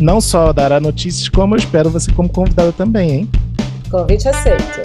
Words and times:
Não 0.00 0.20
só 0.20 0.52
dará 0.52 0.80
notícias, 0.80 1.28
como 1.28 1.54
eu 1.54 1.58
espero 1.58 1.88
você 1.88 2.12
como 2.12 2.28
convidada 2.28 2.72
também, 2.72 3.10
hein? 3.10 3.30
Convite 3.88 4.28
aceito. 4.28 4.80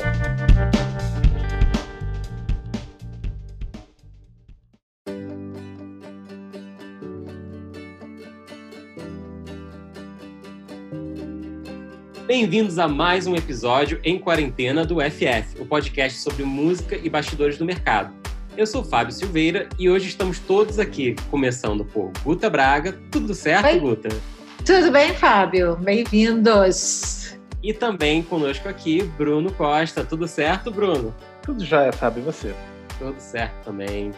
Bem-vindos 12.28 12.78
a 12.78 12.88
mais 12.88 13.26
um 13.26 13.36
episódio 13.36 14.00
em 14.04 14.20
quarentena 14.20 14.86
do 14.86 14.98
FF, 15.02 15.60
o 15.60 15.66
podcast 15.66 16.20
sobre 16.20 16.44
música 16.44 16.96
e 16.96 17.10
bastidores 17.10 17.58
do 17.58 17.66
mercado. 17.66 18.14
Eu 18.56 18.68
sou 18.68 18.84
Fábio 18.84 19.12
Silveira 19.12 19.68
e 19.80 19.90
hoje 19.90 20.08
estamos 20.08 20.38
todos 20.38 20.78
aqui, 20.78 21.16
começando 21.32 21.84
por 21.84 22.12
Guta 22.24 22.48
Braga. 22.48 22.96
Tudo 23.10 23.34
certo, 23.34 23.66
Oi. 23.66 23.80
Guta? 23.80 24.39
Tudo 24.70 24.92
bem, 24.92 25.16
Fábio? 25.16 25.76
Bem-vindos. 25.78 27.36
E 27.64 27.74
também 27.74 28.22
conosco 28.22 28.70
aqui, 28.70 29.02
Bruno 29.18 29.52
Costa. 29.52 30.06
Tudo 30.06 30.28
certo, 30.28 30.70
Bruno? 30.70 31.12
Tudo 31.42 31.66
já, 31.66 31.92
Fábio, 31.92 32.22
e 32.22 32.24
você? 32.24 32.54
Tudo 33.00 33.20
certo 33.20 33.64
também. 33.66 34.12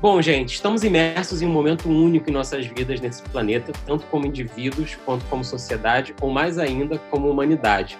Bom, 0.00 0.22
gente, 0.22 0.54
estamos 0.54 0.84
imersos 0.84 1.42
em 1.42 1.46
um 1.46 1.50
momento 1.50 1.86
único 1.86 2.30
em 2.30 2.32
nossas 2.32 2.64
vidas 2.64 2.98
nesse 2.98 3.20
planeta, 3.24 3.70
tanto 3.84 4.06
como 4.06 4.24
indivíduos 4.24 4.96
quanto 5.04 5.26
como 5.26 5.44
sociedade, 5.44 6.14
ou 6.18 6.30
mais 6.30 6.58
ainda, 6.58 6.96
como 7.10 7.28
humanidade. 7.28 7.98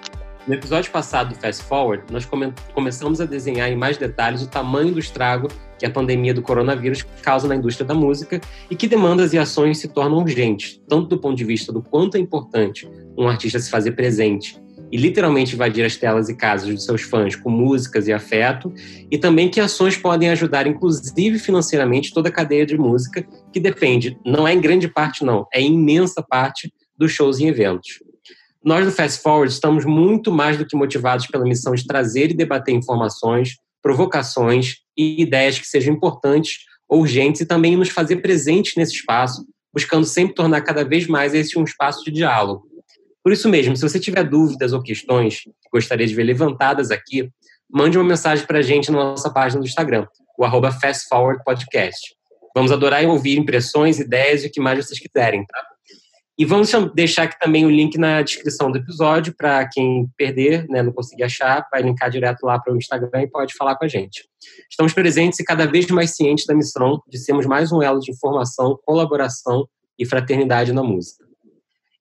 No 0.49 0.55
episódio 0.55 0.91
passado 0.91 1.35
do 1.35 1.39
Fast 1.39 1.63
Forward, 1.65 2.11
nós 2.11 2.25
come 2.25 2.55
começamos 2.73 3.21
a 3.21 3.27
desenhar 3.27 3.71
em 3.71 3.77
mais 3.77 3.99
detalhes 3.99 4.41
o 4.41 4.49
tamanho 4.49 4.91
do 4.91 4.99
estrago 4.99 5.47
que 5.79 5.85
a 5.85 5.91
pandemia 5.91 6.33
do 6.33 6.41
coronavírus 6.41 7.05
causa 7.21 7.47
na 7.47 7.55
indústria 7.55 7.87
da 7.87 7.93
música 7.93 8.41
e 8.71 8.75
que 8.75 8.89
demandas 8.89 9.35
e 9.35 9.39
ações 9.39 9.77
se 9.77 9.89
tornam 9.89 10.17
urgentes, 10.17 10.81
tanto 10.89 11.07
do 11.09 11.19
ponto 11.19 11.37
de 11.37 11.45
vista 11.45 11.71
do 11.71 11.83
quanto 11.83 12.17
é 12.17 12.21
importante 12.21 12.91
um 13.19 13.29
artista 13.29 13.59
se 13.59 13.69
fazer 13.69 13.93
presente 13.93 14.59
e 14.91 14.97
literalmente 14.97 15.55
invadir 15.55 15.85
as 15.85 15.99
telas 15.99 16.31
e 16.31 16.35
casas 16.35 16.75
de 16.75 16.83
seus 16.83 17.03
fãs 17.03 17.37
com 17.37 17.51
músicas 17.51 18.09
e 18.09 18.13
afeto, 18.15 18.73
e 19.11 19.19
também 19.19 19.51
que 19.51 19.61
ações 19.61 19.99
podem 19.99 20.31
ajudar, 20.31 20.67
inclusive 20.67 21.39
financeiramente, 21.39 22.11
toda 22.15 22.31
a 22.31 22.33
cadeia 22.33 22.65
de 22.65 22.79
música, 22.79 23.23
que 23.53 23.61
depende, 23.61 24.19
não 24.25 24.49
é 24.49 24.55
em 24.55 24.61
grande 24.63 24.89
parte, 24.89 25.27
não, 25.27 25.47
é 25.53 25.61
em 25.61 25.75
imensa 25.75 26.23
parte 26.23 26.73
dos 26.97 27.13
shows 27.13 27.39
e 27.39 27.47
eventos. 27.47 28.08
Nós 28.69 28.85
do 28.85 28.93
Fast 28.93 29.23
Forward 29.23 29.53
estamos 29.53 29.85
muito 29.85 30.31
mais 30.31 30.59
do 30.59 30.67
que 30.67 30.77
motivados 30.77 31.27
pela 31.27 31.45
missão 31.45 31.75
de 31.75 31.87
trazer 31.87 32.31
e 32.31 32.35
debater 32.35 32.75
informações, 32.75 33.57
provocações 33.83 34.77
e 34.97 35.23
ideias 35.23 35.59
que 35.59 35.67
sejam 35.67 35.95
importantes, 35.95 36.59
urgentes 36.89 37.41
e 37.41 37.47
também 37.47 37.77
nos 37.77 37.89
fazer 37.89 38.17
presentes 38.17 38.75
nesse 38.77 38.93
espaço, 38.93 39.45
buscando 39.73 40.05
sempre 40.05 40.35
tornar 40.35 40.61
cada 40.61 40.85
vez 40.85 41.07
mais 41.07 41.33
esse 41.35 41.59
um 41.59 41.65
espaço 41.65 42.05
de 42.05 42.11
diálogo 42.11 42.69
por 43.29 43.33
isso 43.33 43.47
mesmo, 43.47 43.77
se 43.77 43.83
você 43.83 44.01
tiver 44.01 44.25
dúvidas 44.25 44.73
ou 44.73 44.83
questões 44.83 45.41
que 45.41 45.69
gostaria 45.71 46.07
de 46.07 46.15
ver 46.15 46.23
levantadas 46.23 46.91
aqui, 46.91 47.31
mande 47.71 47.99
uma 47.99 48.05
mensagem 48.09 48.47
para 48.47 48.61
a 48.61 48.63
gente 48.63 48.91
na 48.91 48.97
nossa 48.97 49.31
página 49.31 49.61
do 49.61 49.67
Instagram, 49.67 50.07
o 50.39 50.47
arroba 50.47 50.73
fastforwardpodcast. 50.73 52.17
Vamos 52.55 52.73
adorar 52.73 53.05
ouvir 53.05 53.39
impressões, 53.39 54.01
ideias 54.01 54.45
e 54.45 54.47
o 54.47 54.51
que 54.51 54.59
mais 54.59 54.83
vocês 54.83 54.99
quiserem, 54.99 55.45
tá? 55.45 55.63
E 56.39 56.45
vamos 56.45 56.71
deixar 56.95 57.25
aqui 57.25 57.37
também 57.41 57.67
o 57.67 57.71
link 57.71 57.99
na 57.99 58.23
descrição 58.23 58.71
do 58.71 58.79
episódio 58.79 59.35
para 59.37 59.69
quem 59.69 60.09
perder, 60.17 60.69
né, 60.69 60.85
não 60.85 60.93
conseguir 60.93 61.25
achar, 61.25 61.67
vai 61.69 61.83
linkar 61.83 62.09
direto 62.11 62.45
lá 62.45 62.61
para 62.61 62.73
o 62.73 62.77
Instagram 62.77 63.23
e 63.23 63.27
pode 63.27 63.55
falar 63.55 63.75
com 63.75 63.85
a 63.85 63.89
gente. 63.89 64.25
Estamos 64.71 64.93
presentes 64.93 65.41
e 65.41 65.45
cada 65.45 65.67
vez 65.67 65.89
mais 65.89 66.15
cientes 66.15 66.47
da 66.47 66.55
missão 66.55 67.03
de 67.09 67.19
sermos 67.19 67.45
mais 67.45 67.73
um 67.73 67.83
elo 67.83 67.99
de 67.99 68.13
informação, 68.13 68.79
colaboração 68.85 69.67
e 69.99 70.07
fraternidade 70.07 70.73
na 70.73 70.81
música. 70.81 71.25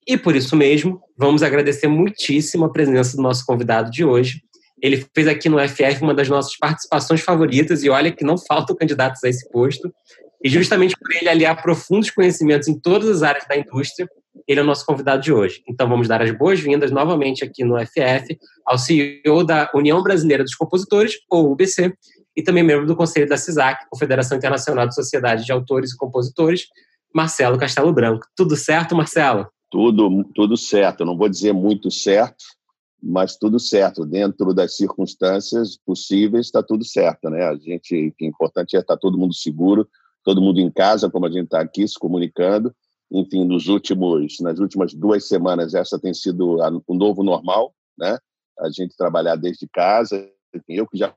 E 0.08 0.16
por 0.16 0.36
isso 0.36 0.56
mesmo, 0.56 1.02
vamos 1.18 1.42
agradecer 1.42 1.88
muitíssimo 1.88 2.66
a 2.66 2.72
presença 2.72 3.18
do 3.18 3.24
nosso 3.24 3.44
convidado 3.44 3.90
de 3.90 4.06
hoje. 4.06 4.44
Ele 4.80 5.04
fez 5.16 5.28
aqui 5.28 5.50
no 5.50 5.58
FF 5.68 6.04
uma 6.04 6.14
das 6.14 6.30
nossas 6.30 6.56
participações 6.56 7.22
favoritas, 7.22 7.84
e 7.84 7.90
olha 7.90 8.12
que 8.12 8.24
não 8.24 8.38
faltam 8.48 8.76
candidatos 8.76 9.24
a 9.24 9.30
esse 9.30 9.50
posto. 9.50 9.92
E 10.44 10.48
justamente 10.48 10.96
por 10.96 11.12
ele 11.16 11.28
aliar 11.28 11.60
profundos 11.60 12.12
conhecimentos 12.12 12.68
em 12.68 12.80
todas 12.80 13.10
as 13.10 13.24
áreas 13.24 13.48
da 13.48 13.58
indústria, 13.58 14.08
ele 14.48 14.60
é 14.60 14.64
o 14.64 14.66
nosso 14.66 14.86
convidado 14.86 15.22
de 15.22 15.32
hoje. 15.32 15.64
Então 15.68 15.88
vamos 15.88 16.08
dar 16.08 16.22
as 16.22 16.32
boas-vindas 16.32 16.92
novamente 16.92 17.44
aqui 17.44 17.64
no 17.64 17.78
FF 17.80 18.38
ao 18.66 18.78
CEO 18.78 19.44
da 19.46 19.70
União 19.74 20.02
Brasileira 20.02 20.44
dos 20.44 20.56
Compositores, 20.56 21.16
ou 21.30 21.52
UBC, 21.52 21.94
e 22.36 22.44
também 22.44 22.64
membro 22.64 22.86
do 22.86 22.96
Conselho 22.96 23.28
da 23.28 23.38
CISAC, 23.38 23.86
Confederação 23.90 24.38
Internacional 24.38 24.88
de 24.88 24.94
Sociedades 24.94 25.46
de 25.46 25.52
Autores 25.52 25.92
e 25.92 25.98
Compositores, 25.98 26.68
Marcelo 27.14 27.58
Castelo 27.58 27.92
Branco. 27.92 28.28
Tudo 28.36 28.56
certo, 28.56 28.96
Marcelo? 28.96 29.48
Tudo, 29.72 30.24
tudo 30.36 30.56
certo. 30.56 31.04
não 31.04 31.18
vou 31.18 31.28
dizer 31.28 31.54
muito 31.54 31.90
certo, 31.90 32.46
mas 33.02 33.36
tudo 33.36 33.60
certo. 33.60 34.06
Dentro 34.06 34.54
das 34.54 34.76
circunstâncias 34.76 35.78
possíveis, 35.84 36.46
está 36.46 36.62
tudo 36.62 36.86
certo. 36.86 37.30
Né? 37.30 37.44
A 37.44 37.56
gente, 37.56 38.14
o 38.22 38.26
importante 38.26 38.76
é 38.76 38.80
estar 38.80 38.96
tá 38.96 39.00
todo 39.00 39.18
mundo 39.18 39.34
seguro, 39.34 39.88
todo 40.24 40.42
mundo 40.42 40.60
em 40.60 40.70
casa, 40.70 41.10
como 41.10 41.26
a 41.26 41.30
gente 41.30 41.46
está 41.46 41.60
aqui 41.60 41.88
se 41.88 41.98
comunicando. 41.98 42.74
Enfim, 43.12 43.46
nos 43.46 43.68
últimos, 43.68 44.40
nas 44.42 44.60
últimas 44.60 44.94
duas 44.94 45.28
semanas, 45.28 45.74
essa 45.74 46.00
tem 46.00 46.14
sido 46.14 46.58
o 46.86 46.94
novo 46.94 47.24
normal, 47.24 47.74
né? 47.98 48.18
A 48.60 48.70
gente 48.70 48.98
trabalhar 48.98 49.36
desde 49.36 49.68
casa. 49.68 50.30
Enfim, 50.54 50.74
eu 50.74 50.88
que 50.88 50.98
já 50.98 51.16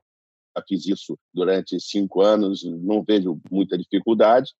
fiz 0.67 0.85
isso 0.87 1.17
durante 1.33 1.79
cinco 1.79 2.21
anos, 2.21 2.63
não 2.63 3.03
vejo 3.03 3.39
muita 3.49 3.77
dificuldade 3.77 4.51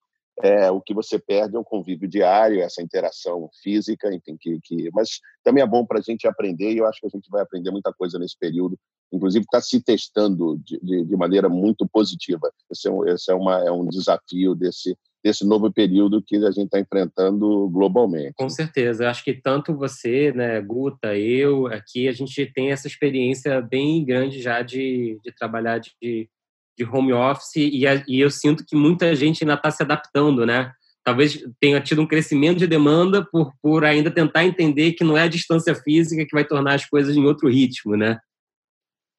é, 0.44 0.72
o 0.72 0.82
que 0.82 0.94
você 0.94 1.20
perde 1.20 1.56
é 1.56 1.60
o 1.60 1.64
convívio 1.64 2.08
diário, 2.08 2.62
essa 2.62 2.82
interação 2.82 3.50
física, 3.62 4.14
enfim, 4.14 4.38
que, 4.40 4.60
que... 4.64 4.90
mas 4.92 5.20
também 5.44 5.64
é 5.64 5.68
bom 5.68 5.86
para 5.86 6.00
a 6.00 6.02
gente 6.02 6.28
aprender 6.28 6.74
e 6.74 6.78
eu 6.78 6.88
acho 6.88 7.00
que 7.00 7.08
a 7.08 7.10
gente 7.10 7.30
vai 7.30 7.42
aprender 7.42 7.70
muita 7.70 7.94
coisa 7.94 8.18
nesse 8.18 8.38
período, 8.38 8.78
inclusive 9.12 9.44
está 9.44 9.62
se 9.62 9.82
testando 9.82 10.58
de, 10.60 10.80
de, 10.82 11.06
de, 11.06 11.18
maneira 11.18 11.50
muito 11.50 11.88
positiva. 11.88 12.52
Esse, 12.72 12.88
é 12.88 12.92
um, 12.92 13.08
esse 13.08 13.32
é, 13.32 13.36
uma, 13.36 13.60
é 13.60 13.72
um 13.72 13.88
desafio 13.88 14.56
desse, 14.56 14.98
desse 15.24 15.46
novo 15.46 15.72
período 15.72 16.22
que 16.22 16.36
a 16.38 16.52
gente 16.52 16.66
está 16.66 16.80
enfrentando 16.80 17.70
globalmente. 17.70 18.34
Com 18.36 18.50
certeza, 18.50 19.10
acho 19.10 19.24
que 19.24 19.34
tanto 19.34 19.76
você, 19.76 20.32
né, 20.32 20.60
Guta, 20.62 21.16
eu, 21.16 21.68
aqui, 21.68 22.08
a 22.08 22.12
gente 22.12 22.46
tem 22.54 22.72
essa 22.72 22.88
experiência 22.88 23.62
bem 23.62 24.04
grande 24.04 24.42
já 24.42 24.62
de, 24.62 25.20
de 25.24 25.32
trabalhar 25.32 25.80
de 25.80 26.30
de 26.78 26.86
home 26.86 27.14
office 27.14 27.56
e, 27.56 27.84
e 28.08 28.20
eu 28.20 28.30
sinto 28.30 28.66
que 28.66 28.76
muita 28.76 29.16
gente 29.16 29.44
ainda 29.44 29.54
está 29.54 29.70
se 29.70 29.84
adaptando, 29.84 30.46
né? 30.46 30.72
Talvez 31.04 31.44
tenha 31.60 31.82
tido 31.82 32.02
um 32.02 32.08
crescimento 32.08 32.60
de 32.60 32.68
demanda 32.68 33.26
por, 33.32 33.54
por 33.62 33.84
ainda 33.84 34.12
tentar 34.12 34.46
entender 34.46 34.94
que 34.94 35.04
não 35.04 35.18
é 35.18 35.24
a 35.24 35.28
distância 35.28 35.74
física 35.76 36.26
que 36.26 36.34
vai 36.34 36.46
tornar 36.46 36.76
as 36.76 36.86
coisas 36.86 37.16
em 37.16 37.26
outro 37.26 37.50
ritmo, 37.50 37.96
né? 37.96 38.20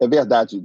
É 0.00 0.08
verdade. 0.08 0.60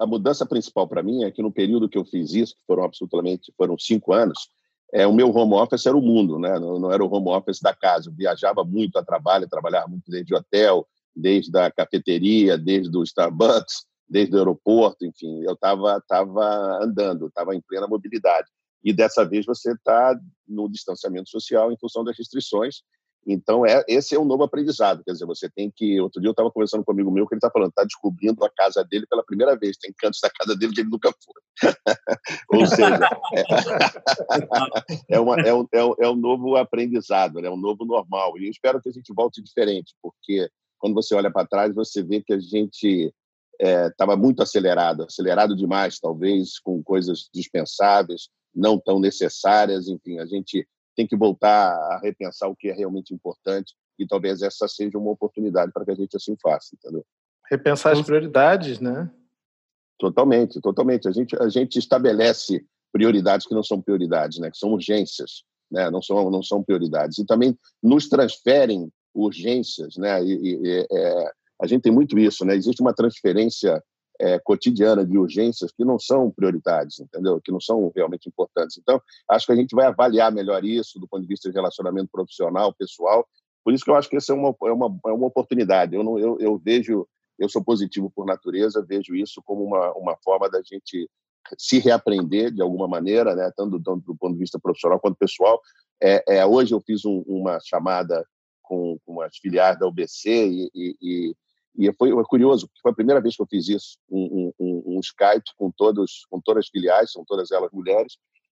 A 0.00 0.06
mudança 0.06 0.46
principal 0.46 0.88
para 0.88 1.02
mim 1.02 1.24
é 1.24 1.30
que 1.30 1.42
no 1.42 1.52
período 1.52 1.88
que 1.88 1.98
eu 1.98 2.04
fiz 2.04 2.32
isso, 2.32 2.54
que 2.54 2.64
foram 2.66 2.84
absolutamente 2.84 3.52
foram 3.56 3.78
cinco 3.78 4.12
anos, 4.12 4.50
é, 4.92 5.06
o 5.06 5.12
meu 5.12 5.30
home 5.30 5.54
office 5.54 5.86
era 5.86 5.96
o 5.96 6.02
mundo, 6.02 6.38
né? 6.38 6.58
Não, 6.58 6.78
não, 6.78 6.92
era 6.92 7.04
o 7.04 7.12
home 7.12 7.28
office 7.28 7.60
da 7.60 7.74
casa. 7.74 8.08
Eu 8.08 8.14
viajava 8.14 8.64
muito 8.64 8.98
a 8.98 9.04
trabalho, 9.04 9.48
trabalhava 9.48 9.88
muito 9.88 10.10
desde 10.10 10.34
o 10.34 10.38
hotel, 10.38 10.86
desde 11.14 11.56
a 11.58 11.70
cafeteria, 11.70 12.56
desde 12.56 12.96
o 12.96 13.02
Starbucks, 13.02 13.86
desde 14.08 14.34
o 14.34 14.38
aeroporto, 14.38 15.04
enfim, 15.04 15.42
eu 15.42 15.52
estava 15.52 16.02
tava 16.08 16.82
andando, 16.82 17.26
estava 17.26 17.54
em 17.54 17.60
plena 17.60 17.86
mobilidade. 17.86 18.48
E 18.82 18.92
dessa 18.92 19.24
vez 19.24 19.44
você 19.44 19.72
está 19.72 20.18
no 20.46 20.68
distanciamento 20.68 21.28
social 21.28 21.70
em 21.70 21.76
função 21.76 22.02
das 22.04 22.16
restrições. 22.16 22.82
Então, 23.26 23.66
é, 23.66 23.84
esse 23.86 24.14
é 24.14 24.18
um 24.18 24.24
novo 24.24 24.42
aprendizado. 24.42 25.04
Quer 25.04 25.12
dizer, 25.12 25.26
você 25.26 25.50
tem 25.50 25.70
que. 25.70 26.00
Outro 26.00 26.20
dia 26.20 26.28
eu 26.28 26.32
estava 26.32 26.50
conversando 26.50 26.82
com 26.82 26.92
um 26.92 26.94
amigo 26.94 27.10
meu 27.10 27.26
que 27.26 27.34
ele 27.34 27.38
está 27.38 27.50
falando, 27.50 27.68
está 27.68 27.84
descobrindo 27.84 28.42
a 28.44 28.50
casa 28.50 28.82
dele 28.84 29.06
pela 29.06 29.22
primeira 29.22 29.56
vez. 29.56 29.76
Tem 29.76 29.92
cantos 29.96 30.20
da 30.20 30.30
casa 30.30 30.56
dele 30.56 30.72
que 30.72 30.80
ele 30.80 30.90
nunca 30.90 31.12
foi. 31.12 31.42
Ou 32.58 32.66
seja, 32.66 33.08
é, 33.34 33.42
é, 35.16 35.20
uma, 35.20 35.40
é, 35.40 35.52
um, 35.52 35.66
é, 35.72 35.84
um, 35.84 35.94
é 36.00 36.08
um 36.08 36.16
novo 36.16 36.56
aprendizado, 36.56 37.38
é 37.44 37.50
um 37.50 37.56
novo 37.56 37.84
normal. 37.84 38.38
E 38.38 38.46
eu 38.46 38.50
espero 38.50 38.80
que 38.80 38.88
a 38.88 38.92
gente 38.92 39.12
volte 39.12 39.42
diferente, 39.42 39.94
porque 40.00 40.48
quando 40.78 40.94
você 40.94 41.14
olha 41.14 41.30
para 41.30 41.46
trás, 41.46 41.74
você 41.74 42.02
vê 42.02 42.22
que 42.22 42.32
a 42.32 42.40
gente 42.40 43.12
estava 43.60 44.12
é, 44.12 44.16
muito 44.16 44.42
acelerado, 44.42 45.02
acelerado 45.02 45.54
demais, 45.56 45.98
talvez, 45.98 46.58
com 46.60 46.82
coisas 46.82 47.28
dispensáveis, 47.34 48.28
não 48.54 48.78
tão 48.78 48.98
necessárias. 48.98 49.88
Enfim, 49.88 50.18
a 50.18 50.26
gente 50.26 50.66
tem 50.98 51.06
que 51.06 51.16
voltar 51.16 51.72
a 51.72 52.00
repensar 52.02 52.48
o 52.48 52.56
que 52.56 52.68
é 52.68 52.72
realmente 52.72 53.14
importante 53.14 53.72
e 53.96 54.04
talvez 54.04 54.42
essa 54.42 54.66
seja 54.66 54.98
uma 54.98 55.12
oportunidade 55.12 55.70
para 55.70 55.84
que 55.84 55.92
a 55.92 55.94
gente 55.94 56.16
assim 56.16 56.36
faça, 56.42 56.74
entendeu? 56.74 57.06
Repensar 57.48 57.92
as 57.92 58.02
prioridades, 58.02 58.80
né? 58.80 59.08
Totalmente, 59.96 60.60
totalmente. 60.60 61.06
A 61.06 61.12
gente, 61.12 61.40
a 61.40 61.48
gente 61.48 61.78
estabelece 61.78 62.66
prioridades 62.92 63.46
que 63.46 63.54
não 63.54 63.62
são 63.62 63.80
prioridades, 63.80 64.40
né? 64.40 64.50
Que 64.50 64.58
são 64.58 64.72
urgências, 64.72 65.44
né? 65.70 65.88
Não 65.88 66.02
são, 66.02 66.28
não 66.30 66.42
são 66.42 66.64
prioridades. 66.64 67.18
E 67.18 67.24
também 67.24 67.56
nos 67.80 68.08
transferem 68.08 68.90
urgências, 69.14 69.96
né? 69.96 70.20
E, 70.24 70.32
e 70.32 70.86
é, 70.90 71.32
a 71.62 71.66
gente 71.68 71.82
tem 71.82 71.92
muito 71.92 72.18
isso, 72.18 72.44
né? 72.44 72.56
Existe 72.56 72.82
uma 72.82 72.92
transferência 72.92 73.80
é, 74.20 74.38
cotidiana 74.38 75.04
de 75.04 75.16
urgências 75.16 75.70
que 75.70 75.84
não 75.84 75.98
são 75.98 76.30
prioridades, 76.30 76.98
entendeu? 76.98 77.40
Que 77.40 77.52
não 77.52 77.60
são 77.60 77.92
realmente 77.94 78.28
importantes. 78.28 78.78
Então, 78.78 79.00
acho 79.28 79.46
que 79.46 79.52
a 79.52 79.56
gente 79.56 79.74
vai 79.74 79.86
avaliar 79.86 80.32
melhor 80.32 80.64
isso 80.64 80.98
do 80.98 81.06
ponto 81.06 81.22
de 81.22 81.28
vista 81.28 81.48
de 81.48 81.54
relacionamento 81.54 82.10
profissional, 82.10 82.72
pessoal. 82.74 83.26
Por 83.64 83.72
isso 83.72 83.84
que 83.84 83.90
eu 83.90 83.94
acho 83.94 84.08
que 84.08 84.16
essa 84.16 84.32
é 84.32 84.34
uma, 84.34 84.54
é 84.64 84.72
uma, 84.72 84.98
é 85.06 85.12
uma 85.12 85.26
oportunidade. 85.26 85.94
Eu, 85.94 86.02
não, 86.02 86.18
eu, 86.18 86.38
eu 86.40 86.58
vejo, 86.58 87.06
eu 87.38 87.48
sou 87.48 87.62
positivo 87.62 88.10
por 88.10 88.26
natureza, 88.26 88.84
vejo 88.86 89.14
isso 89.14 89.40
como 89.44 89.62
uma, 89.62 89.92
uma 89.92 90.16
forma 90.24 90.48
da 90.50 90.60
gente 90.62 91.08
se 91.56 91.78
reaprender 91.78 92.52
de 92.52 92.60
alguma 92.60 92.88
maneira, 92.88 93.34
né? 93.34 93.50
tanto, 93.56 93.80
tanto 93.80 94.04
do 94.04 94.16
ponto 94.16 94.34
de 94.34 94.40
vista 94.40 94.58
profissional 94.58 94.98
quanto 94.98 95.16
pessoal. 95.16 95.60
É, 96.02 96.38
é 96.38 96.46
hoje 96.46 96.74
eu 96.74 96.80
fiz 96.80 97.04
um, 97.04 97.22
uma 97.26 97.58
chamada 97.60 98.26
com, 98.62 98.98
com 99.04 99.20
as 99.22 99.36
filiais 99.38 99.78
da 99.78 99.86
UBC 99.86 100.46
e, 100.46 100.70
e, 100.74 100.96
e 101.00 101.36
foi, 101.96 102.10
foi 102.10 102.24
curioso, 102.24 102.66
porque 102.66 102.80
foi 102.82 102.90
a 102.90 102.94
primeira 102.94 103.20
vez 103.20 103.36
que 103.36 103.42
eu 103.42 103.46
fiz 103.46 103.68
isso, 103.68 103.98
um, 104.10 104.52
um, 104.58 104.82
um 104.96 105.00
Skype 105.00 105.44
com, 105.56 105.70
todos, 105.70 106.26
com 106.28 106.40
todas 106.40 106.64
as 106.64 106.68
filiais, 106.68 107.12
são 107.12 107.24
todas 107.24 107.52
elas 107.52 107.70
mulheres, 107.72 108.16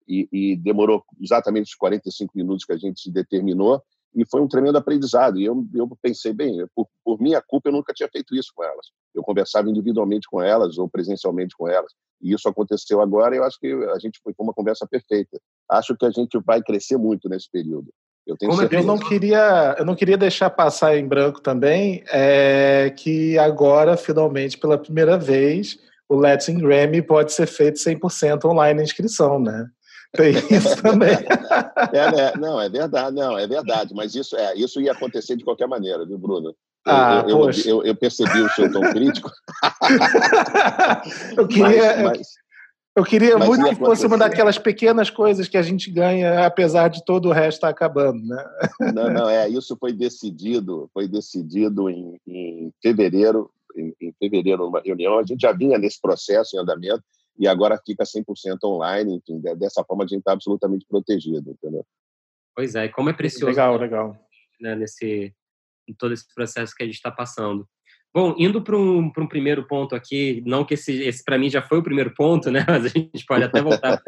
e, 0.07 0.27
e, 0.31 0.56
demorou 0.56 1.04
exatamente 1.21 1.68
os 1.68 1.75
45 1.75 2.31
minutos 2.36 2.66
que 2.66 2.74
a 2.74 2.77
gente 2.77 3.12
determinou, 3.12 3.83
e 4.16 4.25
foi 4.25 4.42
um 4.42 4.48
tremendo 4.48 4.77
aprendizado. 4.77 5.39
E 5.39 5.45
eu, 5.45 5.63
eu 5.74 5.88
pensei, 6.01 6.33
bem, 6.33 6.66
por, 6.74 6.88
por 7.04 7.21
minha 7.21 7.42
culpa, 7.42 7.69
eu 7.69 7.74
nunca 7.74 7.94
tinha 7.94 8.10
feito 8.10 8.36
isso 8.36 8.51
com 8.56 8.63
elas. 8.63 8.88
Eu 9.13 9.21
conversava 9.21 9.69
individualmente 9.69 10.27
com 10.27 10.42
elas 10.42 10.77
ou 10.77 10.89
presencialmente 10.89 11.56
com 11.56 11.68
elas. 11.68 11.94
E 12.21 12.33
isso 12.33 12.50
aconteceu 12.50 13.01
agora, 13.01 13.36
e 13.36 13.38
eu 13.38 13.44
acho 13.44 13.60
que 13.60 13.68
a 13.68 14.00
gente 14.00 14.19
foi 14.24 14.33
uma 14.39 14.54
conversa 14.54 14.88
perfeita. 14.88 15.39
Acho 15.69 15.95
que 15.95 16.06
a 16.06 16.12
gente 16.12 16.39
vai 16.39 16.62
crescer 16.62 16.98
muito 16.98 17.30
nesse 17.30 17.50
período. 17.51 17.94
Eu, 18.30 18.38
tenho 18.38 18.52
Como 18.52 18.62
certeza. 18.62 18.84
eu 18.84 18.86
não 18.86 19.00
queria, 19.00 19.76
eu 19.80 19.86
não 19.86 19.96
queria 19.96 20.18
deixar 20.18 20.52
passar 20.52 20.96
em 20.96 21.08
branco 21.08 21.42
também 21.42 22.04
é 22.12 22.94
que 22.96 23.40
agora, 23.40 23.98
finalmente, 23.98 24.56
pela 24.56 24.78
primeira 24.78 25.18
vez, 25.18 25.80
o 26.08 26.16
Let's 26.16 26.48
in 26.48 26.60
Grammy 26.60 27.02
pode 27.02 27.34
ser 27.34 27.48
feito 27.48 27.80
100% 27.80 28.46
online 28.46 28.81
a 28.81 28.84
inscrição, 28.84 29.40
né? 29.40 29.68
Tem 30.16 30.31
isso 30.56 30.80
também. 30.81 31.18
É, 31.92 32.12
né? 32.12 32.34
Não, 32.38 32.62
é 32.62 32.70
verdade, 32.70 33.16
não, 33.16 33.36
é 33.36 33.48
verdade. 33.48 33.96
Mas 33.96 34.14
isso, 34.14 34.36
é, 34.36 34.56
isso 34.56 34.80
ia 34.80 34.92
acontecer 34.92 35.36
de 35.36 35.44
qualquer 35.44 35.68
maneira, 35.68 36.06
viu, 36.06 36.20
Bruno? 36.20 36.50
Eu, 36.50 36.56
ah, 36.86 37.26
eu, 37.28 37.50
eu, 37.66 37.84
eu, 37.84 37.96
percebi 37.96 38.42
o 38.42 38.50
seu 38.50 38.72
tom 38.72 38.81
crítico. 38.92 39.31
eu 41.36 41.48
queria, 41.48 41.98
mas, 41.98 42.18
mas... 42.18 42.28
Eu 43.00 43.06
queria 43.06 43.38
Mas 43.38 43.48
muito 43.48 43.69
que 43.69 43.75
fosse 43.75 44.06
uma 44.06 44.18
daquelas 44.18 44.57
pequenas 44.57 45.10
coisas 45.10 45.48
que 45.48 45.56
a 45.56 45.62
gente 45.62 45.90
ganha, 45.90 46.46
apesar 46.46 46.90
de 46.90 47.04
todo 47.06 47.30
o 47.30 47.31
resto 47.31 47.60
estar 47.60 47.69
acabando, 47.69 48.22
né? 48.28 48.46
Não, 48.94 49.10
não, 49.10 49.30
é, 49.30 49.48
isso 49.48 49.78
foi 49.80 49.94
decidido, 49.94 50.90
foi 50.94 51.07
decidido 51.07 51.90
em, 51.90 52.19
em 52.28 52.74
fevereiro, 52.81 53.50
em, 53.74 53.96
em, 54.01 54.13
fevereiro, 54.19 54.66
numa 54.66 54.81
reunião, 54.81 55.18
a 55.18 55.25
gente 55.25 55.40
já 55.40 55.54
vinha 55.54 55.78
nesse 55.78 56.01
processo 56.01 56.57
em 56.57 56.60
andamento 56.60 57.01
e 57.38 57.48
agora 57.48 57.81
fica 57.86 58.04
100% 58.04 58.57
online, 58.66 59.16
enfim, 59.16 59.40
dessa 59.57 59.81
forma 59.86 60.04
a 60.04 60.07
gente 60.07 60.19
está 60.19 60.34
absolutamente 60.34 60.86
protegido, 60.86 61.52
entendeu? 61.52 61.86
Pois 62.54 62.75
é, 62.75 62.84
e 62.84 62.90
como 62.90 63.10
é 63.10 63.13
precioso. 63.13 63.45
Legal, 63.45 63.78
legal. 63.78 64.19
Né, 64.60 64.75
nesse, 64.75 65.34
em 65.88 65.94
todo 65.94 66.13
esse 66.13 66.25
processo 66.36 66.75
que 66.75 66.84
a 66.84 66.86
gente 66.86 66.95
está 66.95 67.12
passando. 67.12 67.66
Bom, 68.13 68.35
indo 68.38 68.61
para 68.61 68.75
um, 68.75 69.11
um 69.15 69.27
primeiro 69.27 69.67
ponto 69.67 69.95
aqui, 69.95 70.41
não 70.45 70.65
que 70.65 70.73
esse, 70.73 70.94
esse 71.03 71.23
para 71.23 71.38
mim 71.38 71.50
já 71.50 71.61
foi 71.61 71.79
o 71.79 71.83
primeiro 71.83 72.13
ponto, 72.13 72.50
né? 72.50 72.65
Mas 72.67 72.85
a 72.85 72.89
gente 72.89 73.25
pode 73.25 73.44
até 73.44 73.61
voltar. 73.61 74.01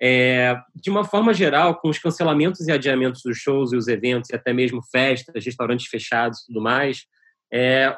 É, 0.00 0.56
de 0.76 0.90
uma 0.90 1.02
forma 1.02 1.34
geral, 1.34 1.80
com 1.80 1.88
os 1.88 1.98
cancelamentos 1.98 2.68
e 2.68 2.72
adiamentos 2.72 3.22
dos 3.24 3.38
shows 3.38 3.72
e 3.72 3.76
os 3.76 3.88
eventos, 3.88 4.30
e 4.30 4.36
até 4.36 4.52
mesmo 4.52 4.82
festas, 4.82 5.44
restaurantes 5.44 5.86
fechados 5.86 6.40
e 6.40 6.46
tudo 6.46 6.60
mais, 6.60 7.04
é, 7.52 7.96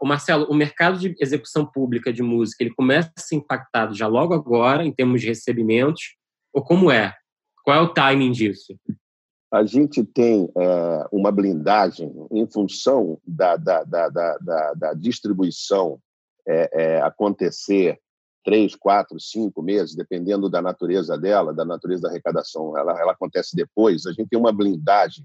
o 0.00 0.06
Marcelo, 0.06 0.46
o 0.48 0.54
mercado 0.54 0.98
de 0.98 1.14
execução 1.20 1.66
pública 1.66 2.12
de 2.12 2.22
música, 2.22 2.62
ele 2.62 2.74
começa 2.74 3.12
a 3.16 3.20
ser 3.20 3.36
impactado 3.36 3.94
já 3.94 4.06
logo 4.06 4.32
agora, 4.32 4.84
em 4.84 4.92
termos 4.92 5.20
de 5.20 5.28
recebimentos, 5.28 6.16
ou 6.52 6.64
como 6.64 6.90
é? 6.90 7.14
Qual 7.62 7.76
é 7.76 7.80
o 7.80 7.92
timing 7.92 8.32
disso? 8.32 8.78
A 9.56 9.64
gente 9.64 10.04
tem 10.04 10.52
é, 10.54 11.06
uma 11.10 11.32
blindagem 11.32 12.12
em 12.30 12.46
função 12.46 13.18
da, 13.26 13.56
da, 13.56 13.84
da, 13.84 14.08
da, 14.10 14.74
da 14.74 14.92
distribuição 14.92 15.98
é, 16.46 16.70
é, 16.72 17.00
acontecer 17.00 17.98
três, 18.44 18.76
quatro, 18.76 19.18
cinco 19.18 19.62
meses, 19.62 19.96
dependendo 19.96 20.50
da 20.50 20.60
natureza 20.60 21.16
dela, 21.16 21.54
da 21.54 21.64
natureza 21.64 22.02
da 22.02 22.10
arrecadação, 22.10 22.76
ela, 22.76 23.00
ela 23.00 23.12
acontece 23.12 23.56
depois. 23.56 24.04
A 24.04 24.12
gente 24.12 24.28
tem 24.28 24.38
uma 24.38 24.52
blindagem 24.52 25.24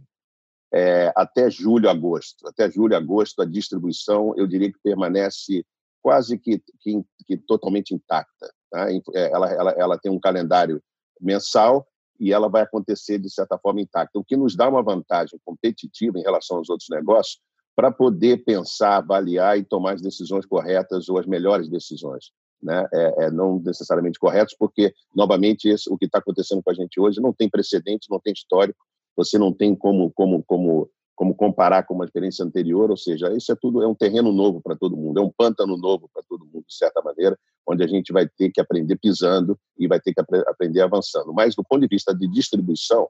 é, 0.74 1.12
até 1.13 1.51
julho, 1.51 1.89
agosto. 1.89 2.48
Até 2.48 2.72
julho, 2.72 2.95
agosto, 2.95 3.42
a 3.42 3.45
distribuição, 3.45 4.34
eu 4.38 4.48
diria 4.48 4.72
que 4.72 4.80
permanece 4.81 5.66
quase 6.01 6.38
que, 6.38 6.63
que, 6.80 7.04
que 7.27 7.36
totalmente 7.36 7.94
intacta. 7.94 8.50
Tá? 8.72 8.88
É, 8.89 9.30
ela, 9.30 9.51
ela, 9.51 9.72
ela 9.72 10.00
tem 10.00 10.10
um 10.10 10.19
calendário 10.19 10.81
mensal 11.19 11.86
e 12.21 12.31
ela 12.31 12.47
vai 12.47 12.62
acontecer 12.62 13.18
de 13.18 13.31
certa 13.31 13.57
forma 13.57 13.81
intacta, 13.81 14.19
o 14.19 14.23
que 14.23 14.38
nos 14.38 14.56
dá 14.56 14.69
uma 14.69 14.83
vantagem 14.83 15.39
competitiva 15.44 16.19
em 16.19 16.21
relação 16.21 16.57
aos 16.57 16.69
outros 16.69 16.88
negócios 16.88 17.39
para 17.75 17.91
poder 17.91 18.44
pensar, 18.44 18.97
avaliar 18.97 19.57
e 19.57 19.63
tomar 19.63 19.95
as 19.95 20.01
decisões 20.01 20.45
corretas 20.45 21.09
ou 21.09 21.18
as 21.18 21.25
melhores 21.25 21.68
decisões. 21.68 22.25
Né? 22.62 22.85
É, 22.94 23.25
é, 23.25 23.31
não 23.31 23.59
necessariamente 23.65 24.19
corretos, 24.19 24.56
porque, 24.57 24.94
novamente, 25.15 25.68
esse, 25.68 25.91
o 25.91 25.97
que 25.97 26.06
está 26.06 26.19
acontecendo 26.19 26.62
com 26.62 26.69
a 26.69 26.75
gente 26.75 27.00
hoje 27.00 27.19
não 27.19 27.33
tem 27.33 27.50
precedente, 27.50 28.07
não 28.07 28.19
tem 28.19 28.33
histórico, 28.33 28.85
você 29.17 29.39
não 29.39 29.51
tem 29.51 29.75
como, 29.75 30.12
como, 30.12 30.44
como 30.44 30.91
como 31.21 31.35
comparar 31.35 31.83
com 31.83 31.94
uma 31.94 32.03
experiência 32.03 32.44
anterior, 32.44 32.89
ou 32.89 32.97
seja, 32.97 33.31
isso 33.31 33.51
é 33.51 33.56
tudo 33.56 33.83
é 33.83 33.88
um 33.88 33.94
terreno 33.94 34.33
novo 34.33 34.59
para 34.59 34.75
todo 34.75 34.97
mundo, 34.97 35.19
é 35.19 35.23
um 35.23 35.29
pântano 35.29 35.77
novo 35.77 36.09
para 36.12 36.23
todo 36.27 36.47
mundo, 36.47 36.65
de 36.68 36.75
certa 36.75 37.00
maneira, 37.00 37.38
onde 37.63 37.83
a 37.83 37.88
gente 37.88 38.12
vai 38.12 38.27
ter 38.27 38.50
que 38.50 38.59
aprender 38.59 38.95
pisando 38.95 39.56
e 39.77 39.88
vai 39.88 40.01
ter 40.01 40.15
que 40.15 40.19
aprender 40.19 40.81
avançando. 40.81 41.31
Mas 41.31 41.53
do 41.53 41.63
ponto 41.63 41.79
de 41.81 41.88
vista 41.88 42.12
de 42.12 42.27
distribuição, 42.27 43.07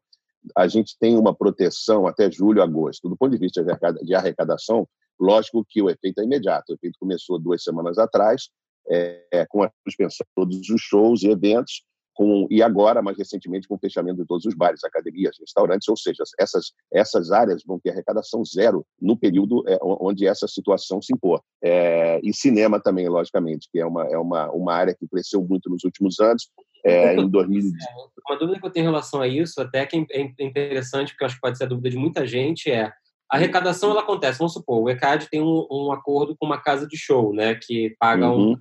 a 0.58 0.68
gente 0.68 0.98
tem 1.00 1.18
uma 1.18 1.34
proteção 1.34 2.06
até 2.06 2.30
julho, 2.30 2.62
agosto. 2.62 3.08
Do 3.08 3.16
ponto 3.16 3.32
de 3.32 3.38
vista 3.38 3.64
de 4.04 4.14
arrecadação, 4.14 4.86
lógico 5.18 5.66
que 5.66 5.82
o 5.82 5.90
efeito 5.90 6.20
é 6.20 6.26
imediato. 6.26 6.74
O 6.74 6.76
efeito 6.76 6.98
começou 7.00 7.40
duas 7.40 7.64
semanas 7.64 7.98
atrás, 7.98 8.50
é, 8.90 9.46
com 9.50 9.64
a 9.64 9.72
suspensão 9.88 10.26
de 10.26 10.34
todos 10.36 10.70
os 10.70 10.82
shows 10.82 11.24
e 11.24 11.30
eventos, 11.30 11.82
com, 12.14 12.48
e 12.50 12.62
agora, 12.62 13.02
mais 13.02 13.18
recentemente, 13.18 13.68
com 13.68 13.76
o 13.76 13.80
fechamento 13.80 14.22
de 14.22 14.26
todos 14.26 14.46
os 14.46 14.54
bares, 14.54 14.84
academias, 14.84 15.38
restaurantes, 15.40 15.88
ou 15.88 15.98
seja, 15.98 16.24
essas, 16.40 16.72
essas 16.92 17.32
áreas 17.32 17.64
vão 17.66 17.80
ter 17.80 17.92
arrecadação 17.92 18.44
zero 18.46 18.86
no 19.02 19.18
período 19.18 19.64
é, 19.68 19.78
onde 19.82 20.28
essa 20.28 20.48
situação 20.48 21.02
se 21.02 21.14
impor. 21.14 21.42
É, 21.64 22.20
e 22.24 22.34
cinema 22.34 22.80
também, 22.80 23.08
logicamente, 23.08 23.68
que 23.72 23.80
é 23.80 23.86
uma, 23.86 24.06
é 24.08 24.18
uma, 24.18 24.52
uma 24.52 24.74
área 24.74 24.96
que 24.96 25.08
cresceu 25.08 25.42
muito 25.44 25.70
nos 25.70 25.84
últimos 25.84 26.20
anos. 26.20 26.50
É, 26.86 27.16
em 27.16 27.30
2000... 27.30 27.72
Uma 28.28 28.40
dúvida 28.40 28.60
que 28.60 28.66
eu 28.66 28.72
tenho 28.72 28.84
em 28.86 28.90
relação 28.90 29.22
a 29.22 29.28
isso, 29.28 29.62
até 29.62 29.86
que 29.86 29.96
é, 30.12 30.22
é 30.22 30.46
interessante, 30.46 31.12
porque 31.12 31.24
eu 31.24 31.28
acho 31.28 31.36
que 31.36 31.42
pode 31.42 31.58
ser 31.58 31.66
a 31.66 31.68
dúvida 31.68 31.90
de 31.90 31.98
muita 31.98 32.26
gente, 32.26 32.70
é 32.70 32.92
a 33.32 33.38
arrecadação 33.38 33.92
ela 33.92 34.02
acontece, 34.02 34.40
vamos 34.40 34.52
supor, 34.52 34.82
o 34.82 34.90
ECAD 34.90 35.30
tem 35.30 35.42
um, 35.42 35.66
um 35.72 35.92
acordo 35.94 36.36
com 36.38 36.46
uma 36.46 36.62
casa 36.62 36.86
de 36.86 36.98
show, 36.98 37.34
né, 37.34 37.56
que 37.56 37.96
paga 37.98 38.30
uhum. 38.30 38.52
um, 38.52 38.58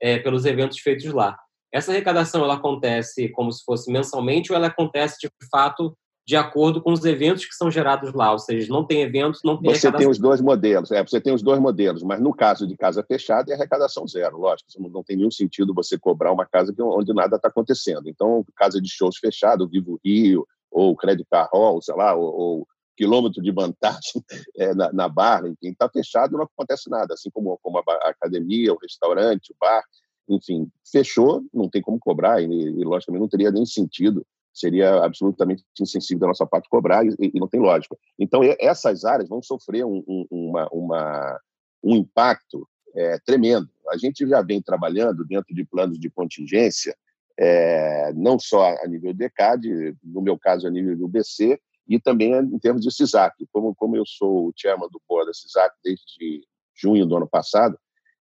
é, 0.00 0.18
pelos 0.18 0.44
eventos 0.44 0.80
feitos 0.80 1.04
lá. 1.12 1.38
Essa 1.72 1.90
arrecadação 1.90 2.44
ela 2.44 2.54
acontece 2.54 3.28
como 3.30 3.50
se 3.50 3.64
fosse 3.64 3.90
mensalmente 3.90 4.52
ou 4.52 4.56
ela 4.56 4.66
acontece 4.66 5.16
de 5.20 5.30
fato 5.50 5.96
de 6.24 6.36
acordo 6.36 6.80
com 6.80 6.92
os 6.92 7.04
eventos 7.04 7.44
que 7.44 7.54
são 7.54 7.70
gerados 7.70 8.12
lá, 8.12 8.30
ou 8.30 8.38
seja, 8.38 8.72
não 8.72 8.86
tem 8.86 9.02
eventos, 9.02 9.40
não 9.44 9.60
tem 9.60 9.74
Você 9.74 9.90
tem 9.90 10.08
os 10.08 10.18
dois 10.18 10.40
modelos, 10.40 10.92
é, 10.92 11.02
você 11.02 11.20
tem 11.20 11.34
os 11.34 11.42
dois 11.42 11.58
modelos, 11.58 12.02
mas 12.02 12.20
no 12.20 12.32
caso 12.32 12.66
de 12.66 12.76
casa 12.76 13.02
fechada 13.02 13.50
é 13.50 13.56
arrecadação 13.56 14.06
zero, 14.06 14.38
lógico, 14.38 14.70
não 14.78 15.02
tem 15.02 15.16
nenhum 15.16 15.30
sentido 15.32 15.74
você 15.74 15.98
cobrar 15.98 16.32
uma 16.32 16.46
casa 16.46 16.72
onde 16.78 17.12
nada 17.12 17.36
está 17.36 17.48
acontecendo. 17.48 18.08
Então, 18.08 18.44
casa 18.54 18.80
de 18.80 18.88
shows 18.88 19.18
fechado, 19.18 19.68
Vivo 19.68 19.98
Rio, 20.04 20.46
ou 20.70 20.96
Credit 20.96 21.26
Car 21.28 21.48
Hall, 21.52 21.82
sei 21.82 21.94
lá, 21.96 22.14
ou, 22.14 22.32
ou 22.32 22.68
quilômetro 22.96 23.42
de 23.42 23.50
vantagem 23.50 24.22
é, 24.56 24.72
na, 24.74 24.92
na 24.92 25.08
barra, 25.08 25.48
enfim, 25.48 25.70
está 25.70 25.88
fechado 25.88 26.36
não 26.36 26.44
acontece 26.44 26.88
nada, 26.88 27.14
assim 27.14 27.30
como, 27.30 27.58
como 27.60 27.78
a, 27.78 27.82
a 28.02 28.10
academia, 28.10 28.72
o 28.72 28.78
restaurante, 28.78 29.52
o 29.52 29.56
bar, 29.60 29.82
enfim, 30.28 30.70
fechou, 30.90 31.42
não 31.52 31.68
tem 31.68 31.82
como 31.82 31.98
cobrar, 31.98 32.42
e, 32.42 32.46
e 32.46 32.84
logicamente 32.84 33.20
não 33.20 33.28
teria 33.28 33.50
nem 33.50 33.66
sentido, 33.66 34.26
seria 34.52 35.02
absolutamente 35.04 35.64
insensível 35.80 36.20
da 36.20 36.26
nossa 36.28 36.46
parte 36.46 36.68
cobrar, 36.68 37.04
e, 37.04 37.14
e 37.18 37.40
não 37.40 37.48
tem 37.48 37.60
lógica. 37.60 37.96
Então, 38.18 38.42
essas 38.58 39.04
áreas 39.04 39.28
vão 39.28 39.42
sofrer 39.42 39.84
um, 39.84 40.02
um, 40.06 40.26
uma, 40.30 40.68
uma, 40.72 41.40
um 41.82 41.96
impacto 41.96 42.68
é, 42.94 43.18
tremendo. 43.24 43.68
A 43.88 43.96
gente 43.96 44.26
já 44.26 44.42
vem 44.42 44.60
trabalhando 44.60 45.24
dentro 45.24 45.54
de 45.54 45.64
planos 45.64 45.98
de 45.98 46.10
contingência 46.10 46.96
é, 47.38 48.12
não 48.14 48.38
só 48.38 48.74
a 48.82 48.86
nível 48.86 49.14
do 49.14 49.22
ECAD, 49.22 49.96
no 50.02 50.20
meu 50.20 50.38
caso 50.38 50.66
a 50.66 50.70
nível 50.70 50.96
do 50.96 51.08
BC, 51.08 51.58
e 51.88 51.98
também 51.98 52.32
em 52.34 52.58
termos 52.58 52.82
de 52.82 52.92
CISAC. 52.92 53.46
Como, 53.52 53.74
como 53.74 53.96
eu 53.96 54.04
sou 54.06 54.48
o 54.48 54.52
chairman 54.54 54.88
do 54.90 55.00
board 55.08 55.26
da 55.26 55.34
CISAC 55.34 55.74
desde 55.82 56.46
junho 56.74 57.06
do 57.06 57.16
ano 57.16 57.28
passado, 57.28 57.78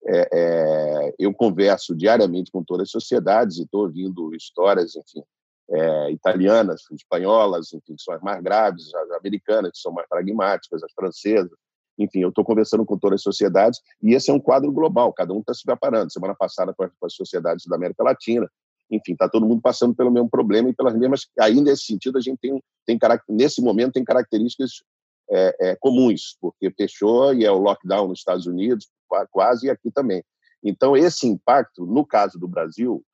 é, 0.07 0.29
é, 0.33 1.15
eu 1.19 1.33
converso 1.35 1.95
diariamente 1.95 2.51
com 2.51 2.63
todas 2.63 2.89
as 2.89 2.91
sociedades 2.91 3.59
e 3.59 3.63
estou 3.63 3.83
ouvindo 3.83 4.35
histórias, 4.35 4.97
enfim, 4.97 5.23
é, 5.71 6.11
italianas, 6.13 6.83
espanholas, 6.93 7.73
enfim, 7.73 7.95
que 7.95 8.03
são 8.03 8.15
as 8.15 8.23
mais 8.23 8.43
graves, 8.43 8.95
as 8.95 9.11
americanas, 9.13 9.73
que 9.73 9.79
são 9.79 9.93
mais 9.93 10.09
pragmáticas, 10.09 10.83
as 10.83 10.93
francesas. 10.93 11.51
Enfim, 11.99 12.21
eu 12.21 12.29
estou 12.29 12.45
conversando 12.45 12.87
com 12.87 12.97
todas 12.97 13.17
as 13.17 13.23
sociedades 13.23 13.81
e 14.01 14.15
esse 14.15 14.31
é 14.31 14.35
um 14.35 14.39
quadro 14.41 14.71
global, 14.71 15.13
cada 15.13 15.35
um 15.35 15.41
está 15.41 15.53
se 15.53 15.65
preparando. 15.65 16.13
Semana 16.13 16.35
passada 16.35 16.73
com 16.73 16.85
as 17.05 17.15
sociedades 17.15 17.67
da 17.67 17.77
América 17.77 18.05
Latina, 18.05 18.49
enfim, 18.91 19.13
está 19.13 19.29
todo 19.29 19.47
mundo 19.47 19.61
passando 19.61 19.95
pelo 19.95 20.11
mesmo 20.11 20.31
problema 20.31 20.71
e 20.71 20.75
pelas 20.75 20.95
mesmas. 20.95 21.27
Aí, 21.39 21.61
nesse 21.61 21.85
sentido, 21.85 22.17
a 22.17 22.21
gente 22.21 22.39
tem, 22.39 22.63
tem 22.87 22.99
nesse 23.29 23.61
momento, 23.61 23.93
tem 23.93 24.05
características 24.05 24.83
é, 25.31 25.57
é, 25.61 25.77
comuns, 25.77 26.37
porque 26.41 26.71
fechou 26.71 27.35
e 27.35 27.45
é 27.45 27.51
o 27.51 27.59
lockdown 27.59 28.09
nos 28.09 28.21
Estados 28.21 28.47
Unidos, 28.47 28.89
quase, 29.31 29.67
e 29.67 29.71
aqui 29.71 29.91
também. 29.91 30.23
Então, 30.63 30.97
esse 30.97 31.27
impacto, 31.27 31.87
no 31.87 32.05
caso 32.05 32.39
do 32.39 32.49
Brasil, 32.49 33.05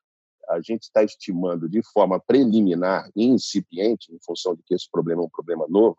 a 0.49 0.61
gente 0.61 0.83
está 0.83 1.03
estimando 1.03 1.69
de 1.69 1.83
forma 1.93 2.21
preliminar 2.21 3.11
e 3.17 3.25
incipiente, 3.25 4.13
em 4.13 4.19
função 4.25 4.55
de 4.55 4.63
que 4.65 4.75
esse 4.75 4.91
problema 4.91 5.23
é 5.23 5.25
um 5.27 5.31
problema 5.31 5.67
novo, 5.69 5.97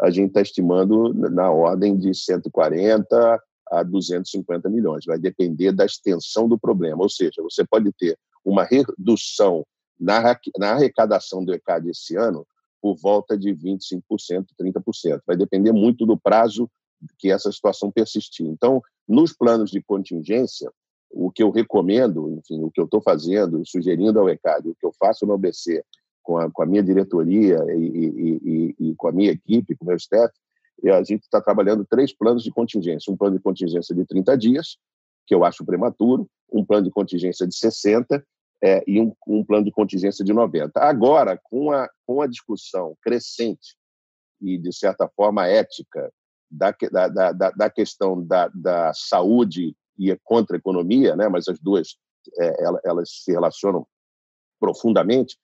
a 0.00 0.10
gente 0.10 0.28
está 0.28 0.40
estimando 0.40 1.12
na 1.12 1.50
ordem 1.50 1.96
de 1.96 2.14
140 2.14 3.42
a 3.70 3.82
250 3.82 4.68
milhões. 4.70 5.04
Vai 5.04 5.18
depender 5.18 5.72
da 5.72 5.84
extensão 5.84 6.48
do 6.48 6.58
problema. 6.58 7.02
Ou 7.02 7.08
seja, 7.08 7.42
você 7.42 7.64
pode 7.66 7.92
ter 7.92 8.16
uma 8.44 8.64
redução 8.64 9.66
na, 9.98 10.38
na 10.56 10.72
arrecadação 10.72 11.44
do 11.44 11.52
ECAD 11.52 11.90
esse 11.90 12.16
ano 12.16 12.46
por 12.80 12.96
volta 12.96 13.36
de 13.36 13.54
25%, 13.54 14.02
30%. 14.60 15.20
Vai 15.26 15.36
depender 15.36 15.72
muito 15.72 16.06
do 16.06 16.16
prazo 16.16 16.70
que 17.18 17.30
essa 17.30 17.50
situação 17.52 17.90
persistir. 17.90 18.46
Então, 18.46 18.82
nos 19.06 19.32
planos 19.32 19.70
de 19.70 19.82
contingência, 19.82 20.70
o 21.10 21.30
que 21.30 21.42
eu 21.42 21.50
recomendo, 21.50 22.30
enfim, 22.30 22.62
o 22.62 22.70
que 22.70 22.80
eu 22.80 22.84
estou 22.84 23.00
fazendo, 23.00 23.62
sugerindo 23.64 24.18
ao 24.18 24.28
ECAD, 24.28 24.68
o 24.68 24.74
que 24.74 24.86
eu 24.86 24.92
faço 24.98 25.24
no 25.26 25.34
ABC 25.34 25.82
com 26.22 26.36
a, 26.36 26.50
com 26.50 26.62
a 26.62 26.66
minha 26.66 26.82
diretoria 26.82 27.58
e, 27.70 27.82
e, 27.82 28.40
e, 28.44 28.90
e, 28.90 28.94
com 28.96 29.08
a 29.08 29.12
minha 29.12 29.30
equipe, 29.30 29.74
com 29.74 29.84
o 29.84 29.88
meu 29.88 29.96
staff, 29.96 30.32
é 30.84 30.90
a 30.90 31.02
gente 31.02 31.22
está 31.22 31.40
trabalhando 31.40 31.86
três 31.88 32.12
planos 32.14 32.42
de 32.42 32.50
contingência. 32.50 33.12
Um 33.12 33.16
plano 33.16 33.36
de 33.36 33.42
contingência 33.42 33.94
de 33.94 34.04
30 34.04 34.36
dias, 34.36 34.76
que 35.26 35.34
eu 35.34 35.44
acho 35.44 35.64
prematuro, 35.64 36.28
um 36.52 36.64
plano 36.64 36.84
de 36.84 36.90
contingência 36.90 37.46
de 37.46 37.56
60 37.56 38.24
é, 38.62 38.82
e 38.86 39.00
um, 39.00 39.12
um, 39.26 39.44
plano 39.44 39.64
de 39.64 39.70
contingência 39.70 40.24
de 40.24 40.32
90. 40.32 40.80
Agora, 40.80 41.38
com 41.44 41.70
a, 41.70 41.88
com 42.06 42.20
a 42.20 42.26
discussão 42.26 42.96
crescente 43.02 43.76
e, 44.40 44.58
de 44.58 44.72
certa 44.72 45.08
forma, 45.08 45.46
ética 45.46 46.12
da, 46.50 46.74
da, 46.90 47.32
da, 47.32 47.50
da 47.50 47.70
questão 47.70 48.24
da, 48.24 48.48
da 48.48 48.92
saúde 48.94 49.76
e 49.98 50.16
contra 50.24 50.56
economia, 50.56 51.14
né? 51.14 51.28
mas 51.28 51.48
as 51.48 51.58
duas 51.58 51.96
é, 52.38 52.64
elas 52.84 53.10
se 53.22 53.32
relacionam 53.32 53.86
profundamente, 54.60 55.38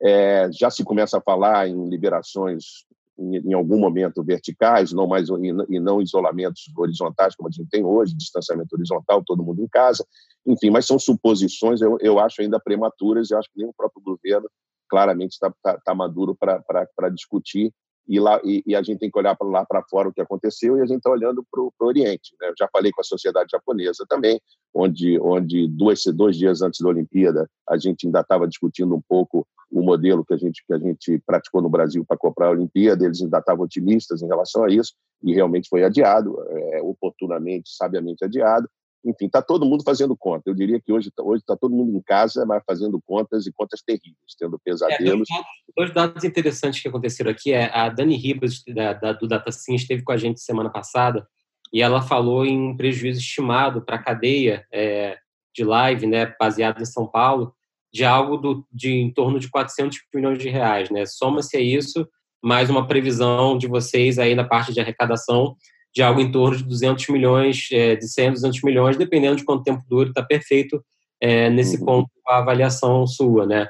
é, 0.00 0.50
já 0.52 0.70
se 0.70 0.84
começa 0.84 1.18
a 1.18 1.22
falar 1.22 1.68
em 1.68 1.88
liberações 1.88 2.84
em, 3.22 3.52
algum 3.52 3.78
momento 3.78 4.22
verticais, 4.22 4.92
não 4.92 5.06
mais 5.06 5.28
e 5.68 5.80
não 5.80 6.02
isolamentos 6.02 6.64
horizontais 6.76 7.34
como 7.34 7.48
a 7.48 7.52
gente 7.52 7.68
tem 7.70 7.84
hoje, 7.84 8.16
distanciamento 8.16 8.74
horizontal, 8.74 9.22
todo 9.24 9.42
mundo 9.42 9.62
em 9.62 9.68
casa, 9.68 10.04
enfim, 10.46 10.70
mas 10.70 10.86
são 10.86 10.98
suposições, 10.98 11.80
eu, 11.80 11.96
eu 12.00 12.18
acho 12.18 12.42
ainda 12.42 12.58
prematuras, 12.58 13.30
e 13.30 13.34
acho 13.34 13.48
que 13.52 13.58
nem 13.58 13.68
o 13.68 13.74
próprio 13.74 14.02
governo 14.02 14.48
claramente 14.88 15.32
está 15.32 15.52
tá, 15.62 15.78
tá 15.82 15.94
maduro 15.94 16.36
para 16.36 17.08
discutir 17.08 17.72
e, 18.06 18.18
lá, 18.18 18.40
e, 18.44 18.62
e, 18.66 18.74
a 18.74 18.82
gente 18.82 18.98
tem 18.98 19.10
que 19.10 19.18
olhar 19.18 19.36
para 19.36 19.46
lá 19.46 19.64
para 19.64 19.82
fora 19.84 20.08
o 20.08 20.12
que 20.12 20.20
aconteceu 20.20 20.76
e 20.76 20.80
a 20.80 20.86
gente 20.86 20.98
está 20.98 21.10
olhando 21.10 21.44
para 21.50 21.62
o 21.62 21.72
Oriente. 21.80 22.34
Né? 22.40 22.48
Eu 22.48 22.54
já 22.58 22.68
falei 22.72 22.90
com 22.90 23.00
a 23.00 23.04
sociedade 23.04 23.50
japonesa 23.52 24.04
também, 24.08 24.40
onde, 24.74 25.18
onde 25.20 25.68
dois, 25.68 26.04
dois 26.14 26.36
dias 26.36 26.62
antes 26.62 26.80
da 26.80 26.88
Olimpíada 26.88 27.48
a 27.68 27.76
gente 27.76 28.06
ainda 28.06 28.20
estava 28.20 28.48
discutindo 28.48 28.94
um 28.94 29.00
pouco 29.00 29.46
o 29.70 29.82
modelo 29.82 30.24
que 30.24 30.34
a 30.34 30.36
gente, 30.36 30.62
que 30.66 30.74
a 30.74 30.78
gente 30.78 31.22
praticou 31.26 31.62
no 31.62 31.70
Brasil 31.70 32.04
para 32.04 32.18
comprar 32.18 32.48
a 32.48 32.50
Olimpíada, 32.50 33.04
eles 33.04 33.22
ainda 33.22 33.38
estavam 33.38 33.64
otimistas 33.64 34.20
em 34.20 34.26
relação 34.26 34.64
a 34.64 34.70
isso 34.70 34.92
e 35.22 35.32
realmente 35.32 35.68
foi 35.68 35.82
adiado, 35.82 36.36
é, 36.50 36.82
oportunamente, 36.82 37.70
sabiamente 37.70 38.24
adiado, 38.24 38.68
enfim, 39.04 39.26
está 39.26 39.42
todo 39.42 39.66
mundo 39.66 39.82
fazendo 39.82 40.16
conta. 40.16 40.48
Eu 40.48 40.54
diria 40.54 40.80
que 40.80 40.92
hoje 40.92 41.08
está 41.08 41.22
hoje 41.22 41.42
tá 41.44 41.56
todo 41.56 41.74
mundo 41.74 41.96
em 41.96 42.02
casa, 42.02 42.46
mas 42.46 42.62
fazendo 42.64 43.00
contas 43.04 43.46
e 43.46 43.52
contas 43.52 43.82
terríveis, 43.82 44.34
tendo 44.38 44.58
pesadelos. 44.58 45.28
É, 45.30 45.42
dois, 45.76 45.92
dados, 45.92 46.24
interessantes 46.24 46.80
que 46.80 46.88
aconteceram 46.88 47.30
aqui 47.30 47.52
é 47.52 47.70
a 47.76 47.88
Dani 47.88 48.16
Ribas, 48.16 48.62
da, 48.68 48.92
da, 48.92 49.12
do 49.12 49.26
DataSim, 49.26 49.74
esteve 49.74 50.02
com 50.02 50.12
a 50.12 50.16
gente 50.16 50.40
semana 50.40 50.70
passada 50.70 51.26
e 51.72 51.80
ela 51.80 52.02
falou 52.02 52.44
em 52.44 52.60
um 52.60 52.76
prejuízo 52.76 53.18
estimado 53.18 53.82
para 53.82 53.96
a 53.96 54.02
cadeia 54.02 54.66
é, 54.70 55.18
de 55.54 55.64
live, 55.64 56.06
né, 56.06 56.34
baseado 56.38 56.80
em 56.80 56.84
São 56.84 57.06
Paulo, 57.06 57.54
de 57.92 58.04
algo 58.04 58.36
do, 58.36 58.66
de 58.70 58.90
em 58.90 59.12
torno 59.12 59.38
de 59.38 59.48
400 59.48 59.98
milhões 60.14 60.38
de 60.38 60.48
reais. 60.48 60.90
Né? 60.90 61.06
Soma-se 61.06 61.56
a 61.56 61.60
isso 61.60 62.06
mais 62.42 62.68
uma 62.68 62.86
previsão 62.86 63.56
de 63.56 63.68
vocês 63.68 64.18
aí 64.18 64.34
na 64.34 64.44
parte 64.44 64.72
de 64.72 64.80
arrecadação 64.80 65.56
de 65.94 66.02
algo 66.02 66.20
em 66.20 66.30
torno 66.30 66.56
de 66.56 66.64
200 66.64 67.08
milhões, 67.08 67.68
é, 67.70 67.96
de 67.96 68.08
100 68.08 68.28
a 68.28 68.30
200 68.32 68.62
milhões, 68.62 68.96
dependendo 68.96 69.36
de 69.36 69.44
quanto 69.44 69.62
tempo 69.62 69.82
dure, 69.88 70.08
está 70.08 70.22
perfeito 70.22 70.82
é, 71.20 71.50
nesse 71.50 71.76
uhum. 71.78 71.84
ponto 71.84 72.10
a 72.26 72.38
avaliação 72.38 73.06
sua, 73.06 73.46
né? 73.46 73.68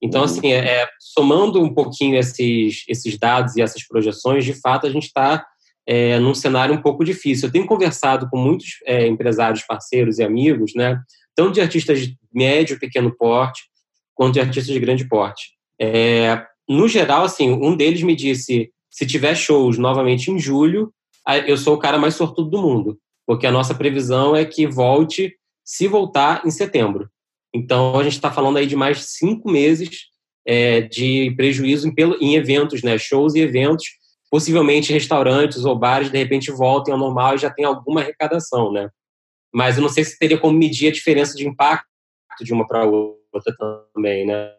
Então, 0.00 0.20
uhum. 0.20 0.26
assim, 0.26 0.52
é, 0.52 0.82
é, 0.82 0.88
somando 0.98 1.62
um 1.62 1.72
pouquinho 1.72 2.18
esses, 2.18 2.84
esses 2.88 3.18
dados 3.18 3.56
e 3.56 3.62
essas 3.62 3.86
projeções, 3.86 4.44
de 4.44 4.52
fato, 4.52 4.86
a 4.86 4.90
gente 4.90 5.06
está 5.06 5.44
é, 5.86 6.18
num 6.18 6.34
cenário 6.34 6.74
um 6.74 6.82
pouco 6.82 7.04
difícil. 7.04 7.48
Eu 7.48 7.52
tenho 7.52 7.66
conversado 7.66 8.28
com 8.28 8.36
muitos 8.36 8.78
é, 8.84 9.06
empresários, 9.06 9.62
parceiros 9.62 10.18
e 10.18 10.24
amigos, 10.24 10.72
né? 10.74 11.00
Tanto 11.34 11.52
de 11.52 11.60
artistas 11.60 12.00
de 12.00 12.16
médio, 12.32 12.78
pequeno 12.78 13.14
porte, 13.16 13.62
quanto 14.14 14.34
de 14.34 14.40
artistas 14.40 14.74
de 14.74 14.80
grande 14.80 15.08
porte. 15.08 15.52
É, 15.80 16.44
no 16.68 16.86
geral, 16.86 17.24
assim, 17.24 17.50
um 17.50 17.76
deles 17.76 18.02
me 18.02 18.14
disse, 18.14 18.70
se 18.90 19.06
tiver 19.06 19.34
shows 19.34 19.78
novamente 19.78 20.30
em 20.30 20.38
julho, 20.38 20.92
eu 21.46 21.56
sou 21.56 21.74
o 21.74 21.78
cara 21.78 21.98
mais 21.98 22.14
sortudo 22.14 22.50
do 22.50 22.62
mundo, 22.62 22.98
porque 23.26 23.46
a 23.46 23.52
nossa 23.52 23.74
previsão 23.74 24.34
é 24.34 24.44
que 24.44 24.66
volte, 24.66 25.36
se 25.64 25.86
voltar, 25.86 26.44
em 26.44 26.50
setembro. 26.50 27.08
Então, 27.54 27.98
a 27.98 28.02
gente 28.02 28.14
está 28.14 28.30
falando 28.32 28.56
aí 28.56 28.66
de 28.66 28.76
mais 28.76 29.04
cinco 29.10 29.50
meses 29.50 30.08
é, 30.46 30.80
de 30.80 31.32
prejuízo 31.36 31.88
em, 31.88 31.94
em, 32.20 32.34
eventos, 32.34 32.82
né? 32.82 32.98
shows 32.98 33.34
e 33.34 33.40
eventos, 33.40 33.84
possivelmente 34.30 34.92
restaurantes 34.92 35.64
ou 35.64 35.78
bares, 35.78 36.10
de 36.10 36.18
repente, 36.18 36.50
voltem 36.50 36.92
ao 36.92 36.98
normal 36.98 37.34
e 37.34 37.38
já 37.38 37.50
tem 37.50 37.64
alguma 37.64 38.00
arrecadação, 38.00 38.72
né? 38.72 38.88
Mas 39.52 39.76
eu 39.76 39.82
não 39.82 39.90
sei 39.90 40.04
se 40.04 40.18
teria 40.18 40.38
como 40.38 40.58
medir 40.58 40.88
a 40.88 40.92
diferença 40.92 41.36
de 41.36 41.46
impacto 41.46 41.86
de 42.40 42.52
uma 42.52 42.66
para 42.66 42.84
outra 42.84 43.54
também, 43.94 44.26
né? 44.26 44.54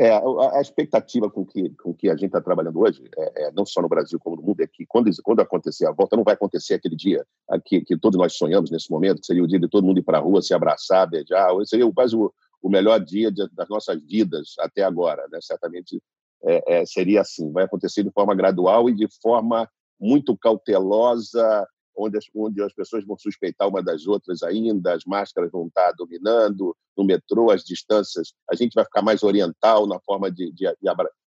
É, 0.00 0.12
a, 0.12 0.20
a, 0.56 0.62
expectativa 0.62 1.30
com 1.30 1.44
que, 1.44 1.68
com 1.74 1.92
que 1.92 2.08
a 2.08 2.14
gente 2.14 2.28
está 2.28 2.40
trabalhando 2.40 2.80
hoje, 2.80 3.06
é, 3.18 3.48
é, 3.48 3.52
não 3.52 3.66
só 3.66 3.82
no 3.82 3.88
Brasil 3.88 4.18
como 4.18 4.34
no 4.34 4.42
mundo, 4.42 4.62
é 4.62 4.66
que 4.66 4.86
quando, 4.86 5.10
quando 5.22 5.40
acontecer 5.40 5.86
a 5.86 5.92
volta, 5.92 6.16
não 6.16 6.24
vai 6.24 6.32
acontecer 6.32 6.72
aquele 6.72 6.96
dia 6.96 7.22
que, 7.66 7.82
que 7.82 7.98
todos 7.98 8.18
nós 8.18 8.32
sonhamos 8.32 8.70
nesse 8.70 8.90
momento, 8.90 9.20
que 9.20 9.26
seria 9.26 9.44
o 9.44 9.46
dia 9.46 9.60
de 9.60 9.68
todo 9.68 9.84
mundo 9.84 9.98
ir 9.98 10.02
para 10.02 10.16
a 10.16 10.20
rua, 10.22 10.40
se 10.40 10.54
abraçar, 10.54 11.06
beijar, 11.06 11.50
seria 11.66 11.86
quase 11.92 12.16
o, 12.16 12.32
o 12.62 12.70
melhor 12.70 12.98
dia 12.98 13.30
de, 13.30 13.46
das 13.50 13.68
nossas 13.68 14.02
vidas 14.02 14.54
até 14.60 14.82
agora. 14.82 15.22
Né? 15.30 15.38
Certamente 15.42 16.02
é, 16.44 16.80
é, 16.80 16.86
seria 16.86 17.20
assim, 17.20 17.52
vai 17.52 17.64
acontecer 17.64 18.02
de 18.02 18.10
forma 18.10 18.34
gradual 18.34 18.88
e 18.88 18.94
de 18.94 19.06
forma 19.20 19.68
muito 20.00 20.34
cautelosa, 20.34 21.68
onde 22.00 22.18
as, 22.18 22.24
onde 22.34 22.62
as 22.62 22.72
pessoas 22.72 23.04
vão 23.04 23.16
suspeitar 23.18 23.68
uma 23.68 23.82
das 23.82 24.06
outras 24.06 24.42
ainda, 24.42 24.94
as 24.94 25.04
máscaras 25.04 25.50
vão 25.50 25.66
estar 25.66 25.92
dominando, 25.92 26.76
no 26.96 27.04
metrô, 27.04 27.50
as 27.50 27.62
distâncias, 27.62 28.32
a 28.50 28.54
gente 28.54 28.74
vai 28.74 28.84
ficar 28.84 29.02
mais 29.02 29.22
oriental 29.22 29.86
na 29.86 29.98
forma 30.00 30.30
de, 30.30 30.52
de, 30.52 30.66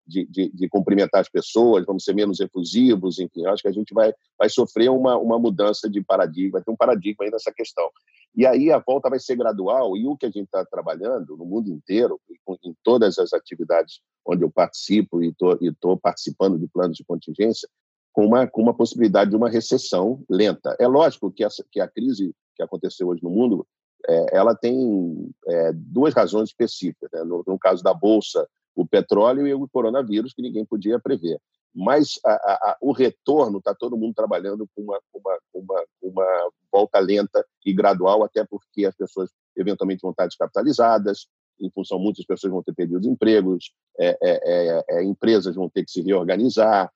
de, 0.10 0.26
de, 0.26 0.50
de 0.50 0.70
cumprimentar 0.70 1.22
as 1.22 1.30
pessoas, 1.30 1.86
vamos 1.86 2.04
ser 2.04 2.14
menos 2.14 2.40
efusivos, 2.40 3.20
enfim, 3.20 3.46
acho 3.46 3.62
que 3.62 3.68
a 3.70 3.74
gente 3.74 3.94
vai, 3.94 4.14
vai 4.38 4.50
sofrer 4.50 4.90
uma, 4.90 5.18
uma 5.18 5.38
mudança 5.38 5.90
de 5.90 6.04
paradigma, 6.04 6.62
ter 6.62 6.72
um 6.72 6.76
paradigma 6.76 7.26
aí 7.26 7.32
nessa 7.32 7.54
questão. 7.54 7.90
E 8.36 8.46
aí 8.46 8.72
a 8.72 8.80
volta 8.80 9.10
vai 9.10 9.20
ser 9.20 9.36
gradual, 9.36 9.96
e 9.96 10.06
o 10.08 10.18
que 10.18 10.26
a 10.26 10.30
gente 10.30 10.46
está 10.46 10.66
trabalhando 10.66 11.38
no 11.38 11.46
mundo 11.46 11.70
inteiro, 11.70 12.20
em 12.64 12.76
todas 12.84 13.20
as 13.20 13.34
atividades 13.34 14.02
onde 14.26 14.44
eu 14.44 14.52
participo 14.52 15.24
e 15.24 15.34
estou 15.62 15.98
participando 15.98 16.58
de 16.58 16.68
planos 16.68 16.98
de 16.98 17.04
contingência, 17.04 17.70
com 18.12 18.26
uma, 18.26 18.48
com 18.48 18.62
uma 18.62 18.74
possibilidade 18.74 19.32
de 19.32 19.36
uma 19.36 19.50
recessão 19.50 20.24
lenta. 20.30 20.76
É 20.80 20.88
lógico 20.88 21.32
que, 21.32 21.44
essa, 21.44 21.64
que 21.72 21.80
a 21.80 21.88
crise 21.88 22.34
que 22.56 22.64
aconteceu 22.64 23.08
hoje 23.08 23.24
no 23.24 23.30
mundo 23.30 23.66
é, 24.08 24.38
ela 24.38 24.56
tem 24.56 25.32
é, 25.48 25.72
duas 25.74 26.14
razões 26.14 26.50
específicas. 26.50 27.10
Né? 27.12 27.24
No, 27.24 27.44
no, 27.46 27.60
caso 27.60 27.84
da 27.84 27.94
Bolsa, 27.94 28.48
o 28.76 28.86
petróleo 28.86 29.48
e 29.48 29.54
o 29.54 29.68
coronavírus, 29.68 30.34
que 30.34 30.42
ninguém 30.42 30.66
podia 30.66 31.00
prever. 31.00 31.40
Mas 31.74 32.20
a, 32.26 32.32
a, 32.32 32.78
o 32.82 32.92
retorno, 32.92 33.60
está 33.60 33.76
todo 33.76 33.98
mundo 33.98 34.14
trabalhando 34.16 34.68
com 34.76 34.82
uma, 34.82 35.00
uma, 35.14 35.38
uma, 35.54 35.86
uma 36.02 36.52
volta 36.72 37.00
lenta 37.00 37.46
e 37.66 37.74
gradual, 37.74 38.24
até 38.24 38.44
porque 38.44 38.86
as 38.86 38.96
pessoas 38.96 39.30
eventualmente 39.56 40.02
vão 40.02 40.12
estar 40.12 40.26
descapitalizadas, 40.26 41.28
em 41.62 41.70
função 41.70 42.00
muitas 42.00 42.26
pessoas 42.26 42.52
vão 42.52 42.64
ter 42.64 42.74
perdido 42.74 43.00
os 43.00 43.06
empregos, 43.06 43.72
é, 44.00 44.18
é, 44.22 44.84
é, 44.90 45.04
empresas 45.04 45.56
vão 45.56 45.70
ter 45.70 45.84
que 45.84 45.92
se 45.92 46.02
reorganizar, 46.02 46.92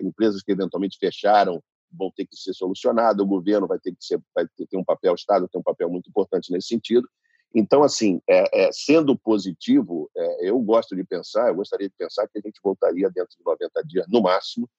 empresas 0.00 0.42
que 0.42 0.52
eventualmente 0.52 0.98
fecharam 0.98 1.62
vão 1.92 2.10
ter 2.10 2.26
que 2.26 2.36
ser 2.36 2.54
solucionadas, 2.54 3.24
o 3.24 3.28
governo 3.28 3.66
vai 3.66 3.78
ter 3.78 3.92
que 3.92 4.04
ser, 4.04 4.20
vai 4.34 4.46
ter 4.46 4.76
um 4.76 4.84
papel, 4.84 5.12
o 5.12 5.16
Estado 5.16 5.48
tem 5.48 5.60
um 5.60 5.64
papel 5.64 5.90
muito 5.90 6.08
importante 6.08 6.52
nesse 6.52 6.68
sentido. 6.68 7.08
Então, 7.54 7.82
assim, 7.82 8.20
é, 8.28 8.66
é, 8.66 8.70
sendo 8.72 9.18
positivo, 9.18 10.08
é, 10.16 10.48
eu 10.48 10.58
gosto 10.60 10.94
de 10.94 11.02
pensar, 11.02 11.48
eu 11.48 11.56
gostaria 11.56 11.88
de 11.88 11.94
pensar 11.96 12.28
que 12.28 12.38
a 12.38 12.40
gente 12.44 12.60
voltaria 12.62 13.10
dentro 13.10 13.36
de 13.36 13.44
90 13.44 13.82
dias, 13.84 14.06
no 14.08 14.22
máximo, 14.22 14.70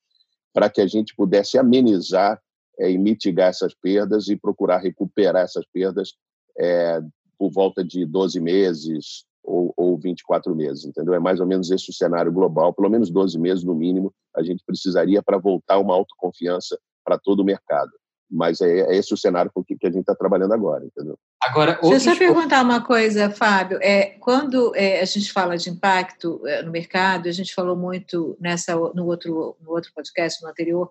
para 0.53 0.70
que 0.70 0.79
a 0.79 0.88
gente 0.88 1.13
pudesse 1.15 1.58
amenizar 1.58 2.41
é, 2.79 2.89
e 2.89 2.98
mitigar 2.98 3.50
essas 3.50 3.74
perdas 3.74 4.29
e 4.29 4.38
procurar 4.38 4.77
recuperar 4.77 5.43
essas 5.43 5.65
perdas 5.65 6.13
é, 6.58 7.01
por 7.38 7.51
volta 7.51 7.84
de 7.84 8.05
12 8.05 8.39
meses 8.39 9.25
ou, 9.51 9.74
ou 9.75 9.98
24 9.98 10.55
meses, 10.55 10.86
entendeu? 10.86 11.13
É 11.13 11.20
mais 11.20 11.39
ou 11.39 11.46
menos 11.46 11.70
esse 11.70 11.89
o 11.89 11.93
cenário 11.93 12.31
global, 12.31 12.74
pelo 12.74 12.89
menos 12.89 13.10
12 13.12 13.38
meses 13.38 13.63
no 13.63 13.75
mínimo, 13.75 14.13
a 14.36 14.41
gente 14.41 14.63
precisaria 14.65 15.22
para 15.22 15.38
voltar 15.38 15.77
uma 15.77 15.93
autoconfiança 15.93 16.79
para 17.03 17.20
todo 17.20 17.41
o 17.41 17.46
mercado. 17.46 17.91
Mas 18.29 18.62
é, 18.62 18.79
é 18.79 18.96
esse 18.96 19.13
o 19.13 19.17
cenário 19.17 19.51
com 19.53 19.62
que, 19.62 19.75
que 19.75 19.86
a 19.86 19.91
gente 19.91 20.01
está 20.01 20.15
trabalhando 20.15 20.53
agora, 20.53 20.86
entendeu? 20.86 21.20
Agora, 21.43 21.77
Deixa 21.81 21.96
eu 21.96 22.13
só 22.13 22.17
perguntar 22.17 22.63
uma 22.63 22.81
coisa, 22.81 23.29
Fábio. 23.29 23.77
É, 23.81 24.15
quando 24.22 24.74
é, 24.74 25.01
a 25.01 25.05
gente 25.05 25.34
fala 25.34 25.58
de 25.58 25.70
impacto 25.70 26.41
é, 26.48 26.63
no 26.63 26.72
mercado, 26.72 27.27
a 27.27 27.31
gente 27.34 27.53
falou 27.53 27.75
muito 27.75 28.38
nessa, 28.39 28.74
no, 28.74 29.05
outro, 29.05 29.58
no 29.60 29.72
outro 29.72 29.91
podcast, 29.93 30.41
no 30.41 30.50
anterior, 30.50 30.89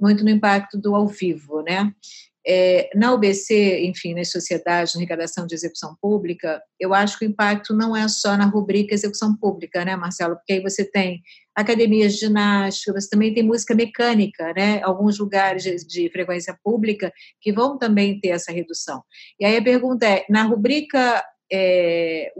muito 0.00 0.24
no 0.24 0.30
impacto 0.30 0.78
do 0.78 0.94
ao 0.94 1.06
vivo, 1.06 1.60
né? 1.60 1.92
É, 2.50 2.88
na 2.94 3.12
UBC, 3.12 3.84
enfim, 3.84 4.14
nas 4.14 4.30
sociedades, 4.30 4.94
na 4.94 5.00
arrecadação 5.00 5.46
de 5.46 5.54
execução 5.54 5.94
pública, 6.00 6.62
eu 6.80 6.94
acho 6.94 7.18
que 7.18 7.26
o 7.26 7.28
impacto 7.28 7.74
não 7.74 7.94
é 7.94 8.08
só 8.08 8.38
na 8.38 8.46
rubrica 8.46 8.94
execução 8.94 9.36
pública, 9.36 9.84
né, 9.84 9.94
Marcelo? 9.96 10.36
Porque 10.36 10.54
aí 10.54 10.62
você 10.62 10.82
tem 10.82 11.20
academias 11.54 12.14
de 12.14 12.20
ginástica, 12.20 12.98
você 12.98 13.10
também 13.10 13.34
tem 13.34 13.42
música 13.42 13.74
mecânica, 13.74 14.54
né? 14.54 14.80
Alguns 14.82 15.18
lugares 15.18 15.62
de, 15.62 15.76
de 15.86 16.10
frequência 16.10 16.58
pública 16.64 17.12
que 17.38 17.52
vão 17.52 17.76
também 17.76 18.18
ter 18.18 18.28
essa 18.28 18.50
redução. 18.50 19.02
E 19.38 19.44
aí 19.44 19.56
a 19.56 19.62
pergunta 19.62 20.06
é, 20.06 20.24
na 20.30 20.44
rubrica, 20.44 21.22
é, 21.52 22.32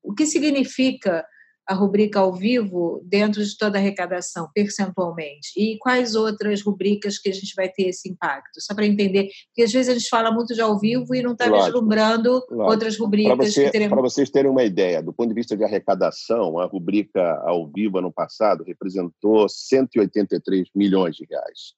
o 0.00 0.14
que 0.14 0.26
significa 0.26 1.26
a 1.68 1.74
rubrica 1.74 2.20
ao 2.20 2.32
vivo 2.32 3.02
dentro 3.04 3.44
de 3.44 3.56
toda 3.56 3.78
a 3.78 3.80
arrecadação, 3.80 4.48
percentualmente? 4.54 5.50
E 5.56 5.76
quais 5.78 6.14
outras 6.14 6.62
rubricas 6.62 7.18
que 7.18 7.28
a 7.28 7.32
gente 7.32 7.54
vai 7.54 7.68
ter 7.68 7.88
esse 7.88 8.08
impacto? 8.08 8.60
Só 8.60 8.74
para 8.74 8.86
entender, 8.86 9.28
porque 9.48 9.62
às 9.62 9.72
vezes 9.72 9.88
a 9.88 9.98
gente 9.98 10.08
fala 10.08 10.30
muito 10.30 10.54
de 10.54 10.60
ao 10.60 10.78
vivo 10.78 11.14
e 11.14 11.22
não 11.22 11.32
está 11.32 11.50
vislumbrando 11.50 12.42
outras 12.50 12.96
rubricas. 12.96 13.36
Para 13.36 13.46
você, 13.46 13.70
teremos... 13.70 14.00
vocês 14.00 14.30
terem 14.30 14.50
uma 14.50 14.64
ideia, 14.64 15.02
do 15.02 15.12
ponto 15.12 15.28
de 15.28 15.34
vista 15.34 15.56
de 15.56 15.64
arrecadação, 15.64 16.58
a 16.58 16.66
rubrica 16.66 17.40
ao 17.44 17.66
vivo 17.66 17.98
ano 17.98 18.12
passado 18.12 18.62
representou 18.64 19.48
183 19.48 20.68
milhões 20.74 21.16
de 21.16 21.26
reais. 21.28 21.74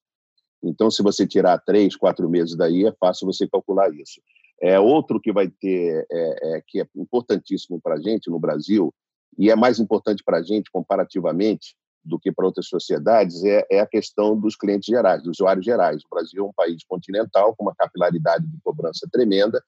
Então, 0.63 0.91
se 0.91 1.03
você 1.03 1.27
tirar 1.27 1.59
três, 1.59 1.97
quatro 1.97 2.29
meses 2.29 2.57
daí, 2.57 2.85
é 2.85 2.93
fácil 2.99 3.27
você 3.27 3.49
calcular 3.49 3.93
isso. 3.95 4.21
É 4.61 4.79
outro 4.79 5.21
que 5.21 5.33
vai 5.33 5.49
ter, 5.49 6.07
é, 6.11 6.57
é 6.57 6.63
que 6.67 6.81
é 6.81 6.87
importantíssimo 6.97 7.81
para 7.81 7.95
a 7.95 8.01
gente 8.01 8.29
no 8.29 8.41
Brasil, 8.41 8.93
e 9.37 9.51
é 9.51 9.57
mais 9.57 9.79
importante 9.79 10.23
para 10.25 10.39
a 10.39 10.43
gente, 10.43 10.71
comparativamente, 10.71 11.77
do 12.05 12.19
que 12.19 12.33
para 12.33 12.47
outras 12.47 12.67
sociedades, 12.69 13.45
é, 13.45 13.67
é, 13.71 13.81
a 13.81 13.87
questão 13.87 14.39
dos 14.39 14.57
clientes 14.57 14.87
gerais, 14.87 15.23
dos 15.23 15.39
usuários 15.39 15.65
gerais. 15.65 16.03
O 16.05 16.09
Brasil 16.15 16.45
é 16.45 16.49
um 16.49 16.53
país 16.53 16.83
continental, 16.85 17.55
com 17.55 17.65
uma 17.65 17.75
capilaridade 17.75 18.47
de 18.47 18.59
cobrança 18.63 19.07
tremenda, 19.13 19.63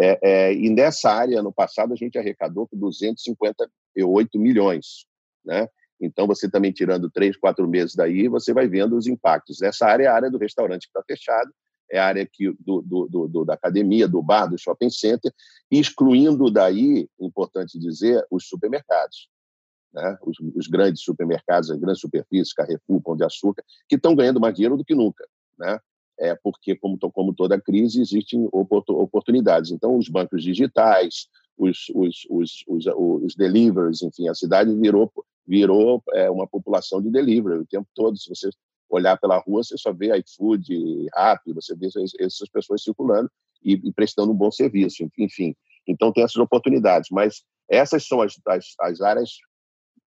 é, 0.00 0.18
é, 0.22 0.54
e 0.54 0.70
nessa 0.70 1.10
área, 1.10 1.42
no 1.42 1.52
passado, 1.52 1.92
a 1.92 1.96
gente 1.96 2.18
arrecadou 2.18 2.68
258 2.72 4.38
milhões. 4.38 5.06
Né? 5.44 5.68
Então, 6.00 6.26
você 6.26 6.50
também 6.50 6.72
tirando 6.72 7.10
três, 7.10 7.36
quatro 7.36 7.68
meses 7.68 7.94
daí, 7.94 8.26
você 8.26 8.52
vai 8.52 8.66
vendo 8.66 8.96
os 8.96 9.06
impactos. 9.06 9.62
Essa 9.62 9.86
área 9.86 10.04
é 10.04 10.06
a 10.06 10.14
área 10.14 10.30
do 10.30 10.38
restaurante 10.38 10.82
que 10.82 10.98
está 10.98 11.02
fechado, 11.06 11.52
é 11.92 11.98
a 11.98 12.06
área 12.06 12.26
que, 12.26 12.50
do, 12.58 12.80
do, 12.80 13.28
do, 13.28 13.44
da 13.44 13.52
academia, 13.52 14.08
do 14.08 14.22
bar, 14.22 14.46
do 14.46 14.58
shopping 14.58 14.88
center, 14.88 15.30
excluindo 15.70 16.50
daí, 16.50 17.06
importante 17.20 17.78
dizer, 17.78 18.26
os 18.30 18.48
supermercados. 18.48 19.28
Né? 19.92 20.18
Os, 20.22 20.38
os, 20.56 20.66
grandes 20.66 21.02
supermercados, 21.02 21.70
as 21.70 21.78
grandes 21.78 22.00
superfícies, 22.00 22.54
Carrefour, 22.54 23.02
Pão 23.02 23.14
de 23.14 23.24
Açúcar, 23.24 23.62
que 23.86 23.96
estão 23.96 24.16
ganhando 24.16 24.40
mais 24.40 24.54
dinheiro 24.54 24.78
do 24.78 24.84
que 24.84 24.94
nunca. 24.94 25.28
Né? 25.58 25.78
É 26.18 26.34
porque, 26.34 26.74
como, 26.74 26.98
como 26.98 27.34
toda 27.34 27.60
crise, 27.60 28.00
existem 28.00 28.48
oportunidades. 28.50 29.70
Então, 29.70 29.94
os 29.98 30.08
bancos 30.08 30.42
digitais, 30.42 31.28
os, 31.58 31.90
os, 31.94 32.26
os, 32.30 32.64
os, 32.66 32.86
os 32.86 33.34
deliveries, 33.34 34.00
enfim, 34.00 34.28
a 34.28 34.34
cidade 34.34 34.74
virou, 34.74 35.12
virou 35.46 36.02
é, 36.14 36.30
uma 36.30 36.46
população 36.46 37.02
de 37.02 37.10
delivery 37.10 37.58
o 37.58 37.66
tempo 37.66 37.88
todo. 37.94 38.16
Se 38.16 38.30
você 38.30 38.48
olhar 38.96 39.18
pela 39.18 39.38
rua, 39.38 39.62
você 39.62 39.76
só 39.76 39.92
vê 39.92 40.16
iFood, 40.18 41.06
Rappi, 41.14 41.52
você 41.52 41.74
vê 41.74 41.86
essas 41.86 42.48
pessoas 42.50 42.82
circulando 42.82 43.30
e, 43.64 43.74
e, 43.74 43.92
prestando 43.92 44.32
um 44.32 44.36
bom 44.36 44.50
serviço, 44.50 45.08
enfim. 45.18 45.54
Então, 45.86 46.12
tem 46.12 46.22
essas 46.22 46.36
oportunidades, 46.36 47.08
mas 47.10 47.42
essas 47.68 48.06
são 48.06 48.20
as, 48.20 48.34
as, 48.46 48.66
as 48.80 49.00
áreas 49.00 49.30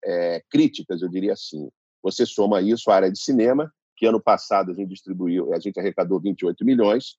é, 0.05 0.43
críticas, 0.51 1.03
eu 1.03 1.09
diria 1.09 1.33
assim. 1.33 1.69
Você 2.03 2.27
soma 2.27 2.61
isso 2.61 2.91
à 2.91 2.97
área 2.97 3.11
de 3.11 3.19
cinema, 3.19 3.73
que 3.97 4.07
ano 4.07 4.21
passado 4.21 4.71
a 4.71 4.75
gente 4.75 4.91
distribuiu, 4.91 5.55
a 5.55 5.59
gente 5.59 5.79
arrecadou 5.81 6.21
28 6.21 6.65
milhões 6.65 7.17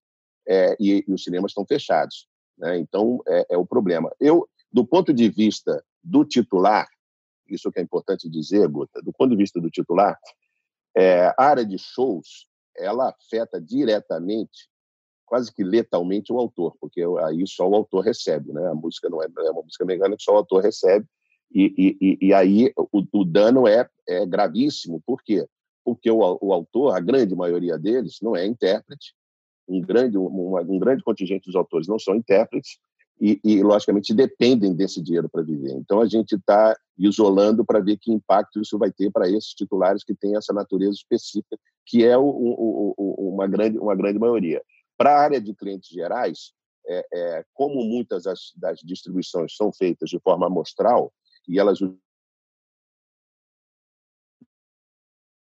é, 0.48 0.76
e, 0.80 1.04
e, 1.08 1.14
os 1.14 1.24
cinemas 1.24 1.52
estão 1.52 1.66
fechados. 1.66 2.28
Né? 2.58 2.78
Então, 2.78 3.22
é, 3.28 3.46
é 3.52 3.58
o 3.58 3.66
problema. 3.66 4.14
Eu, 4.20 4.48
do 4.72 4.86
ponto 4.86 5.14
de 5.14 5.30
vista 5.30 5.84
do 6.04 6.24
titular, 6.24 6.88
isso 7.48 7.72
que 7.72 7.80
é 7.80 7.84
importante 7.84 8.30
dizer, 8.30 8.68
Guta, 8.68 9.02
do 9.02 9.12
ponto 9.14 9.32
de 9.32 9.38
vista 9.38 9.60
do 9.60 9.70
titular, 9.70 10.18
é, 10.96 11.34
a 11.38 11.44
área 11.44 11.66
de 11.66 11.78
shows 11.78 12.48
ela 12.78 13.10
afeta 13.10 13.60
diretamente, 13.60 14.70
quase 15.26 15.54
que 15.54 15.64
letalmente, 15.64 16.32
o 16.32 16.38
autor, 16.38 16.76
porque 16.80 17.02
aí 17.26 17.46
só 17.48 17.68
o 17.68 17.76
autor 17.76 18.02
recebe, 18.02 18.54
né? 18.54 18.68
A 18.68 18.76
música 18.76 19.10
não 19.10 19.22
é, 19.22 19.28
é 19.28 19.52
uma 19.52 19.64
música 19.64 19.86
mecânica, 19.86 20.18
só 20.22 20.34
o 20.34 20.38
autor 20.38 20.64
recebe, 20.64 21.06
e, 21.54 21.98
e, 22.02 22.28
e 22.28 22.34
aí 22.34 22.72
o, 22.78 23.04
o, 23.12 23.26
dano 23.26 23.68
é, 23.68 23.88
é 24.08 24.26
gravíssimo. 24.26 25.02
Por 25.06 25.22
quê? 25.24 25.48
Porque 25.84 26.10
o, 26.12 26.20
o 26.42 26.54
autor, 26.54 26.96
a 26.96 27.00
grande 27.00 27.36
maioria 27.36 27.78
deles, 27.78 28.18
não 28.22 28.36
é 28.36 28.46
intérprete, 28.46 29.14
um 29.68 29.82
grande, 29.82 30.18
um, 30.18 30.58
um 30.58 30.80
grande 30.80 31.04
contingente 31.04 31.46
dos 31.46 31.56
autores 31.56 31.88
não 31.88 31.98
são 31.98 32.16
intérpretes, 32.16 32.78
e, 33.20 33.40
e, 33.44 33.64
logicamente, 33.64 34.14
dependem 34.14 34.74
desse 34.74 35.02
dinheiro 35.02 35.30
para 35.30 35.42
viver. 35.42 35.72
Então, 35.72 36.02
a 36.02 36.06
gente 36.06 36.36
está 36.36 36.78
isolando 36.98 37.66
para 37.66 37.80
ver 37.80 37.98
que 37.98 38.12
impacto 38.12 38.62
isso 38.62 38.78
vai 38.78 38.92
ter 38.92 39.12
para 39.12 39.30
esses 39.30 39.54
titulares 39.54 40.04
que 40.04 40.14
têm 40.14 40.36
essa 40.36 40.54
natureza 40.54 40.94
específica, 40.94 41.58
que 41.86 42.04
é 42.04 42.18
o, 42.18 42.26
o, 42.26 42.94
o, 42.98 43.30
uma, 43.34 43.48
grande, 43.48 43.78
uma 43.78 43.96
grande 43.96 44.20
maioria. 44.20 44.62
Para 44.98 45.16
a 45.16 45.22
área 45.22 45.42
de 45.42 45.54
clientes 45.54 45.90
gerais, 45.90 46.52
é, 46.88 47.06
é, 47.14 47.46
como 47.54 47.84
muitas 47.84 48.24
das, 48.24 48.52
das 48.56 48.80
distribuições 48.80 49.56
são 49.56 49.72
feitas 49.72 50.10
de 50.10 50.20
forma 50.20 50.48
amostral, 50.48 51.12
e 51.48 51.60
elas 51.60 51.80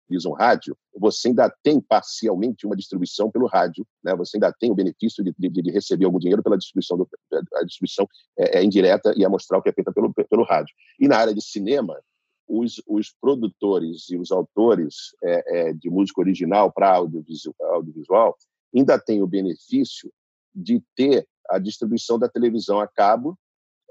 utilizam 0.05 0.33
rádio, 0.33 0.77
você 0.95 1.29
ainda 1.29 1.49
tem 1.63 1.79
parcialmente 1.79 2.65
uma 2.65 2.75
distribuição 2.75 3.31
pelo 3.31 3.47
rádio, 3.47 3.85
né? 4.03 4.15
você 4.15 4.37
ainda 4.37 4.53
tem 4.53 4.71
o 4.71 4.75
benefício 4.75 5.23
de, 5.23 5.33
de, 5.37 5.49
de 5.49 5.71
receber 5.71 6.05
algum 6.05 6.19
dinheiro 6.19 6.43
pela 6.43 6.57
distribuição, 6.57 6.97
do, 6.97 7.09
a 7.55 7.63
distribuição 7.63 8.07
é, 8.37 8.59
é, 8.59 8.63
indireta 8.63 9.13
e 9.17 9.25
amostral 9.25 9.61
que 9.61 9.69
é 9.69 9.73
feita 9.73 9.91
pelo, 9.91 10.13
pelo 10.13 10.43
rádio. 10.43 10.73
E 10.99 11.07
na 11.07 11.17
área 11.17 11.33
de 11.33 11.41
cinema, 11.41 11.99
os, 12.47 12.81
os 12.87 13.11
produtores 13.21 14.09
e 14.09 14.17
os 14.17 14.31
autores 14.31 15.15
é, 15.23 15.69
é, 15.69 15.73
de 15.73 15.89
música 15.89 16.21
original 16.21 16.71
para 16.71 16.95
audiovisual, 16.95 17.55
audiovisual 17.59 18.37
ainda 18.75 18.99
têm 18.99 19.21
o 19.21 19.27
benefício 19.27 20.11
de 20.53 20.83
ter 20.95 21.27
a 21.49 21.59
distribuição 21.59 22.17
da 22.17 22.29
televisão 22.29 22.79
a 22.79 22.87
cabo, 22.87 23.37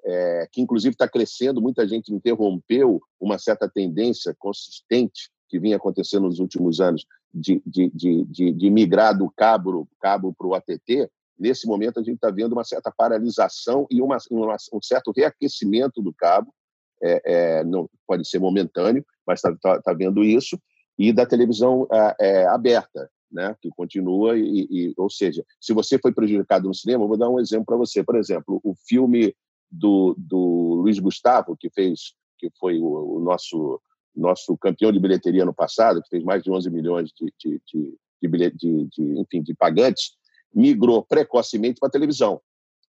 é, 0.04 0.48
que 0.50 0.60
inclusive 0.60 0.94
está 0.94 1.08
crescendo, 1.08 1.62
muita 1.62 1.86
gente 1.86 2.12
interrompeu 2.12 3.00
uma 3.20 3.38
certa 3.38 3.68
tendência 3.68 4.34
consistente 4.38 5.30
que 5.52 5.58
vinha 5.58 5.76
acontecendo 5.76 6.22
nos 6.22 6.38
últimos 6.38 6.80
anos 6.80 7.04
de, 7.32 7.62
de, 7.66 7.90
de, 7.90 8.24
de, 8.24 8.52
de 8.52 8.70
migrar 8.70 9.16
do 9.16 9.30
cabo 9.30 9.86
cabo 10.00 10.32
para 10.32 10.46
o 10.46 10.54
ATT, 10.54 11.10
nesse 11.38 11.66
momento 11.66 12.00
a 12.00 12.02
gente 12.02 12.14
está 12.14 12.30
vendo 12.30 12.54
uma 12.54 12.64
certa 12.64 12.90
paralisação 12.90 13.86
e 13.90 14.00
uma, 14.00 14.16
uma, 14.30 14.56
um 14.72 14.80
certo 14.80 15.12
reaquecimento 15.14 16.00
do 16.00 16.10
cabo, 16.14 16.54
é, 17.02 17.22
é, 17.26 17.64
não 17.64 17.86
pode 18.06 18.26
ser 18.26 18.38
momentâneo, 18.38 19.04
mas 19.26 19.40
está 19.40 19.54
tá, 19.60 19.82
tá 19.82 19.92
vendo 19.92 20.24
isso, 20.24 20.58
e 20.98 21.12
da 21.12 21.26
televisão 21.26 21.86
é, 22.18 22.46
aberta, 22.46 23.10
né, 23.30 23.54
que 23.60 23.68
continua, 23.68 24.38
e, 24.38 24.66
e, 24.70 24.94
ou 24.96 25.10
seja, 25.10 25.44
se 25.60 25.74
você 25.74 25.98
foi 25.98 26.14
prejudicado 26.14 26.66
no 26.66 26.74
cinema, 26.74 27.06
vou 27.06 27.18
dar 27.18 27.28
um 27.28 27.40
exemplo 27.40 27.66
para 27.66 27.76
você. 27.76 28.02
Por 28.02 28.16
exemplo, 28.16 28.58
o 28.64 28.74
filme 28.74 29.34
do, 29.70 30.14
do 30.16 30.80
Luiz 30.82 30.98
Gustavo, 30.98 31.56
que 31.58 31.68
fez, 31.68 32.14
que 32.38 32.50
foi 32.58 32.78
o, 32.78 33.16
o 33.16 33.20
nosso 33.20 33.80
nosso 34.14 34.56
campeão 34.56 34.92
de 34.92 35.00
bilheteria 35.00 35.44
no 35.44 35.54
passado, 35.54 36.02
que 36.02 36.08
fez 36.08 36.22
mais 36.22 36.42
de 36.42 36.50
11 36.50 36.70
milhões 36.70 37.10
de, 37.10 37.32
de, 37.38 37.60
de, 37.66 37.98
de, 38.20 38.28
bilhete, 38.28 38.56
de, 38.56 38.88
de, 38.88 39.20
enfim, 39.20 39.42
de 39.42 39.54
pagantes, 39.54 40.12
migrou 40.54 41.02
precocemente 41.02 41.80
para 41.80 41.88
a 41.88 41.92
televisão. 41.92 42.40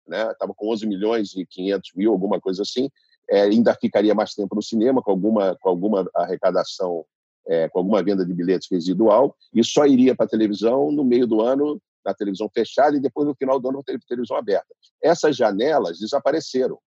né? 0.07 0.31
Estava 0.31 0.53
com 0.53 0.71
11 0.71 0.87
milhões 0.87 1.35
e 1.35 1.45
500 1.45 1.91
mil, 1.95 2.11
alguma 2.11 2.39
coisa 2.39 2.61
assim. 2.61 2.89
É, 3.29 3.41
ainda 3.41 3.75
ficaria 3.75 4.15
mais 4.15 4.33
tempo 4.33 4.55
no 4.55 4.61
cinema 4.61 5.03
com 5.03 5.11
alguma 5.11 5.55
com 5.61 5.69
alguma 5.69 6.09
arrecadação, 6.15 7.05
é, 7.47 7.69
com 7.69 7.79
alguma 7.79 8.01
venda 8.01 8.25
de 8.25 8.33
bilhetes 8.33 8.67
residual 8.71 9.35
e 9.53 9.63
só 9.63 9.85
iria 9.85 10.15
para 10.15 10.25
a 10.25 10.29
televisão 10.29 10.91
no 10.91 11.03
meio 11.03 11.27
do 11.27 11.41
ano 11.41 11.79
na 12.03 12.13
televisão 12.13 12.49
fechada 12.51 12.97
e 12.97 12.99
depois 12.99 13.27
no 13.27 13.35
final 13.35 13.59
do 13.59 13.69
ano 13.69 13.83
na 13.87 13.99
televisão 14.07 14.35
aberta. 14.35 14.67
Essas 15.03 15.35
janelas 15.35 15.99
desapareceram 15.99 16.79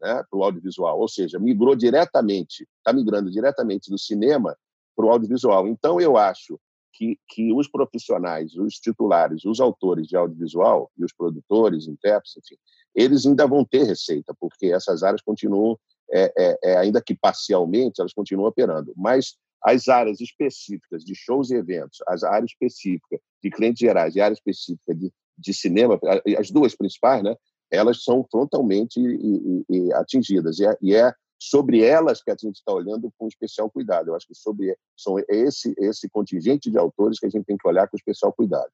né, 0.00 0.22
para 0.30 0.38
o 0.38 0.44
audiovisual, 0.44 0.98
ou 0.98 1.08
seja, 1.08 1.38
migrou 1.38 1.74
diretamente, 1.74 2.66
está 2.78 2.92
migrando 2.92 3.30
diretamente 3.30 3.90
do 3.90 3.98
cinema 3.98 4.56
para 4.96 5.06
o 5.06 5.10
audiovisual. 5.10 5.66
Então, 5.66 6.00
eu 6.00 6.16
acho 6.16 6.58
que, 6.92 7.18
que 7.28 7.52
os 7.52 7.68
profissionais, 7.68 8.56
os 8.56 8.74
titulares, 8.74 9.44
os 9.44 9.60
autores 9.60 10.08
de 10.08 10.16
audiovisual 10.16 10.90
e 10.98 11.04
os 11.04 11.12
produtores, 11.12 11.86
intérpretes, 11.86 12.36
enfim, 12.36 12.56
eles 12.94 13.24
ainda 13.24 13.46
vão 13.46 13.64
ter 13.64 13.84
receita, 13.84 14.34
porque 14.38 14.66
essas 14.66 15.02
áreas 15.02 15.22
continuam, 15.22 15.78
é, 16.12 16.32
é, 16.36 16.58
é, 16.64 16.76
ainda 16.78 17.00
que 17.00 17.14
parcialmente, 17.14 18.00
elas 18.00 18.12
continuam 18.12 18.48
operando. 18.48 18.92
Mas 18.96 19.36
as 19.62 19.88
áreas 19.88 20.20
específicas 20.20 21.04
de 21.04 21.14
shows 21.14 21.50
e 21.50 21.54
eventos, 21.54 21.98
as 22.08 22.24
áreas 22.24 22.50
específicas 22.50 23.20
de 23.42 23.50
clientes 23.50 23.78
gerais 23.78 24.16
e 24.16 24.20
a 24.20 24.24
área 24.24 24.34
específica 24.34 24.94
de, 24.94 25.12
de 25.36 25.54
cinema, 25.54 25.98
as 26.38 26.50
duas 26.50 26.74
principais, 26.74 27.22
né, 27.22 27.36
elas 27.70 28.02
são 28.02 28.26
frontalmente 28.30 29.00
e, 29.00 29.64
e, 29.68 29.76
e 29.76 29.92
atingidas. 29.92 30.60
É, 30.60 30.76
e 30.80 30.94
é, 30.94 31.12
sobre 31.40 31.82
elas 31.82 32.22
que 32.22 32.30
a 32.30 32.36
gente 32.38 32.56
está 32.56 32.72
olhando 32.72 33.12
com 33.16 33.28
especial 33.28 33.70
cuidado. 33.70 34.08
Eu 34.08 34.16
acho 34.16 34.26
que 34.26 34.34
sobre 34.34 34.76
são 34.96 35.16
esse, 35.28 35.74
esse 35.78 36.08
contingente 36.08 36.70
de 36.70 36.78
autores 36.78 37.18
que 37.18 37.26
a 37.26 37.30
gente 37.30 37.44
tem 37.44 37.56
que 37.56 37.68
olhar 37.68 37.86
com 37.86 37.96
especial 37.96 38.32
cuidado. 38.32 38.70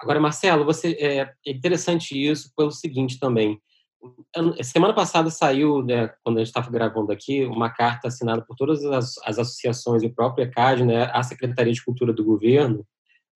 Agora, 0.00 0.20
Marcelo, 0.20 0.64
você 0.64 0.92
é 0.92 1.32
interessante 1.44 2.14
isso 2.14 2.52
pelo 2.56 2.70
seguinte 2.70 3.18
também. 3.18 3.60
Semana 4.62 4.94
passada 4.94 5.28
saiu, 5.28 5.82
né, 5.82 6.08
quando 6.22 6.36
a 6.36 6.40
gente 6.40 6.48
estava 6.48 6.70
gravando 6.70 7.10
aqui, 7.10 7.44
uma 7.44 7.68
carta 7.68 8.06
assinada 8.06 8.42
por 8.42 8.54
todas 8.54 8.84
as, 8.84 9.18
as 9.24 9.38
associações 9.40 10.02
e 10.02 10.06
o 10.06 10.14
próprio 10.14 10.44
ECAD, 10.44 10.84
né, 10.84 11.10
à 11.12 11.22
Secretaria 11.24 11.72
de 11.72 11.84
Cultura 11.84 12.12
do 12.12 12.24
Governo, 12.24 12.86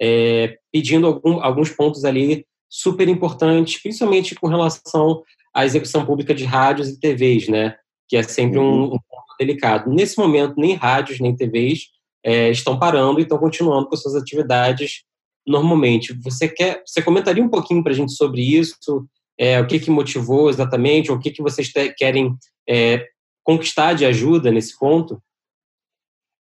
é, 0.01 0.57
pedindo 0.73 1.09
algum, 1.09 1.43
alguns 1.43 1.71
pontos 1.71 2.05
ali 2.05 2.47
super 2.75 3.07
importantes, 3.07 3.83
principalmente 3.83 4.35
com 4.35 4.47
relação 4.47 5.23
à 5.53 5.67
execução 5.67 6.07
pública 6.07 6.35
de 6.35 6.47
rádios 6.47 6.89
e 6.89 6.99
TVs, 6.99 7.49
né? 7.49 7.77
Que 8.09 8.17
é 8.17 8.23
sempre 8.23 8.59
um, 8.59 8.63
uhum. 8.63 8.85
um 8.87 8.99
ponto 8.99 9.37
delicado. 9.39 9.91
Nesse 9.91 10.19
momento, 10.19 10.55
nem 10.57 10.73
rádios 10.75 11.21
nem 11.21 11.37
TVs 11.37 11.89
é, 12.25 12.49
estão 12.49 12.79
parando 12.79 13.21
e 13.21 13.25
estão 13.25 13.37
continuando 13.37 13.91
com 13.91 13.97
suas 13.97 14.15
atividades 14.15 15.05
normalmente. 15.47 16.15
Você 16.23 16.49
quer, 16.49 16.83
você 16.87 17.03
comentaria 17.03 17.45
um 17.45 17.49
pouquinho 17.51 17.83
para 17.83 17.93
a 17.93 17.95
gente 17.95 18.13
sobre 18.13 18.41
isso? 18.41 19.07
É, 19.39 19.61
o 19.61 19.67
que 19.67 19.79
que 19.79 19.91
motivou 19.91 20.49
exatamente? 20.49 21.13
O 21.13 21.19
que 21.19 21.31
que 21.31 21.43
vocês 21.43 21.69
te, 21.69 21.93
querem 21.93 22.35
é, 22.67 23.07
conquistar 23.45 23.93
de 23.93 24.07
ajuda 24.07 24.51
nesse 24.51 24.79
ponto? 24.79 25.23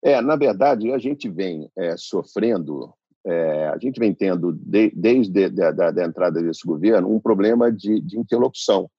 É, 0.02 0.22
na 0.22 0.38
verdade, 0.38 0.94
a 0.94 0.98
gente 0.98 1.28
vem 1.28 1.70
é, 1.78 1.98
sofrendo 1.98 2.94
é, 3.26 3.68
a 3.68 3.78
gente 3.78 4.00
vem 4.00 4.14
tendo, 4.14 4.54
de, 4.54 4.92
desde 4.96 5.46
a 5.46 5.72
da, 5.72 5.92
da, 5.92 6.06
entrada 6.06 6.42
desse 6.42 6.66
governo, 6.66 7.14
um 7.14 7.20
problema 7.20 7.72
de, 7.72 8.02
de 8.02 8.18
interlocução 8.18 8.90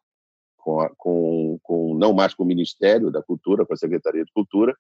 com, 0.57 0.81
a, 0.81 0.91
com, 0.97 1.59
com, 1.63 1.95
não 1.97 2.13
mais 2.13 2.33
com 2.35 2.45
o 2.45 2.47
Ministério 2.47 3.11
da 3.11 3.23
Cultura, 3.23 3.67
com 3.67 3.75
a 3.75 3.77
Secretaria 3.77 4.25
de 4.25 4.33
Cultura, 4.33 4.77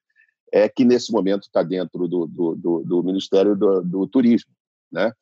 é 0.52 0.68
que 0.68 0.84
nesse 0.84 1.10
momento 1.10 1.42
está 1.42 1.62
dentro 1.62 2.06
do, 2.06 2.26
do, 2.26 2.54
do, 2.54 2.84
do 2.84 3.02
Ministério 3.02 3.56
do, 3.56 3.82
do, 3.82 4.06
Turismo. 4.06 4.52
Né? 4.90 5.12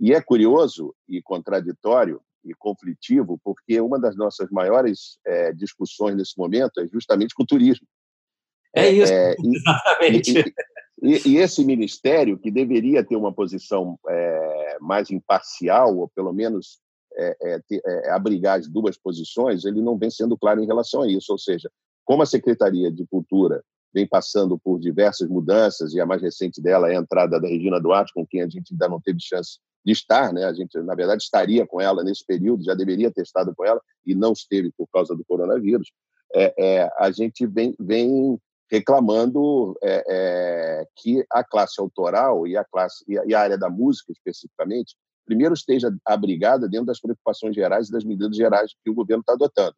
E 0.00 0.14
é 0.14 0.20
curioso 0.20 0.94
e 1.08 1.20
contraditório 1.20 2.22
e 2.44 2.54
conflitivo, 2.54 3.38
porque 3.44 3.80
uma 3.80 3.98
das 3.98 4.16
nossas 4.16 4.48
maiores 4.50 5.18
é, 5.26 5.52
discussões 5.52 6.16
nesse 6.16 6.38
momento 6.38 6.80
é 6.80 6.86
justamente 6.86 7.34
com 7.34 7.42
o 7.42 7.46
turismo. 7.46 7.86
É 8.74 8.90
isso, 8.90 9.12
é, 9.12 9.34
exatamente. 9.44 10.38
E, 10.38 10.40
e, 10.40 10.54
e, 11.02 11.36
esse 11.36 11.64
ministério, 11.64 12.38
que 12.38 12.50
deveria 12.50 13.04
ter 13.04 13.16
uma 13.16 13.32
posição 13.32 13.98
é, 14.08 14.78
mais 14.80 15.10
imparcial, 15.10 15.96
ou 15.96 16.08
pelo 16.08 16.32
menos 16.32 16.78
é, 17.16 17.36
é, 17.42 17.60
é, 17.86 18.10
abrigar 18.10 18.58
as 18.58 18.68
duas 18.68 18.96
posições, 18.96 19.64
ele 19.64 19.80
não 19.80 19.96
vem 19.96 20.10
sendo 20.10 20.36
claro 20.36 20.62
em 20.62 20.66
relação 20.66 21.02
a 21.02 21.08
isso. 21.08 21.32
Ou 21.32 21.38
seja, 21.38 21.70
como 22.04 22.22
a 22.22 22.26
Secretaria 22.26 22.90
de 22.90 23.06
Cultura 23.06 23.62
vem 23.92 24.06
passando 24.06 24.58
por 24.58 24.78
diversas 24.78 25.28
mudanças, 25.28 25.94
e 25.94 26.00
a 26.00 26.06
mais 26.06 26.20
recente 26.20 26.60
dela 26.60 26.90
é 26.90 26.96
a 26.96 27.00
entrada 27.00 27.40
da 27.40 27.48
Regina 27.48 27.80
Duarte, 27.80 28.12
com 28.12 28.26
quem 28.26 28.42
a 28.42 28.48
gente 28.48 28.72
ainda 28.72 28.88
não 28.88 29.00
teve 29.00 29.18
chance 29.20 29.58
de 29.84 29.92
estar, 29.92 30.32
né? 30.32 30.44
A 30.44 30.52
gente, 30.52 30.76
na 30.80 30.94
verdade, 30.94 31.22
estaria 31.22 31.66
com 31.66 31.80
ela 31.80 32.04
nesse 32.04 32.24
período, 32.24 32.64
já 32.64 32.74
deveria 32.74 33.10
ter 33.10 33.22
estado 33.22 33.54
com 33.56 33.64
ela, 33.64 33.80
e 34.04 34.14
não 34.14 34.32
esteve 34.32 34.70
por 34.76 34.86
causa 34.92 35.14
do 35.14 35.24
coronavírus. 35.24 35.90
É, 36.34 36.54
é, 36.58 36.90
a 36.98 37.10
gente 37.10 37.46
vem, 37.46 37.74
vem 37.78 38.38
reclamando 38.70 39.76
é, 39.82 40.04
é, 40.08 40.86
que 40.96 41.24
a 41.30 41.42
classe 41.42 41.80
autoral 41.80 42.46
e 42.46 42.56
a 42.56 42.64
classe 42.64 43.04
e 43.08 43.34
a 43.34 43.40
área 43.40 43.56
da 43.56 43.70
música 43.70 44.12
especificamente 44.12 44.94
primeiro 45.24 45.54
esteja 45.54 45.94
abrigada 46.06 46.68
dentro 46.68 46.86
das 46.86 47.00
preocupações 47.00 47.54
gerais 47.54 47.88
e 47.88 47.92
das 47.92 48.04
medidas 48.04 48.36
gerais 48.36 48.72
que 48.82 48.90
o 48.90 48.94
governo 48.94 49.20
está 49.20 49.34
adotando. 49.34 49.74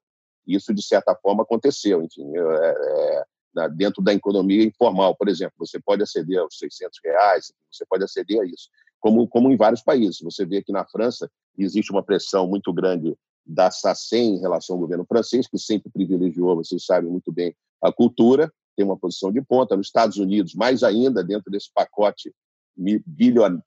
Isso 0.46 0.72
de 0.72 0.82
certa 0.82 1.14
forma 1.16 1.42
aconteceu, 1.42 2.02
enfim, 2.02 2.32
é, 2.36 3.24
é 3.58 3.68
dentro 3.70 4.00
da 4.00 4.14
economia 4.14 4.62
informal, 4.62 5.16
por 5.16 5.28
exemplo, 5.28 5.54
você 5.58 5.80
pode 5.80 6.02
aceder 6.02 6.38
aos 6.38 6.56
600 6.56 7.00
reais, 7.04 7.52
você 7.70 7.84
pode 7.84 8.04
aceder 8.04 8.40
a 8.40 8.44
isso, 8.44 8.68
como 9.00 9.26
como 9.26 9.50
em 9.50 9.56
vários 9.56 9.82
países. 9.82 10.20
Você 10.22 10.46
vê 10.46 10.62
que 10.62 10.72
na 10.72 10.86
França 10.86 11.28
existe 11.58 11.90
uma 11.90 12.02
pressão 12.02 12.46
muito 12.46 12.72
grande 12.72 13.16
da 13.44 13.70
SACEM 13.70 14.36
em 14.36 14.40
relação 14.40 14.76
ao 14.76 14.80
governo 14.80 15.04
francês, 15.04 15.48
que 15.48 15.58
sempre 15.58 15.90
privilegiou, 15.90 16.56
vocês 16.56 16.84
sabem 16.84 17.10
muito 17.10 17.32
bem, 17.32 17.54
a 17.82 17.92
cultura, 17.92 18.52
tem 18.76 18.84
uma 18.84 18.96
posição 18.96 19.32
de 19.32 19.42
ponta. 19.42 19.76
Nos 19.76 19.86
Estados 19.86 20.16
Unidos, 20.16 20.54
mais 20.54 20.82
ainda, 20.82 21.22
dentro 21.22 21.50
desse 21.50 21.70
pacote 21.72 22.32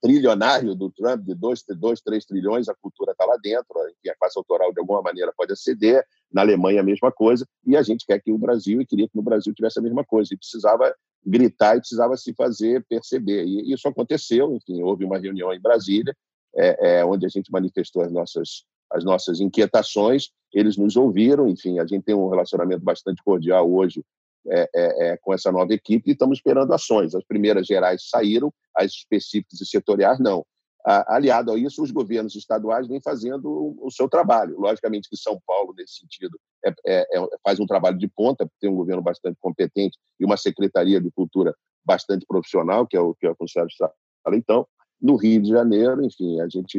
trilionário 0.00 0.74
do 0.74 0.90
Trump, 0.90 1.22
de 1.22 1.34
2, 1.34 1.62
3 2.00 2.24
trilhões, 2.24 2.68
a 2.68 2.74
cultura 2.74 3.12
está 3.12 3.24
lá 3.24 3.36
dentro, 3.36 3.78
enfim, 3.88 4.08
a 4.08 4.16
classe 4.16 4.38
autoral, 4.38 4.72
de 4.72 4.80
alguma 4.80 5.02
maneira, 5.02 5.32
pode 5.36 5.52
aceder. 5.52 6.04
Na 6.32 6.40
Alemanha, 6.40 6.80
a 6.80 6.84
mesma 6.84 7.12
coisa. 7.12 7.46
E 7.64 7.76
a 7.76 7.82
gente 7.82 8.04
quer 8.04 8.20
que 8.20 8.32
o 8.32 8.38
Brasil, 8.38 8.80
e 8.80 8.86
queria 8.86 9.08
que 9.08 9.16
no 9.16 9.22
Brasil 9.22 9.54
tivesse 9.54 9.78
a 9.78 9.82
mesma 9.82 10.04
coisa. 10.04 10.34
E 10.34 10.36
precisava 10.36 10.92
gritar 11.24 11.76
e 11.76 11.80
precisava 11.80 12.16
se 12.16 12.34
fazer 12.34 12.84
perceber. 12.88 13.44
E 13.44 13.72
isso 13.72 13.86
aconteceu, 13.88 14.52
enfim, 14.52 14.82
houve 14.82 15.04
uma 15.04 15.18
reunião 15.18 15.52
em 15.52 15.60
Brasília, 15.60 16.14
é, 16.56 16.98
é, 16.98 17.04
onde 17.04 17.24
a 17.24 17.28
gente 17.28 17.50
manifestou 17.50 18.02
as 18.02 18.12
nossas, 18.12 18.64
as 18.90 19.04
nossas 19.04 19.40
inquietações, 19.40 20.30
eles 20.52 20.76
nos 20.76 20.96
ouviram, 20.96 21.48
enfim, 21.48 21.78
a 21.78 21.86
gente 21.86 22.04
tem 22.04 22.14
um 22.14 22.28
relacionamento 22.28 22.84
bastante 22.84 23.22
cordial 23.24 23.72
hoje 23.72 24.04
é, 24.48 24.68
é, 24.74 25.08
é, 25.08 25.16
com 25.16 25.32
essa 25.32 25.50
nova 25.50 25.72
equipe 25.72 26.10
e 26.10 26.12
estamos 26.12 26.38
esperando 26.38 26.72
ações. 26.72 27.14
As 27.14 27.24
primeiras 27.24 27.66
gerais 27.66 28.08
saíram, 28.08 28.52
as 28.74 28.92
específicas 28.92 29.60
e 29.60 29.66
setoriais 29.66 30.18
não. 30.18 30.44
aliado 30.84 31.52
a 31.52 31.58
isso, 31.58 31.82
os 31.82 31.90
governos 31.90 32.34
estaduais 32.34 32.86
vêm 32.86 33.00
fazendo 33.00 33.76
o, 33.80 33.90
seu 33.90 34.08
trabalho. 34.08 34.58
Logicamente 34.58 35.08
que 35.08 35.16
São 35.16 35.40
Paulo, 35.46 35.74
nesse 35.76 36.00
sentido, 36.00 36.38
é, 36.64 36.74
é, 36.86 37.06
faz 37.42 37.58
um 37.58 37.66
trabalho 37.66 37.98
de 37.98 38.08
ponta, 38.08 38.48
tem 38.60 38.70
um 38.70 38.76
governo 38.76 39.02
bastante 39.02 39.38
competente 39.40 39.98
e 40.20 40.24
uma 40.24 40.36
secretaria 40.36 41.00
de 41.00 41.10
cultura 41.10 41.54
bastante 41.84 42.26
profissional, 42.26 42.86
que 42.86 42.96
é 42.96 43.00
o 43.00 43.14
que 43.14 43.26
o 43.26 43.36
Conselho 43.36 43.66
de 43.66 44.36
Então, 44.36 44.66
no 45.00 45.16
Rio 45.16 45.42
de 45.42 45.50
Janeiro, 45.50 46.04
enfim, 46.04 46.40
a 46.40 46.48
gente 46.48 46.78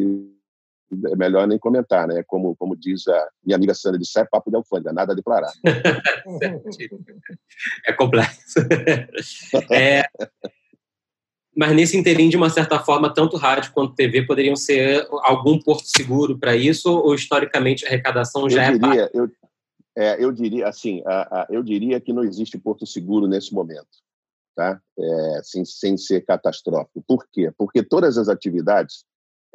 é 1.11 1.15
melhor 1.15 1.47
nem 1.47 1.57
comentar, 1.57 2.07
né? 2.07 2.23
Como, 2.27 2.55
como 2.55 2.75
diz 2.75 3.07
a 3.07 3.29
minha 3.43 3.55
amiga 3.55 3.73
Sandra, 3.73 3.99
de 3.99 4.05
é 4.17 4.23
papo 4.25 4.49
de 4.49 4.57
alfândega, 4.57 4.93
nada 4.93 5.13
a 5.13 5.15
declarar. 5.15 5.51
é 7.85 7.93
complexo. 7.93 8.59
É, 9.71 10.03
mas 11.55 11.73
nesse 11.73 11.97
interim, 11.97 12.27
de 12.27 12.35
uma 12.35 12.49
certa 12.49 12.77
forma, 12.79 13.13
tanto 13.13 13.37
rádio 13.37 13.71
quanto 13.71 13.95
TV 13.95 14.23
poderiam 14.23 14.57
ser 14.57 15.07
algum 15.23 15.57
porto 15.57 15.85
seguro 15.85 16.37
para 16.37 16.55
isso, 16.55 16.91
ou 16.91 17.15
historicamente 17.15 17.85
a 17.85 17.87
arrecadação 17.87 18.49
já 18.49 18.69
eu 18.69 18.75
é 18.75 18.77
diria, 18.77 19.11
eu, 19.13 19.31
é, 19.95 20.23
eu 20.23 20.31
diria 20.33 20.67
assim, 20.67 21.01
a, 21.05 21.41
a, 21.41 21.47
eu 21.49 21.63
diria 21.63 22.01
que 22.01 22.11
não 22.11 22.25
existe 22.25 22.57
porto 22.57 22.85
seguro 22.85 23.25
nesse 23.25 23.53
momento, 23.53 23.87
tá? 24.53 24.81
É, 24.99 25.41
sem, 25.43 25.63
sem 25.63 25.95
ser 25.95 26.25
catastrófico. 26.25 27.01
Por 27.07 27.25
quê? 27.31 27.49
Porque 27.57 27.81
todas 27.81 28.17
as 28.17 28.27
atividades 28.27 29.05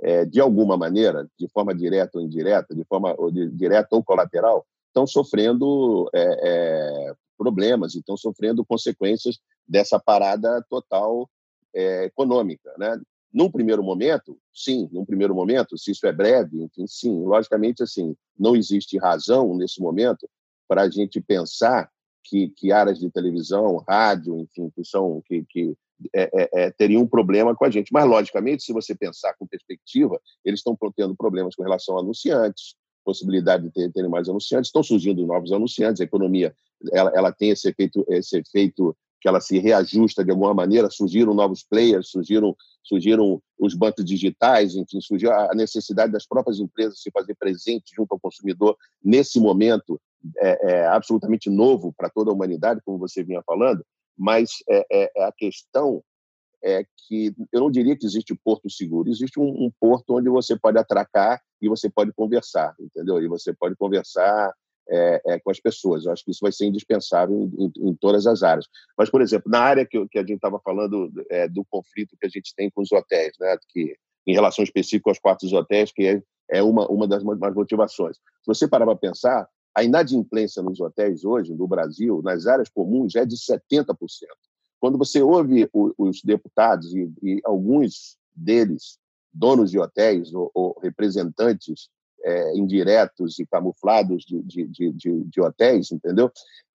é, 0.03 0.25
de 0.25 0.41
alguma 0.41 0.77
maneira, 0.77 1.29
de 1.39 1.49
forma 1.49 1.75
direta 1.75 2.19
ou 2.19 2.25
indireta, 2.25 2.75
de 2.75 2.85
forma 2.85 3.15
ou 3.19 3.31
de, 3.31 3.51
direta 3.51 3.89
ou 3.93 4.03
colateral, 4.03 4.67
estão 4.89 5.07
sofrendo 5.07 6.09
é, 6.13 6.41
é, 6.43 7.15
problemas, 7.37 7.95
estão 7.95 8.17
sofrendo 8.17 8.65
consequências 8.65 9.39
dessa 9.67 9.99
parada 9.99 10.65
total 10.69 11.29
é, 11.75 12.05
econômica, 12.05 12.73
né? 12.79 13.01
Num 13.33 13.51
primeiro 13.51 13.83
momento, 13.83 14.37
sim, 14.53 14.89
num 14.91 15.05
primeiro 15.05 15.35
momento, 15.35 15.79
se 15.79 15.93
isso 15.93 16.05
é 16.05 16.13
breve, 16.13 16.61
enfim, 16.63 16.85
sim, 16.89 17.23
logicamente, 17.23 17.81
assim, 17.81 18.17
não 18.37 18.57
existe 18.57 18.99
razão 18.99 19.55
nesse 19.57 19.81
momento 19.81 20.29
para 20.67 20.83
a 20.83 20.91
gente 20.91 21.21
pensar 21.21 21.89
que, 22.25 22.49
que 22.49 22.73
áreas 22.73 22.99
de 22.99 23.09
televisão, 23.11 23.85
rádio, 23.89 24.37
enfim, 24.41 24.69
que 24.75 24.85
são 24.85 25.23
que, 25.27 25.45
que 25.49 25.77
é, 26.15 26.31
é, 26.33 26.51
é, 26.53 26.71
teriam 26.71 27.03
um 27.03 27.07
problema 27.07 27.55
com 27.55 27.65
a 27.65 27.71
gente. 27.71 27.93
Mas, 27.93 28.07
logicamente, 28.07 28.63
se 28.63 28.73
você 28.73 28.95
pensar 28.95 29.35
com 29.39 29.47
perspectiva, 29.47 30.21
eles 30.45 30.61
estão 30.61 30.77
tendo 30.97 31.15
problemas 31.15 31.55
com 31.55 31.63
relação 31.63 31.97
a 31.97 32.01
anunciantes, 32.01 32.75
possibilidade 33.05 33.65
de 33.65 33.71
ter, 33.71 33.93
terem 33.93 34.11
mais 34.11 34.29
anunciantes. 34.29 34.69
Estão 34.69 34.83
surgindo 34.83 35.27
novos 35.27 35.53
anunciantes. 35.53 36.01
A 36.01 36.05
economia 36.05 36.55
ela, 36.93 37.13
ela 37.15 37.33
tem 37.33 37.51
esse 37.51 37.69
efeito, 37.69 38.05
esse 38.09 38.39
efeito 38.39 38.97
que 39.21 39.29
ela 39.29 39.41
se 39.41 39.59
reajusta 39.59 40.25
de 40.25 40.31
alguma 40.31 40.55
maneira. 40.55 40.89
Surgiram 40.91 41.35
novos 41.35 41.63
players, 41.63 42.09
surgiram, 42.11 42.57
surgiram 42.83 43.41
os 43.59 43.75
bancos 43.75 44.05
digitais, 44.05 44.75
enfim, 44.75 45.01
surgiu 45.01 45.31
a 45.31 45.55
necessidade 45.55 46.13
das 46.13 46.27
próprias 46.27 46.59
empresas 46.59 47.03
se 47.03 47.11
fazer 47.11 47.35
presente 47.35 47.93
junto 47.95 48.13
ao 48.13 48.21
consumidor 48.21 48.77
nesse 49.05 49.39
momento 49.39 50.01
é, 50.39 50.73
é 50.73 50.87
absolutamente 50.87 51.51
novo 51.51 51.93
para 51.93 52.11
toda 52.11 52.31
a 52.31 52.35
humanidade, 52.35 52.81
como 52.85 52.99
você 52.99 53.23
vinha 53.23 53.43
falando. 53.43 53.85
Mas 54.21 54.51
é, 54.69 54.85
é, 54.93 55.11
é 55.17 55.25
a 55.25 55.33
questão 55.33 56.05
é 56.63 56.85
que 57.09 57.35
eu 57.51 57.61
não 57.61 57.71
diria 57.71 57.97
que 57.97 58.05
existe 58.05 58.35
porto 58.35 58.69
seguro, 58.69 59.09
existe 59.09 59.41
um, 59.41 59.49
um, 59.49 59.73
porto 59.81 60.15
onde 60.19 60.29
você 60.29 60.59
pode 60.59 60.77
atracar 60.77 61.41
e 61.61 61.67
você 61.71 61.89
pode 61.89 62.13
conversar, 62.13 62.75
entendeu? 62.79 63.23
E 63.23 63.27
você 63.27 63.55
pode 63.55 63.75
conversar 63.77 64.53
é, 64.91 65.23
é, 65.27 65.41
com 65.41 65.51
as 65.51 65.59
pessoas. 65.59 66.05
Eu 66.05 66.13
acho 66.13 66.23
que 66.23 66.33
isso 66.33 66.41
vai 66.43 66.53
ser 66.53 66.67
indispensável 66.67 67.35
em, 67.35 67.65
em, 67.65 67.89
em 67.89 67.95
todas 67.95 68.27
as 68.27 68.43
áreas. 68.43 68.67
Mas, 68.97 69.09
por 69.09 69.23
exemplo, 69.23 69.51
na 69.51 69.61
área 69.61 69.87
que, 69.87 70.07
que 70.09 70.19
a 70.19 70.23
gente 70.23 70.35
estava 70.35 70.61
falando 70.63 71.11
é, 71.31 71.49
do 71.49 71.65
conflito 71.65 72.15
que 72.21 72.27
a 72.27 72.31
gente 72.31 72.55
tem 72.55 72.69
com 72.69 72.83
os 72.83 72.93
hotéis, 72.93 73.33
né? 73.41 73.57
Que 73.71 73.97
em 74.27 74.35
relação 74.35 74.63
específica 74.63 75.11
aos 75.11 75.19
quartos 75.19 75.51
dos 75.51 75.59
hotéis, 75.59 75.91
que 75.91 76.07
é, 76.07 76.23
é 76.51 76.63
uma, 76.63 76.87
uma 76.89 77.09
das 77.09 77.23
motivações. 77.25 78.17
Se 78.17 78.47
você 78.47 78.69
parar 78.69 78.85
para 78.85 78.97
pensar, 78.97 79.49
a 79.75 79.83
inadimplência 79.83 80.63
nos 80.63 80.81
hotéis 80.81 81.25
hoje, 81.25 81.55
no 81.55 81.67
Brasil, 81.67 82.21
nas 82.23 82.47
áreas 82.47 82.69
comuns, 82.69 83.15
é 83.15 83.25
de 83.25 83.37
70%. 83.37 83.97
Quando 84.81 84.99
você 84.99 85.23
ouve 85.23 85.69
os 85.73 86.23
deputados 86.23 86.95
e, 86.95 87.13
e 87.23 87.41
alguns 87.45 88.17
deles, 88.35 88.99
donos 89.33 89.71
de 89.71 89.79
hotéis 89.79 90.33
ou, 90.33 90.51
ou 90.55 90.79
representantes 90.81 91.89
é, 92.25 92.57
indiretos 92.57 93.39
e 93.39 93.47
camuflados 93.47 94.25
de, 94.25 94.43
de, 94.43 94.93
de, 94.93 95.25
de 95.25 95.41
hotéis, 95.41 95.91
entendeu? 95.93 96.31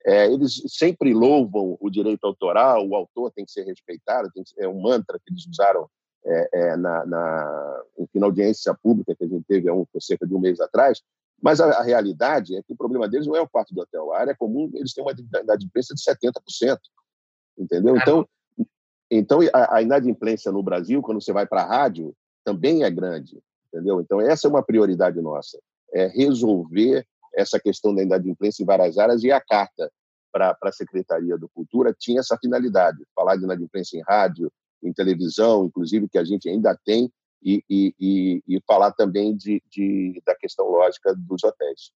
É, 0.06 0.32
eles 0.32 0.62
sempre 0.68 1.14
louvam 1.14 1.78
o 1.80 1.90
direito 1.90 2.26
autoral, 2.26 2.88
o 2.88 2.96
autor 2.96 3.32
tem 3.32 3.44
que 3.44 3.52
ser 3.52 3.64
respeitado, 3.64 4.32
que 4.32 4.44
ser, 4.46 4.64
é 4.64 4.68
um 4.68 4.80
mantra 4.80 5.20
que 5.20 5.32
eles 5.32 5.46
usaram 5.48 5.90
é, 6.24 6.50
é, 6.54 6.78
na, 6.78 7.06
na, 7.06 7.84
na 8.14 8.26
audiência 8.26 8.74
pública 8.74 9.16
que 9.16 9.24
a 9.24 9.28
gente 9.28 9.46
teve 9.48 9.68
há 9.68 9.74
um, 9.74 9.86
cerca 10.00 10.28
de 10.28 10.34
um 10.34 10.40
mês 10.40 10.60
atrás, 10.60 11.02
mas 11.46 11.62
a, 11.62 11.70
a, 11.80 11.84
realidade 11.84 12.58
é 12.58 12.64
que 12.64 12.74
o 12.74 12.76
problema 12.76 13.08
deles 13.08 13.28
não 13.28 13.36
é 13.36 13.42
o 13.42 13.48
quarto 13.48 13.72
do 13.72 13.82
hotel. 13.82 14.12
A 14.12 14.20
área 14.20 14.36
comum, 14.36 14.72
eles 14.74 14.94
têm 14.94 15.04
uma 15.04 15.14
inadimplência 15.44 15.94
de 15.94 16.02
70% 16.02 16.80
entendeu? 17.58 17.96
Então, 17.96 18.28
então 19.10 19.40
a, 19.54 19.78
a 19.78 19.82
inadimplência 19.82 20.52
no 20.52 20.64
Brasil, 20.64 21.02
quando 21.02 21.22
você 21.22 21.32
vai 21.32 21.46
para 21.46 21.62
a 21.62 21.68
rádio, 21.68 22.16
também 22.44 22.84
é 22.84 22.92
grande, 22.92 23.40
entendeu? 23.68 24.02
Então, 24.02 24.22
essa 24.22 24.48
é 24.48 24.50
uma 24.50 24.64
prioridade 24.64 25.20
nossa, 25.22 25.60
é 25.94 26.08
resolver 26.08 27.06
essa 27.34 27.60
questão 27.60 27.94
da 27.94 28.04
inadimplência 28.04 28.64
em 28.64 28.66
várias 28.66 28.98
áreas 28.98 29.24
e 29.24 29.32
a 29.32 29.42
carta 29.42 29.92
para 30.32 30.58
a 30.62 30.72
Secretaria 30.72 31.38
do 31.38 31.50
Cultura 31.50 31.96
tinha 31.98 32.20
essa 32.20 32.38
finalidade, 32.38 33.06
falar 33.16 33.38
de 33.38 33.44
inadimplência 33.44 33.98
em 33.98 34.04
rádio, 34.04 34.52
em 34.84 34.92
televisão, 34.94 35.66
inclusive, 35.66 36.10
que 36.10 36.18
a 36.18 36.24
gente 36.24 36.50
ainda 36.50 36.78
tem, 36.86 37.12
e, 37.46 37.64
e, 37.70 37.96
e, 38.00 38.44
e 38.48 38.62
falar 38.66 38.92
também 38.92 39.36
de, 39.38 39.62
de, 39.70 40.22
da 40.26 40.36
questão 40.36 40.66
lógica 40.68 41.14
dos 41.16 41.44
hotéis. 41.44 41.92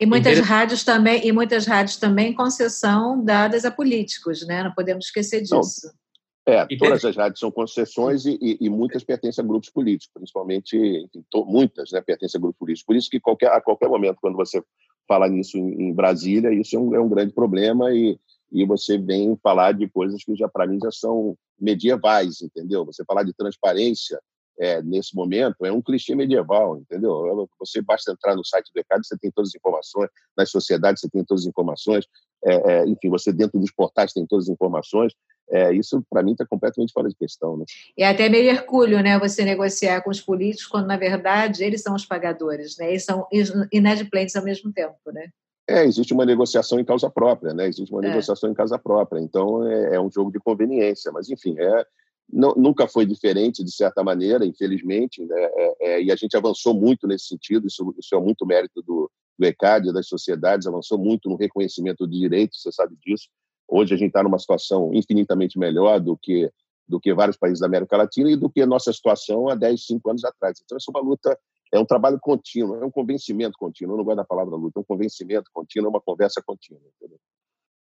E 0.00 0.06
muitas 0.06 0.38
rádios 0.40 0.82
também, 0.82 1.26
e 1.26 1.30
muitas 1.30 1.66
rádios 1.66 1.98
também 1.98 2.32
concessão 2.32 3.22
dadas 3.22 3.66
a 3.66 3.70
políticos, 3.70 4.46
né? 4.46 4.62
Não 4.62 4.72
podemos 4.72 5.04
esquecer 5.04 5.42
disso. 5.42 5.56
Não. 5.56 6.00
É, 6.46 6.66
todas 6.78 7.04
as 7.04 7.14
rádios 7.14 7.38
são 7.38 7.50
concessões 7.50 8.24
e, 8.24 8.38
e, 8.40 8.56
e, 8.62 8.70
muitas 8.70 9.04
pertencem 9.04 9.44
a 9.44 9.46
grupos 9.46 9.68
políticos, 9.68 10.10
principalmente, 10.12 10.74
enfim, 10.74 11.22
to, 11.30 11.44
muitas 11.44 11.92
né, 11.92 12.00
pertencem 12.00 12.38
a 12.38 12.40
grupos 12.40 12.58
políticos. 12.58 12.86
Por 12.86 12.96
isso 12.96 13.10
que 13.10 13.20
qualquer, 13.20 13.52
a 13.52 13.60
qualquer 13.60 13.88
momento, 13.88 14.18
quando 14.20 14.36
você 14.36 14.62
fala 15.06 15.28
nisso 15.28 15.58
em, 15.58 15.88
em 15.88 15.94
Brasília, 15.94 16.52
isso 16.52 16.74
é 16.74 16.78
um, 16.78 16.94
é 16.94 17.00
um, 17.00 17.08
grande 17.08 17.34
problema 17.34 17.92
e, 17.92 18.18
e 18.50 18.64
você 18.64 18.96
vem 18.96 19.38
falar 19.42 19.72
de 19.72 19.86
coisas 19.86 20.24
que 20.24 20.34
já 20.34 20.48
para 20.48 20.66
mim 20.66 20.78
já 20.82 20.90
são 20.90 21.36
medievais, 21.60 22.40
entendeu? 22.40 22.86
Você 22.86 23.04
falar 23.04 23.22
de 23.22 23.34
transparência, 23.34 24.18
é, 24.60 24.82
nesse 24.82 25.16
momento 25.16 25.64
é 25.64 25.72
um 25.72 25.80
clichê 25.80 26.14
medieval, 26.14 26.76
entendeu? 26.76 27.48
Você 27.58 27.80
basta 27.80 28.12
entrar 28.12 28.36
no 28.36 28.44
site 28.44 28.70
do 28.74 28.78
ECAD, 28.78 29.06
você 29.06 29.16
tem 29.16 29.30
todas 29.30 29.48
as 29.48 29.54
informações, 29.54 30.10
nas 30.36 30.50
sociedades 30.50 31.00
você 31.00 31.08
tem 31.08 31.24
todas 31.24 31.44
as 31.44 31.48
informações, 31.48 32.04
é, 32.44 32.54
é, 32.72 32.86
enfim, 32.86 33.08
você 33.08 33.32
dentro 33.32 33.58
dos 33.58 33.72
portais 33.72 34.12
tem 34.12 34.26
todas 34.26 34.44
as 34.44 34.50
informações. 34.50 35.14
É, 35.52 35.72
isso, 35.72 36.04
para 36.08 36.22
mim, 36.22 36.32
está 36.32 36.46
completamente 36.46 36.92
fora 36.92 37.08
de 37.08 37.16
questão. 37.16 37.56
Né? 37.56 37.64
E 37.96 38.04
até 38.04 38.28
meio 38.28 38.50
hercúleo, 38.50 39.02
né? 39.02 39.18
Você 39.18 39.44
negociar 39.44 40.00
com 40.00 40.10
os 40.10 40.20
políticos 40.20 40.68
quando, 40.68 40.86
na 40.86 40.96
verdade, 40.96 41.64
eles 41.64 41.82
são 41.82 41.94
os 41.94 42.06
pagadores, 42.06 42.76
né? 42.78 42.90
Eles 42.90 43.04
são 43.04 43.26
inadimplentes 43.72 44.36
ao 44.36 44.44
mesmo 44.44 44.72
tempo, 44.72 44.96
né? 45.06 45.28
É, 45.68 45.84
existe 45.84 46.12
uma 46.12 46.24
negociação 46.24 46.78
em 46.78 46.84
causa 46.84 47.10
própria, 47.10 47.52
né? 47.52 47.66
Existe 47.66 47.92
uma 47.92 48.04
é. 48.04 48.08
negociação 48.08 48.48
em 48.48 48.54
causa 48.54 48.78
própria. 48.78 49.20
Então, 49.20 49.66
é, 49.66 49.96
é, 49.96 50.00
um 50.00 50.10
jogo 50.10 50.30
de 50.30 50.38
conveniência. 50.38 51.10
Mas, 51.10 51.28
enfim, 51.28 51.56
é, 51.58 51.84
não, 52.32 52.54
nunca 52.54 52.86
foi 52.86 53.04
diferente, 53.04 53.64
de 53.64 53.72
certa 53.72 54.02
maneira, 54.02 54.44
infelizmente, 54.44 55.24
né? 55.24 55.42
é, 55.56 55.76
é, 55.80 56.02
e 56.02 56.12
a 56.12 56.16
gente 56.16 56.36
avançou 56.36 56.74
muito 56.74 57.06
nesse 57.06 57.26
sentido, 57.26 57.66
isso, 57.66 57.94
isso 57.98 58.14
é 58.14 58.20
muito 58.20 58.46
mérito 58.46 58.82
do, 58.82 59.10
do 59.38 59.46
ECAD, 59.46 59.92
das 59.92 60.06
sociedades, 60.06 60.66
avançou 60.66 60.98
muito 60.98 61.28
no 61.28 61.36
reconhecimento 61.36 62.06
de 62.06 62.18
direitos, 62.18 62.62
você 62.62 62.72
sabe 62.72 62.96
disso. 63.04 63.28
Hoje 63.68 63.94
a 63.94 63.96
gente 63.96 64.08
está 64.08 64.22
numa 64.22 64.38
situação 64.38 64.92
infinitamente 64.92 65.58
melhor 65.58 66.00
do 66.00 66.16
que 66.16 66.50
do 66.90 67.00
que 67.00 67.14
vários 67.14 67.36
países 67.36 67.60
da 67.60 67.66
América 67.66 67.96
Latina 67.96 68.28
e 68.28 68.36
do 68.36 68.50
que 68.50 68.60
a 68.60 68.66
nossa 68.66 68.92
situação 68.92 69.48
há 69.48 69.54
10, 69.54 69.86
5 69.86 70.10
anos 70.10 70.24
atrás. 70.24 70.60
Então, 70.60 70.76
essa 70.76 70.90
é 70.90 70.92
uma 70.92 71.08
luta, 71.08 71.38
é 71.72 71.78
um 71.78 71.84
trabalho 71.84 72.18
contínuo, 72.20 72.74
é 72.82 72.84
um 72.84 72.90
convencimento 72.90 73.56
contínuo. 73.56 73.94
Eu 73.94 73.98
não 73.98 74.04
gosto 74.04 74.16
da 74.16 74.24
palavra 74.24 74.56
luta, 74.56 74.80
é 74.80 74.82
um 74.82 74.84
convencimento 74.84 75.48
contínuo, 75.52 75.86
é 75.86 75.90
uma 75.90 76.00
conversa 76.00 76.42
contínua. 76.44 76.82
Entendeu? 76.96 77.16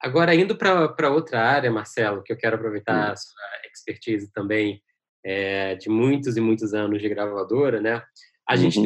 Agora, 0.04 0.36
indo 0.36 0.58
para 0.58 1.10
outra 1.10 1.42
área, 1.42 1.72
Marcelo, 1.72 2.22
que 2.22 2.34
eu 2.34 2.38
quero 2.38 2.58
aproveitar 2.58 3.12
a 3.12 3.16
sua 3.16 3.42
expertise 3.72 4.30
também 4.34 4.82
é, 5.24 5.76
de 5.76 5.88
muitos 5.90 6.36
e 6.36 6.42
muitos 6.42 6.74
anos 6.74 7.02
de 7.02 7.08
gravadora, 7.08 7.80
né? 7.80 8.04
A 8.46 8.56
uhum. 8.56 8.60
gente 8.60 8.80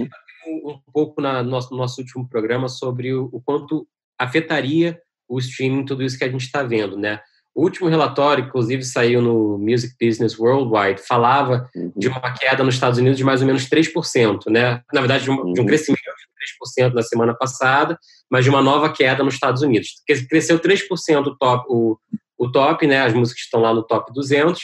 um, 0.48 0.70
um 0.70 0.92
pouco 0.94 1.20
na, 1.20 1.42
no 1.42 1.50
nosso, 1.50 1.72
no 1.72 1.78
nosso 1.78 2.02
último 2.02 2.30
programa 2.30 2.70
sobre 2.70 3.14
o, 3.16 3.30
o, 3.34 3.42
quanto 3.42 3.88
afetaria 4.18 5.02
o 5.28 5.40
streaming 5.40 5.86
tudo 5.86 6.04
isso 6.04 6.20
que 6.20 6.24
a 6.24 6.30
gente 6.30 6.46
está 6.46 6.62
vendo, 6.62 6.96
né? 6.96 7.20
O 7.58 7.64
último 7.64 7.90
relatório, 7.90 8.46
inclusive, 8.46 8.84
saiu 8.84 9.20
no 9.20 9.58
Music 9.58 9.96
Business 10.00 10.38
Worldwide, 10.38 11.02
falava 11.02 11.68
uhum. 11.76 11.92
de 11.98 12.08
uma 12.08 12.32
queda 12.32 12.64
nos 12.64 12.76
Estados 12.76 13.00
Unidos 13.00 13.18
de 13.18 13.24
mais 13.24 13.42
ou 13.42 13.48
menos 13.48 13.68
3%, 13.68 14.42
né? 14.48 14.84
Na 14.94 15.02
verdade, 15.02 15.24
de 15.24 15.32
um, 15.32 15.38
uhum. 15.38 15.54
de 15.54 15.62
um 15.62 15.66
crescimento 15.66 16.00
de 16.00 16.86
3% 16.86 16.94
na 16.94 17.02
semana 17.02 17.34
passada, 17.34 17.98
mas 18.30 18.44
de 18.44 18.52
uma 18.52 18.62
nova 18.62 18.94
queda 18.94 19.24
nos 19.24 19.34
Estados 19.34 19.64
Unidos. 19.64 19.90
Cresceu 20.30 20.60
3% 20.60 21.26
o 21.26 21.36
top, 21.36 21.66
o, 21.68 21.98
o 22.38 22.52
top, 22.52 22.86
né? 22.86 23.02
As 23.02 23.14
músicas 23.16 23.42
estão 23.42 23.60
lá 23.60 23.74
no 23.74 23.82
top 23.82 24.14
200, 24.14 24.62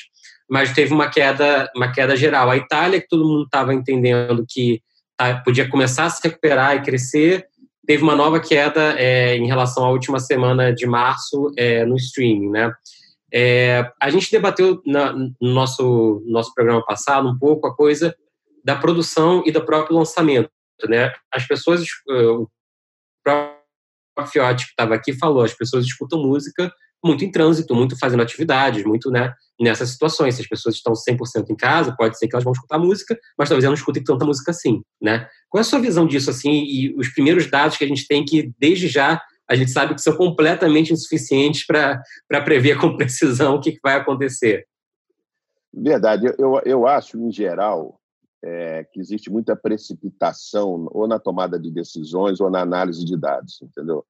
mas 0.48 0.72
teve 0.72 0.94
uma 0.94 1.10
queda, 1.10 1.68
uma 1.76 1.92
queda 1.92 2.16
geral. 2.16 2.52
A 2.52 2.58
Itália, 2.58 3.02
que 3.02 3.08
todo 3.08 3.28
mundo 3.28 3.46
estava 3.46 3.74
entendendo 3.74 4.46
que 4.48 4.84
tá, 5.18 5.42
podia 5.44 5.68
começar 5.68 6.06
a 6.06 6.10
se 6.12 6.22
recuperar 6.24 6.76
e 6.76 6.84
crescer, 6.84 7.48
teve 7.86 8.04
uma 8.04 8.16
nova 8.16 8.40
queda 8.40 8.96
é, 9.00 9.36
em 9.36 9.48
relação 9.48 9.86
à 9.86 9.90
última 9.90 10.20
semana 10.20 10.74
de 10.74 10.86
março 10.86 11.52
é, 11.58 11.86
no 11.86 11.96
streaming, 11.96 12.50
né? 12.50 12.74
É, 13.34 13.92
a 14.00 14.10
gente 14.10 14.32
debateu 14.32 14.82
na, 14.86 15.12
no 15.14 15.34
nosso, 15.42 16.24
nosso 16.26 16.54
programa 16.54 16.86
passado 16.86 17.28
um 17.28 17.38
pouco 17.38 17.68
a 17.68 17.76
coisa 17.76 18.16
da 18.64 18.76
produção 18.76 19.44
e 19.46 19.52
do 19.52 19.66
próprio 19.66 19.98
lançamento, 19.98 20.50
né? 20.88 21.12
As 21.32 21.46
pessoas, 21.48 21.84
o 22.08 22.48
próprio 23.24 24.32
Fiotti 24.32 24.66
que 24.66 24.72
estava 24.72 24.94
aqui 24.94 25.14
falou, 25.14 25.44
as 25.44 25.54
pessoas 25.54 25.86
escutam 25.86 26.22
música 26.22 26.72
muito 27.04 27.26
em 27.26 27.32
trânsito, 27.32 27.76
muito 27.76 27.98
fazendo 27.98 28.22
atividades, 28.22 28.84
muito 28.84 29.12
né, 29.12 29.34
nessas 29.60 29.90
situações. 29.90 30.36
Se 30.36 30.42
as 30.42 30.48
pessoas 30.48 30.76
estão 30.76 30.94
100% 30.94 31.50
em 31.50 31.56
casa, 31.56 31.96
pode 31.98 32.18
ser 32.18 32.28
que 32.28 32.36
elas 32.36 32.44
vão 32.44 32.54
escutar 32.54 32.80
música, 32.80 33.18
mas 33.38 33.50
talvez 33.50 33.64
elas 33.64 33.78
não 33.78 33.82
escutem 33.82 34.04
tanta 34.04 34.26
música 34.26 34.52
assim, 34.52 34.82
né? 35.02 35.28
Qual 35.50 35.60
é 35.60 35.62
a 35.62 35.66
sua 35.66 35.80
visão 35.80 36.08
disso, 36.08 36.30
assim, 36.30 36.64
e 36.64 36.96
os 36.98 37.10
primeiros 37.10 37.50
dados 37.50 37.78
que 37.78 37.84
a 37.84 37.88
gente 37.88 38.08
tem 38.08 38.24
que, 38.24 38.54
desde 38.58 38.88
já, 38.88 39.22
a 39.50 39.56
gente 39.56 39.72
sabe 39.72 39.94
que 39.94 40.02
são 40.02 40.16
completamente 40.16 40.94
insuficientes 40.94 41.66
para 41.66 42.02
prever 42.44 42.80
com 42.80 42.96
precisão 42.98 43.56
o 43.56 43.62
que, 43.62 43.74
que 43.74 43.80
vai 43.84 43.96
acontecer? 43.96 44.66
Verdade. 45.74 46.28
Eu, 46.38 46.62
eu 46.66 46.88
acho, 46.88 47.18
em 47.18 47.32
geral, 47.32 48.00
é, 48.44 48.84
que 48.92 49.00
existe 49.00 49.32
muita 49.32 49.56
precipitação 49.56 50.88
ou 50.92 51.08
na 51.08 51.18
tomada 51.18 51.60
de 51.60 51.72
decisões 51.72 52.40
ou 52.40 52.50
na 52.50 52.62
análise 52.62 53.04
de 53.04 53.18
dados, 53.18 53.62
entendeu? 53.62 54.06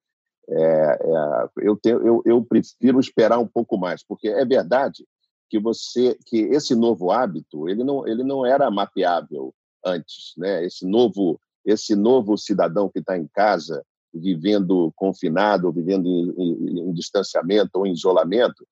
É, 0.48 0.54
é, 0.54 1.48
eu, 1.62 1.78
eu, 1.84 2.22
eu 2.24 2.44
prefiro 2.44 3.00
esperar 3.00 3.38
um 3.38 3.46
pouco 3.46 3.78
mais, 3.78 4.04
porque 4.06 4.28
é 4.28 4.44
verdade 4.44 5.06
que 5.48 5.58
você 5.58 6.18
que 6.26 6.38
esse 6.38 6.74
novo 6.74 7.10
hábito 7.10 7.68
ele 7.68 7.82
não 7.84 8.06
ele 8.06 8.22
não 8.22 8.44
era 8.44 8.70
mapeável 8.70 9.54
antes, 9.84 10.32
né? 10.36 10.64
Esse 10.64 10.86
novo 10.86 11.40
esse 11.64 11.96
novo 11.96 12.36
cidadão 12.36 12.90
que 12.90 12.98
está 12.98 13.16
em 13.16 13.26
casa 13.28 13.82
vivendo 14.12 14.92
confinado, 14.94 15.72
vivendo 15.72 16.06
em, 16.06 16.30
em, 16.36 16.80
em, 16.88 16.92
distanciamento 16.92 17.70
ou 17.74 17.86
em 17.86 17.92
isolamento, 17.92 18.66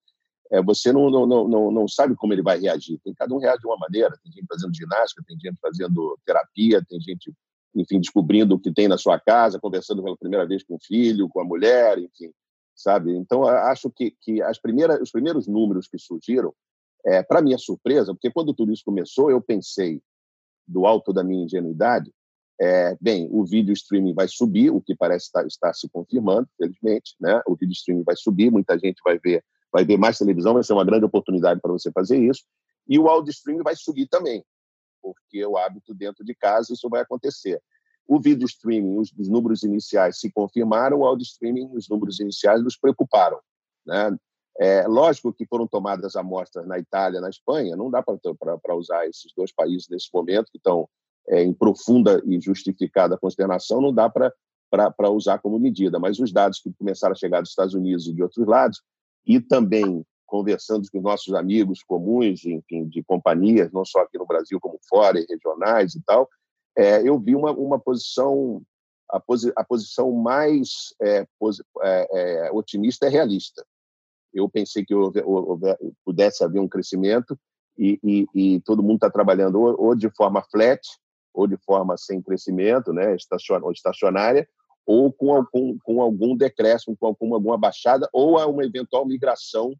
é, 0.51 0.61
você 0.61 0.91
não, 0.93 1.09
não, 1.09 1.25
não, 1.25 1.71
não 1.71 1.87
sabe 1.87 2.15
como 2.15 2.31
ele 2.31 2.43
vai 2.43 2.59
reagir. 2.59 2.99
Tem 3.03 3.13
cada 3.13 3.33
um 3.33 3.39
reage 3.39 3.59
de 3.59 3.67
uma 3.67 3.77
maneira. 3.77 4.17
Tem 4.23 4.31
gente 4.31 4.45
fazendo 4.47 4.75
ginástica, 4.75 5.23
tem 5.27 5.37
gente 5.39 5.57
fazendo 5.59 6.17
terapia, 6.25 6.83
tem 6.87 7.01
gente 7.01 7.33
enfim, 7.75 7.99
descobrindo 7.99 8.55
o 8.55 8.59
que 8.59 8.71
tem 8.71 8.87
na 8.87 8.97
sua 8.97 9.19
casa, 9.19 9.59
conversando 9.59 10.03
pela 10.03 10.17
primeira 10.17 10.45
vez 10.45 10.63
com 10.63 10.75
o 10.75 10.79
filho, 10.79 11.29
com 11.29 11.41
a 11.41 11.45
mulher, 11.45 11.97
enfim, 11.97 12.31
sabe? 12.75 13.15
Então, 13.15 13.45
acho 13.45 13.89
que, 13.89 14.15
que 14.21 14.41
as 14.41 14.59
primeiras, 14.59 15.01
os 15.01 15.11
primeiros 15.11 15.47
números 15.47 15.87
que 15.87 15.97
surgiram, 15.97 16.53
é, 17.05 17.21
para 17.21 17.41
minha 17.41 17.57
surpresa, 17.57 18.13
porque 18.13 18.31
quando 18.31 18.53
tudo 18.53 18.71
isso 18.71 18.83
começou, 18.85 19.29
eu 19.29 19.41
pensei, 19.41 20.01
do 20.67 20.85
alto 20.85 21.11
da 21.11 21.23
minha 21.23 21.43
ingenuidade, 21.43 22.11
é, 22.59 22.95
bem, 23.01 23.27
o 23.31 23.43
vídeo 23.43 23.73
streaming 23.73 24.13
vai 24.13 24.27
subir, 24.27 24.69
o 24.69 24.79
que 24.79 24.95
parece 24.95 25.25
estar, 25.25 25.45
estar, 25.45 25.73
se 25.73 25.89
confirmando, 25.89 26.47
felizmente, 26.57 27.15
né? 27.19 27.41
O 27.45 27.55
vídeo 27.55 27.73
streaming 27.73 28.03
vai 28.03 28.15
subir, 28.15 28.51
muita 28.51 28.77
gente 28.77 29.01
vai 29.03 29.19
ver, 29.19 29.43
vai 29.71 29.83
ver 29.83 29.97
mais 29.97 30.17
televisão, 30.17 30.53
vai 30.53 30.63
ser 30.63 30.73
uma 30.73 30.85
grande 30.85 31.03
oportunidade 31.03 31.59
para 31.59 31.71
você 31.71 31.91
fazer 31.91 32.17
isso. 32.17 32.43
E 32.87 32.97
o 32.99 33.07
áudio 33.07 33.31
streaming 33.31 33.63
vai 33.63 33.75
subir 33.75 34.07
também, 34.07 34.43
porque 35.03 35.45
o 35.45 35.57
hábito 35.57 35.93
dentro 35.93 36.23
de 36.23 36.33
casa 36.33 36.71
isso 36.71 36.89
vai 36.89 37.01
acontecer. 37.01 37.61
O 38.07 38.19
vídeo 38.19 38.45
streaming, 38.45 38.97
os, 38.97 39.13
os 39.17 39.27
números 39.27 39.63
iniciais 39.63 40.19
se 40.19 40.31
confirmaram, 40.31 40.99
o 40.99 41.05
áudio 41.05 41.23
streaming, 41.23 41.69
os 41.73 41.89
números 41.89 42.19
iniciais 42.21 42.63
nos 42.63 42.77
preocuparam, 42.77 43.39
né? 43.85 44.17
É, 44.59 44.87
lógico 44.87 45.33
que 45.33 45.47
foram 45.47 45.67
tomadas 45.67 46.15
amostras 46.15 46.67
na 46.67 46.77
Itália, 46.77 47.19
na 47.19 47.29
Espanha, 47.29 47.75
não 47.75 47.89
dá 47.89 48.03
para 48.03 48.75
usar 48.75 49.07
esses 49.07 49.33
dois 49.35 49.51
países 49.51 49.87
nesse 49.89 50.09
momento 50.13 50.51
que 50.51 50.57
estão 50.57 50.87
é, 51.27 51.41
em 51.41 51.53
profunda 51.53 52.21
e 52.25 52.39
justificada 52.39 53.17
consternação, 53.17 53.81
não 53.81 53.93
dá 53.93 54.09
para 54.09 55.09
usar 55.09 55.39
como 55.39 55.57
medida. 55.57 55.97
Mas 55.97 56.19
os 56.19 56.31
dados 56.31 56.59
que 56.59 56.71
começaram 56.73 57.13
a 57.13 57.15
chegar 57.15 57.41
dos 57.41 57.49
Estados 57.49 57.73
Unidos 57.73 58.07
e 58.07 58.13
de 58.13 58.21
outros 58.21 58.45
lados, 58.45 58.81
e 59.25 59.39
também 59.39 60.05
conversando 60.33 60.89
com 60.91 60.99
nossos 60.99 61.31
amigos 61.35 61.83
comuns, 61.83 62.43
enfim, 62.43 62.87
de 62.87 63.03
companhias, 63.03 63.71
não 63.71 63.85
só 63.85 63.99
aqui 63.99 64.17
no 64.17 64.25
Brasil, 64.25 64.59
como 64.59 64.79
fora, 64.89 65.19
e 65.19 65.27
regionais 65.29 65.93
e 65.93 66.01
tal, 66.01 66.27
é, 66.75 67.07
eu 67.07 67.19
vi 67.19 67.35
uma, 67.35 67.51
uma 67.51 67.79
posição, 67.79 68.59
a, 69.11 69.19
posi, 69.19 69.53
a 69.55 69.63
posição 69.63 70.11
mais 70.11 70.95
é, 70.99 71.27
posi, 71.39 71.63
é, 71.83 72.47
é 72.47 72.51
otimista 72.51 73.05
é 73.05 73.09
realista. 73.09 73.63
Eu 74.33 74.49
pensei 74.49 74.83
que 74.83 74.95
houve, 74.95 75.21
houve, 75.21 75.67
pudesse 76.03 76.43
haver 76.43 76.59
um 76.59 76.67
crescimento 76.67 77.37
e, 77.77 77.99
e, 78.03 78.25
e 78.33 78.59
todo 78.61 78.81
mundo 78.81 78.95
está 78.95 79.11
trabalhando 79.11 79.61
ou, 79.61 79.79
ou 79.79 79.95
de 79.95 80.09
forma 80.09 80.41
flat, 80.49 80.81
ou 81.31 81.45
de 81.45 81.57
forma 81.57 81.95
sem 81.95 82.19
crescimento, 82.19 82.91
né, 82.91 83.15
estacionária, 83.71 84.49
ou 84.83 85.13
com 85.13 85.31
algum, 85.31 85.77
com 85.83 86.01
algum 86.01 86.35
decréscimo, 86.35 86.97
com 86.97 87.05
alguma, 87.05 87.35
alguma 87.35 87.57
baixada, 87.57 88.09
ou 88.11 88.39
a 88.39 88.47
uma 88.47 88.65
eventual 88.65 89.05
migração 89.05 89.75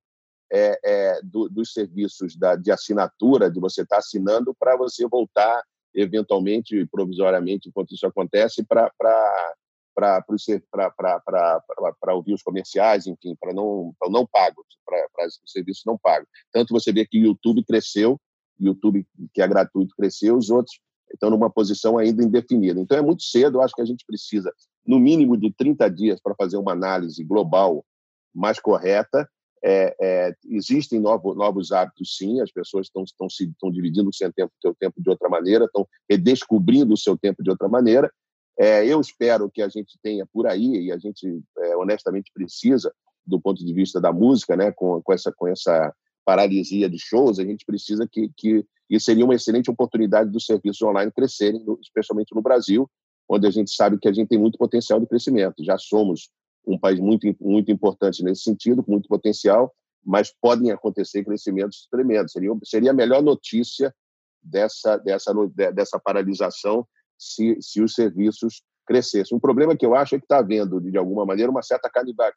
é, 0.53 0.79
é, 0.83 1.19
do, 1.23 1.49
dos 1.49 1.73
serviços 1.73 2.35
da, 2.35 2.55
de 2.55 2.71
assinatura, 2.71 3.49
de 3.49 3.59
você 3.59 3.81
estar 3.81 3.95
tá 3.95 3.99
assinando, 3.99 4.53
para 4.53 4.77
você 4.77 5.07
voltar, 5.07 5.63
eventualmente, 5.95 6.85
provisoriamente, 6.91 7.69
enquanto 7.69 7.93
isso 7.93 8.05
acontece, 8.05 8.63
para 8.63 8.91
para 9.95 10.23
ouvir 12.13 12.33
os 12.33 12.41
comerciais, 12.41 13.05
enfim, 13.05 13.35
para 13.39 13.53
não, 13.53 13.93
não 14.09 14.25
pagos, 14.25 14.65
para 14.85 15.27
os 15.27 15.51
serviços 15.51 15.83
não 15.85 15.97
pagos. 15.97 16.27
Tanto 16.51 16.73
você 16.73 16.91
vê 16.91 17.05
que 17.05 17.19
o 17.19 17.23
YouTube 17.23 17.63
cresceu, 17.63 18.19
o 18.59 18.63
YouTube, 18.63 19.07
que 19.33 19.41
é 19.41 19.47
gratuito, 19.47 19.95
cresceu, 19.95 20.37
os 20.37 20.49
outros 20.49 20.79
estão 21.11 21.29
numa 21.29 21.49
posição 21.49 21.97
ainda 21.97 22.23
indefinida. 22.23 22.79
Então, 22.79 22.97
é 22.97 23.01
muito 23.01 23.23
cedo, 23.23 23.57
eu 23.57 23.61
acho 23.61 23.75
que 23.75 23.81
a 23.81 23.85
gente 23.85 24.03
precisa, 24.05 24.51
no 24.85 24.99
mínimo, 24.99 25.37
de 25.37 25.53
30 25.53 25.89
dias 25.89 26.19
para 26.21 26.35
fazer 26.35 26.57
uma 26.57 26.71
análise 26.71 27.23
global 27.23 27.85
mais 28.33 28.59
correta. 28.59 29.29
É, 29.65 29.95
é, 30.02 30.36
existem 30.49 30.99
novos, 30.99 31.38
novos 31.38 31.71
hábitos, 31.71 32.17
sim, 32.17 32.41
as 32.41 32.52
pessoas 32.52 32.88
estão, 32.88 33.04
estão, 33.04 33.30
se, 33.30 33.45
estão 33.45 33.71
dividindo 33.71 34.10
o 34.10 34.13
seu 34.13 34.32
tempo, 34.34 34.52
seu 34.62 34.76
tempo 34.76 35.02
de 35.02 35.10
outra 35.10 35.30
maneira, 35.30 35.65
estão 35.65 35.88
redescobrindo 36.10 36.93
o 36.93 36.97
seu 36.97 37.17
tempo 37.17 37.41
de 37.41 37.49
outra 37.49 37.69
maneira. 37.69 38.12
É, 38.60 38.86
eu 38.86 38.99
espero 38.99 39.49
que 39.49 39.62
a 39.62 39.69
gente 39.69 39.97
tenha 40.04 40.26
por 40.26 40.47
aí, 40.47 40.86
e 40.86 40.91
a 40.91 40.97
gente 40.97 41.41
é, 41.60 41.78
honestamente 41.78 42.30
precisa, 42.34 42.93
do 43.26 43.39
ponto 43.39 43.63
de 43.65 43.73
vista 43.73 44.02
da 44.02 44.12
música, 44.12 44.56
né, 44.58 44.71
com, 44.71 45.02
com, 45.02 45.13
essa, 45.13 45.32
com 45.32 45.47
essa 45.47 45.93
paralisia 46.26 46.89
de 46.89 46.99
shows, 46.99 47.39
a 47.39 47.45
gente 47.45 47.65
precisa 47.65 48.06
que, 48.06 48.30
que 48.36 48.65
e 48.89 48.99
seria 48.99 49.26
uma 49.26 49.36
excelente 49.36 49.71
oportunidade 49.71 50.30
dos 50.30 50.45
serviços 50.45 50.82
online 50.82 51.12
crescerem, 51.12 51.63
especialmente 51.82 52.36
no 52.36 52.41
Brasil, 52.41 52.89
onde 53.28 53.47
a 53.47 53.49
gente 53.49 53.71
sabe 53.71 53.97
que 53.97 54.08
a 54.08 54.13
gente 54.13 54.28
tem 54.28 54.38
muito 54.38 54.58
potencial 54.58 54.99
de 54.99 55.08
crescimento. 55.08 55.63
Já 55.63 55.78
somos 55.78 56.30
um 56.65 56.78
país 56.78 56.99
muito, 56.99 57.36
muito 57.39 57.71
importante 57.71 58.23
nesse 58.23 58.43
sentido, 58.43 58.84
com 58.84 58.91
muito 58.91 59.08
potencial, 59.08 59.73
mas 60.06 60.34
podem 60.41 60.71
acontecer 60.71 61.23
crescimentos 61.23 61.88
tremendos. 61.89 62.32
Seria, 62.32 62.52
seria 62.63 62.91
a 62.91 62.93
melhor 62.93 63.21
notícia 63.21 63.93
dessa, 64.41 64.97
dessa, 64.97 65.34
dessa 65.73 65.99
paralisação 65.99 66.86
se, 67.17 67.58
se 67.62 67.82
os 67.82 67.93
serviços 67.93 68.63
crescessem. 68.86 69.36
Um 69.36 69.39
problema 69.39 69.78
que 69.78 69.86
eu 69.86 69.95
acho 69.95 70.15
é 70.15 70.19
que 70.19 70.26
está 70.26 70.39
havendo, 70.39 70.82
de 70.82 70.97
alguma 70.97 71.26
maneira, 71.26 71.52
uma 71.52 71.62
certa 71.62 71.89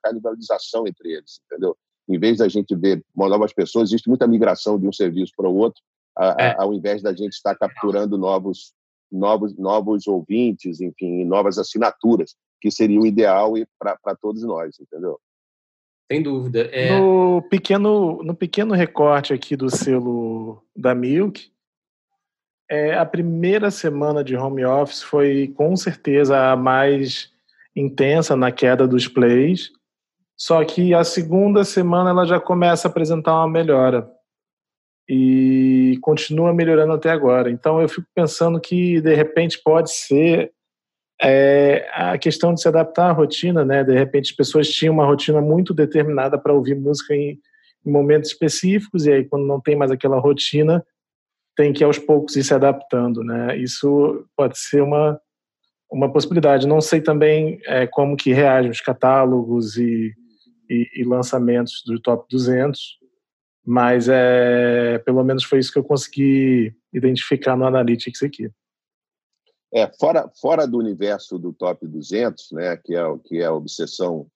canibalização 0.02 0.86
entre 0.86 1.12
eles, 1.12 1.40
entendeu? 1.46 1.76
Em 2.08 2.18
vez 2.18 2.38
da 2.38 2.48
gente 2.48 2.74
ver 2.76 3.04
novas 3.16 3.52
pessoas, 3.52 3.90
existe 3.90 4.08
muita 4.08 4.28
migração 4.28 4.78
de 4.78 4.86
um 4.86 4.92
serviço 4.92 5.32
para 5.36 5.48
o 5.48 5.56
outro, 5.56 5.82
a, 6.16 6.36
é. 6.38 6.56
ao 6.56 6.72
invés 6.72 7.02
da 7.02 7.12
gente 7.12 7.32
estar 7.32 7.56
capturando 7.56 8.16
novos, 8.16 8.72
novos, 9.10 9.56
novos 9.58 10.06
ouvintes, 10.06 10.80
enfim, 10.80 11.24
novas 11.24 11.58
assinaturas, 11.58 12.36
que 12.66 12.70
seria 12.72 13.00
o 13.00 13.06
ideal 13.06 13.52
para 13.78 14.16
todos 14.20 14.42
nós, 14.42 14.76
entendeu? 14.80 15.20
Sem 16.10 16.20
dúvida. 16.20 16.62
É... 16.72 16.98
No, 16.98 17.40
pequeno, 17.48 18.20
no 18.24 18.34
pequeno 18.34 18.74
recorte 18.74 19.32
aqui 19.32 19.54
do 19.54 19.70
selo 19.70 20.60
da 20.74 20.92
Milk, 20.92 21.48
é, 22.68 22.94
a 22.94 23.06
primeira 23.06 23.70
semana 23.70 24.24
de 24.24 24.36
home 24.36 24.64
office 24.64 25.00
foi 25.00 25.52
com 25.56 25.76
certeza 25.76 26.50
a 26.50 26.56
mais 26.56 27.30
intensa 27.76 28.34
na 28.34 28.50
queda 28.50 28.88
dos 28.88 29.06
plays, 29.06 29.70
só 30.36 30.64
que 30.64 30.92
a 30.92 31.04
segunda 31.04 31.62
semana 31.62 32.10
ela 32.10 32.26
já 32.26 32.40
começa 32.40 32.88
a 32.88 32.90
apresentar 32.90 33.32
uma 33.34 33.48
melhora 33.48 34.10
e 35.08 35.98
continua 36.02 36.52
melhorando 36.52 36.94
até 36.94 37.10
agora. 37.10 37.48
Então 37.48 37.80
eu 37.80 37.88
fico 37.88 38.08
pensando 38.12 38.60
que 38.60 39.00
de 39.00 39.14
repente 39.14 39.60
pode 39.62 39.92
ser 39.92 40.52
é, 41.20 41.88
a 41.92 42.18
questão 42.18 42.52
de 42.52 42.60
se 42.60 42.68
adaptar 42.68 43.08
à 43.08 43.12
rotina, 43.12 43.64
né? 43.64 43.82
De 43.82 43.94
repente 43.94 44.30
as 44.30 44.36
pessoas 44.36 44.68
tinham 44.68 44.94
uma 44.94 45.06
rotina 45.06 45.40
muito 45.40 45.72
determinada 45.72 46.38
para 46.38 46.52
ouvir 46.52 46.74
música 46.74 47.14
em, 47.14 47.38
em, 47.84 47.90
momentos 47.90 48.30
específicos 48.30 49.06
e 49.06 49.12
aí 49.12 49.24
quando 49.24 49.46
não 49.46 49.60
tem 49.60 49.76
mais 49.76 49.90
aquela 49.90 50.18
rotina 50.18 50.84
tem 51.56 51.72
que 51.72 51.82
aos 51.82 51.98
poucos 51.98 52.36
ir 52.36 52.44
se 52.44 52.52
adaptando, 52.52 53.24
né? 53.24 53.56
Isso 53.56 54.26
pode 54.36 54.58
ser 54.58 54.82
uma 54.82 55.20
uma 55.90 56.12
possibilidade. 56.12 56.66
Não 56.66 56.80
sei 56.80 57.00
também 57.00 57.60
é, 57.64 57.86
como 57.86 58.16
que 58.16 58.32
reagem 58.32 58.70
os 58.70 58.80
catálogos 58.80 59.76
e, 59.76 60.12
e, 60.68 60.88
e 60.96 61.04
lançamentos 61.04 61.82
do 61.86 62.00
Top 62.00 62.26
200 62.28 62.98
mas 63.66 64.08
é, 64.08 64.98
pelo 64.98 65.24
menos 65.24 65.42
foi 65.42 65.58
isso 65.58 65.72
que 65.72 65.78
eu 65.78 65.82
consegui 65.82 66.72
identificar 66.92 67.56
no 67.56 67.66
Analytics 67.66 68.22
aqui. 68.22 68.48
É, 69.72 69.90
fora, 69.98 70.30
fora 70.40 70.66
do 70.66 70.78
universo 70.78 71.38
do 71.38 71.52
top 71.52 71.86
200, 71.86 72.52
né, 72.52 72.76
que 72.76 72.94
é 72.94 73.02
que 73.24 73.38
é 73.38 73.46
a 73.46 73.52
obsessão 73.52 74.26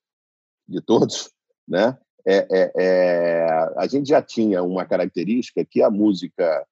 de 0.68 0.80
todos, 0.80 1.30
né, 1.66 1.96
é, 2.26 2.46
é, 2.50 2.72
é, 2.76 3.46
a 3.76 3.86
gente 3.86 4.08
já 4.08 4.20
tinha 4.20 4.62
uma 4.62 4.84
característica 4.84 5.64
que 5.64 5.82
a 5.82 5.90
música 5.90 6.66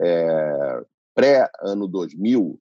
é, 0.00 0.84
pré-ano 1.14 1.88
2000 1.88 2.58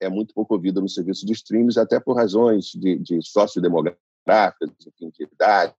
é 0.00 0.08
muito 0.08 0.34
pouco 0.34 0.54
ouvida 0.54 0.80
no 0.80 0.88
serviço 0.88 1.24
de 1.24 1.32
streams, 1.32 1.78
até 1.78 1.98
por 1.98 2.16
razões 2.16 2.66
de, 2.66 2.98
de 2.98 3.22
sociodemográficas, 3.22 4.70
de 4.78 5.24
idade, 5.24 5.74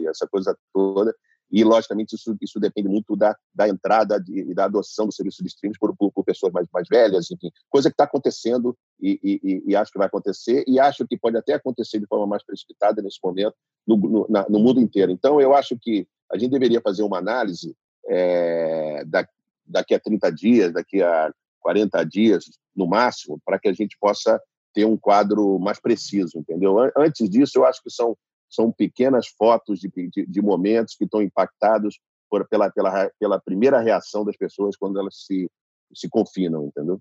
essa 0.00 0.26
coisa 0.26 0.56
toda. 0.72 1.14
E, 1.50 1.62
logicamente, 1.62 2.14
isso, 2.16 2.36
isso 2.40 2.58
depende 2.58 2.88
muito 2.88 3.14
da, 3.14 3.36
da 3.54 3.68
entrada 3.68 4.22
e 4.26 4.54
da 4.54 4.64
adoção 4.64 5.06
do 5.06 5.12
serviço 5.12 5.42
de 5.42 5.48
streams 5.48 5.78
por, 5.78 5.94
por 5.96 6.15
pessoas 6.26 6.52
mais, 6.52 6.66
mais 6.72 6.86
velhas, 6.88 7.30
enfim, 7.30 7.50
coisa 7.70 7.88
que 7.88 7.94
está 7.94 8.04
acontecendo 8.04 8.76
e, 9.00 9.18
e, 9.22 9.62
e, 9.66 9.76
acho 9.76 9.92
que 9.92 9.98
vai 9.98 10.08
acontecer, 10.08 10.64
e 10.66 10.80
acho 10.80 11.06
que 11.06 11.16
pode 11.16 11.36
até 11.36 11.54
acontecer 11.54 12.00
de 12.00 12.06
forma 12.06 12.26
mais 12.26 12.44
precipitada 12.44 13.00
nesse 13.00 13.18
momento 13.22 13.54
no, 13.86 13.96
no, 13.96 14.26
na, 14.28 14.46
no 14.48 14.58
mundo 14.58 14.80
inteiro. 14.80 15.12
Então, 15.12 15.40
eu 15.40 15.54
acho 15.54 15.78
que 15.80 16.06
a 16.30 16.36
gente 16.36 16.50
deveria 16.50 16.80
fazer 16.80 17.02
uma 17.02 17.18
análise 17.18 17.74
é, 18.08 19.04
da, 19.06 19.26
daqui 19.64 19.94
a 19.94 20.00
30 20.00 20.30
dias, 20.32 20.72
daqui 20.72 21.02
a 21.02 21.32
40 21.60 22.04
dias, 22.04 22.44
no 22.74 22.86
máximo, 22.86 23.40
para 23.44 23.58
que 23.58 23.68
a 23.68 23.72
gente 23.72 23.96
possa 23.98 24.40
ter 24.74 24.84
um 24.84 24.96
quadro 24.96 25.58
mais 25.58 25.80
preciso, 25.80 26.38
entendeu? 26.38 26.76
Antes 26.96 27.30
disso, 27.30 27.58
eu 27.58 27.64
acho 27.64 27.82
que 27.82 27.90
são 27.90 28.16
são 28.48 28.72
pequenas 28.72 29.26
fotos 29.26 29.80
de, 29.80 29.88
de, 29.88 30.26
de 30.26 30.42
momentos 30.42 30.94
que 30.94 31.04
estão 31.04 31.22
impactados 31.22 31.98
por, 32.28 32.46
pela, 32.48 32.70
pela, 32.70 33.10
pela 33.18 33.40
primeira 33.40 33.80
reação 33.80 34.24
das 34.24 34.36
pessoas 34.36 34.76
quando 34.76 34.98
elas 34.98 35.24
se, 35.26 35.50
se 35.94 36.08
confinam, 36.08 36.66
entendeu? 36.66 37.00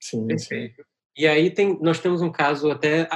Sim, 0.00 0.26
Perfeito. 0.26 0.84
E 1.16 1.26
aí 1.26 1.50
tem, 1.50 1.78
nós 1.80 2.00
temos 2.00 2.22
um 2.22 2.32
caso 2.32 2.70
até 2.70 3.08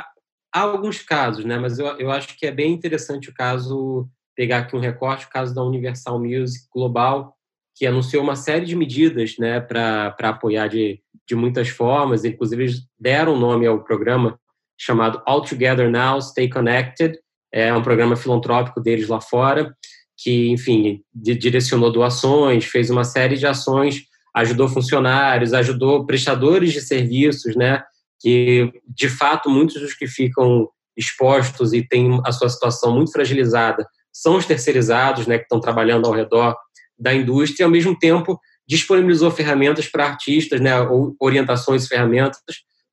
há 0.53 0.61
alguns 0.61 1.01
casos, 1.03 1.45
né? 1.45 1.59
Mas 1.59 1.79
eu, 1.79 1.87
eu 1.99 2.11
acho 2.11 2.37
que 2.39 2.47
é 2.47 2.51
bem 2.51 2.73
interessante 2.73 3.31
o 3.31 3.35
caso 3.35 4.09
pegar 4.35 4.59
aqui 4.59 4.77
um 4.77 4.81
recorte, 4.81 5.27
o 5.27 5.31
caso 5.31 5.55
da 5.55 5.65
Universal 5.65 6.19
Music 6.19 6.67
Global, 6.71 7.35
que 7.75 7.87
anunciou 7.87 8.23
uma 8.23 8.37
série 8.37 8.67
de 8.67 8.77
medidas, 8.77 9.37
né, 9.39 9.61
para 9.61 10.15
apoiar 10.19 10.69
de 10.69 11.03
de 11.29 11.35
muitas 11.35 11.69
formas, 11.69 12.25
inclusive 12.25 12.63
eles 12.63 12.87
deram 12.99 13.39
nome 13.39 13.67
ao 13.67 13.83
programa 13.83 14.39
chamado 14.79 15.21
All 15.27 15.43
Together 15.43 15.91
Now, 15.91 16.21
Stay 16.23 16.49
Connected, 16.49 17.19
é 17.53 17.75
um 17.75 17.83
programa 17.83 18.17
filantrópico 18.17 18.81
deles 18.81 19.09
lá 19.09 19.21
fora, 19.21 19.75
que, 20.17 20.49
enfim, 20.51 21.03
direcionou 21.15 21.91
doações, 21.91 22.65
fez 22.65 22.91
uma 22.91 23.05
série 23.05 23.37
de 23.37 23.47
ações, 23.47 24.03
ajudou 24.37 24.69
funcionários, 24.69 25.55
ajudou 25.55 26.05
prestadores 26.05 26.73
de 26.73 26.83
serviços, 26.83 27.57
né, 27.57 27.83
que, 28.21 28.71
de 28.87 29.09
fato, 29.09 29.49
muitos 29.49 29.81
dos 29.81 29.95
que 29.95 30.07
ficam 30.07 30.69
expostos 30.95 31.73
e 31.73 31.83
têm 31.83 32.21
a 32.25 32.33
sua 32.33 32.51
situação 32.51 32.95
muito 32.95 33.13
fragilizada 33.13 33.87
são 34.13 34.37
os 34.37 34.47
terceirizados, 34.47 35.27
né, 35.27 35.39
que 35.39 35.45
estão 35.45 35.59
trabalhando 35.59 36.07
ao 36.07 36.13
redor 36.13 36.55
da 36.99 37.15
indústria, 37.15 37.65
e, 37.65 37.67
ao 37.67 37.71
mesmo 37.71 37.99
tempo, 37.99 38.39
disponibilizou 38.69 39.31
ferramentas 39.31 39.89
para 39.89 40.07
artistas, 40.07 40.61
né, 40.61 40.79
ou 40.81 41.17
orientações 41.19 41.85
e 41.85 41.89
ferramentas 41.89 42.43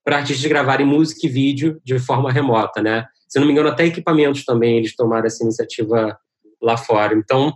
para 0.03 0.17
artistas 0.17 0.45
gravarem 0.49 0.85
música 0.85 1.27
e 1.27 1.29
vídeo 1.29 1.81
de 1.83 1.97
forma 1.99 2.31
remota, 2.31 2.81
né? 2.81 3.05
Se 3.27 3.39
não 3.39 3.45
me 3.47 3.53
engano, 3.53 3.69
até 3.69 3.85
equipamentos 3.85 4.43
também 4.43 4.77
eles 4.77 4.95
tomaram 4.95 5.25
essa 5.25 5.43
iniciativa 5.43 6.17
lá 6.61 6.77
fora. 6.77 7.15
Então, 7.15 7.53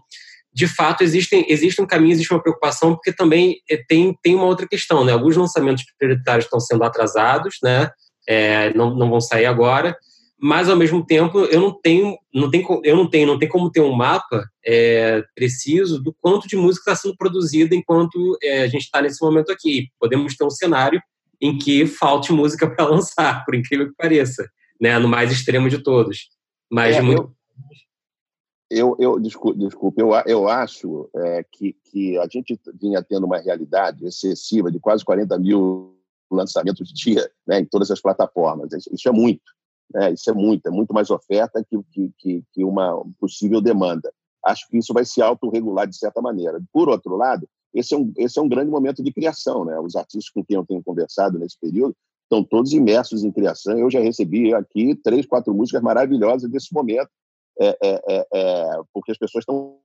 de 0.58 0.68
fato, 0.68 1.04
existem, 1.04 1.46
existe 1.48 1.80
um 1.80 1.86
caminho, 1.86 2.14
existe 2.14 2.34
uma 2.34 2.42
preocupação, 2.42 2.96
porque 2.96 3.14
também 3.14 3.58
eh, 3.70 3.80
tem, 3.88 4.18
tem 4.24 4.34
uma 4.34 4.46
outra 4.46 4.68
questão, 4.68 5.06
né? 5.06 5.12
Alguns 5.12 5.38
lançamentos 5.38 5.84
prioritários 6.00 6.46
estão 6.46 6.60
sendo 6.60 6.84
atrasados, 6.84 7.58
né? 7.62 7.92
É, 8.28 8.74
não, 8.74 8.96
não 8.96 9.08
vão 9.08 9.22
sair 9.22 9.46
agora, 9.46 9.96
mas 10.42 10.68
ao 10.68 10.76
mesmo 10.76 11.06
tempo 11.06 11.42
eu 11.42 11.62
não 11.62 11.80
tenho, 11.80 12.18
não 12.34 12.50
tenho, 12.50 12.82
eu 12.84 12.96
não 12.96 13.08
tenho, 13.08 13.28
não 13.28 13.38
tem 13.38 13.48
como 13.48 13.70
ter 13.70 13.82
um 13.82 13.94
mapa 13.94 14.50
é, 14.66 15.24
preciso 15.36 16.02
do 16.02 16.12
quanto 16.20 16.48
de 16.48 16.56
música 16.56 16.90
está 16.90 16.96
sendo 17.04 17.16
produzida 17.16 17.76
enquanto 17.76 18.36
é, 18.42 18.64
a 18.64 18.68
gente 18.68 18.82
está 18.82 19.00
nesse 19.00 19.24
momento 19.24 19.52
aqui. 19.52 19.90
Podemos 20.00 20.36
ter 20.36 20.44
um 20.44 20.50
cenário 20.50 21.00
em 21.40 21.56
que 21.56 21.86
falte 21.86 22.34
música 22.34 22.66
para 22.76 22.88
lançar, 22.88 23.46
por 23.46 23.54
incrível 23.54 23.90
que 23.90 23.96
pareça, 23.96 24.44
né? 24.82 24.98
No 24.98 25.08
mais 25.08 25.32
extremo 25.32 25.70
de 25.70 25.84
todos. 25.84 26.30
Mas 26.68 26.96
é, 26.96 27.02
muito... 27.04 27.22
eu, 27.22 27.32
eu, 28.70 28.96
eu 29.00 29.20
desculpe, 29.20 29.58
desculpe 29.58 30.02
eu, 30.02 30.12
eu 30.26 30.48
acho 30.48 31.10
é, 31.16 31.44
que, 31.52 31.74
que 31.86 32.18
a 32.18 32.28
gente 32.28 32.60
vinha 32.80 33.02
tendo 33.02 33.26
uma 33.26 33.38
realidade 33.38 34.06
excessiva 34.06 34.72
de 34.72 34.80
quase 34.80 35.06
40 35.06 35.38
mil 35.40 35.96
lançamentos 36.30 36.92
dia, 36.92 37.30
né, 37.48 37.60
em 37.60 37.66
todas 37.66 37.90
as 37.90 38.02
plataformas. 38.02 38.70
Isso 38.92 39.08
é 39.08 39.12
muito. 39.12 39.44
É, 39.96 40.12
isso 40.12 40.30
é 40.30 40.34
muito, 40.34 40.68
é 40.68 40.70
muito 40.70 40.94
mais 40.94 41.10
oferta 41.10 41.64
que, 41.64 42.12
que, 42.18 42.44
que 42.52 42.64
uma 42.64 43.02
possível 43.20 43.62
demanda. 43.62 44.12
Acho 44.46 44.68
que 44.68 44.78
isso 44.78 44.94
vai 44.94 45.06
se 45.06 45.22
autorregular 45.22 45.88
de 45.88 45.98
certa 45.98 46.22
maneira. 46.22 46.62
Por 46.74 46.90
outro 46.90 47.16
lado, 47.16 47.48
esse 47.74 47.94
é 47.94 47.98
um, 47.98 48.12
esse 48.18 48.38
é 48.38 48.42
um 48.42 48.50
grande 48.50 48.70
momento 48.70 49.02
de 49.02 49.14
criação. 49.14 49.64
Né? 49.64 49.80
Os 49.80 49.96
artistas 49.96 50.30
com 50.30 50.44
quem 50.44 50.58
eu 50.58 50.66
tenho 50.66 50.84
conversado 50.84 51.40
nesse 51.40 51.58
período 51.58 51.96
estão 52.24 52.44
todos 52.44 52.74
imersos 52.74 53.24
em 53.24 53.32
criação. 53.32 53.78
Eu 53.78 53.90
já 53.90 54.02
recebi 54.02 54.54
aqui 54.54 54.94
três, 54.96 55.26
quatro 55.26 55.54
músicas 55.54 55.82
maravilhosas 55.82 56.50
desse 56.50 56.74
momento, 56.74 57.10
é, 57.60 57.78
é, 57.84 58.02
é, 58.10 58.28
é 58.34 58.72
porque 58.94 59.12
as 59.12 59.18
pessoas 59.18 59.44
estão 59.44 59.80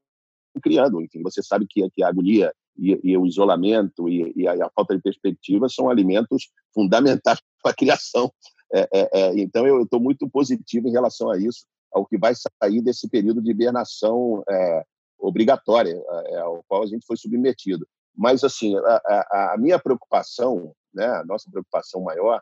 criando. 0.62 1.00
Enfim, 1.02 1.22
você 1.22 1.42
sabe 1.42 1.66
que, 1.68 1.88
que 1.90 2.02
a 2.02 2.08
agonia 2.08 2.52
e, 2.76 2.98
e 3.02 3.16
o 3.16 3.26
isolamento 3.26 4.08
e, 4.08 4.32
e, 4.36 4.46
a, 4.46 4.52
a, 4.52 4.70
falta 4.74 4.94
de 4.96 5.02
perspectiva 5.02 5.68
são 5.68 5.90
alimentos 5.90 6.50
fundamentais 6.74 7.38
para 7.62 7.72
a 7.72 7.76
criação 7.76 8.32
é, 8.72 8.88
é, 8.92 9.38
então, 9.38 9.66
eu 9.66 9.82
estou 9.82 10.00
muito 10.00 10.28
positivo 10.28 10.88
em 10.88 10.92
relação 10.92 11.30
a 11.30 11.36
isso, 11.36 11.66
ao 11.92 12.06
que 12.06 12.16
vai 12.16 12.32
sair 12.34 12.80
desse 12.80 13.08
período 13.08 13.42
de 13.42 13.50
hibernação 13.50 14.42
obrigatória 15.18 16.02
ao 16.42 16.64
qual 16.66 16.82
a 16.82 16.86
gente 16.86 17.06
foi 17.06 17.16
submetido. 17.16 17.86
Mas, 18.16 18.42
assim, 18.42 18.74
a, 18.76 19.02
a, 19.06 19.54
a, 19.54 19.58
minha 19.58 19.78
preocupação, 19.78 20.74
né, 20.92 21.06
a 21.06 21.24
nossa 21.24 21.50
preocupação 21.50 22.00
maior, 22.02 22.40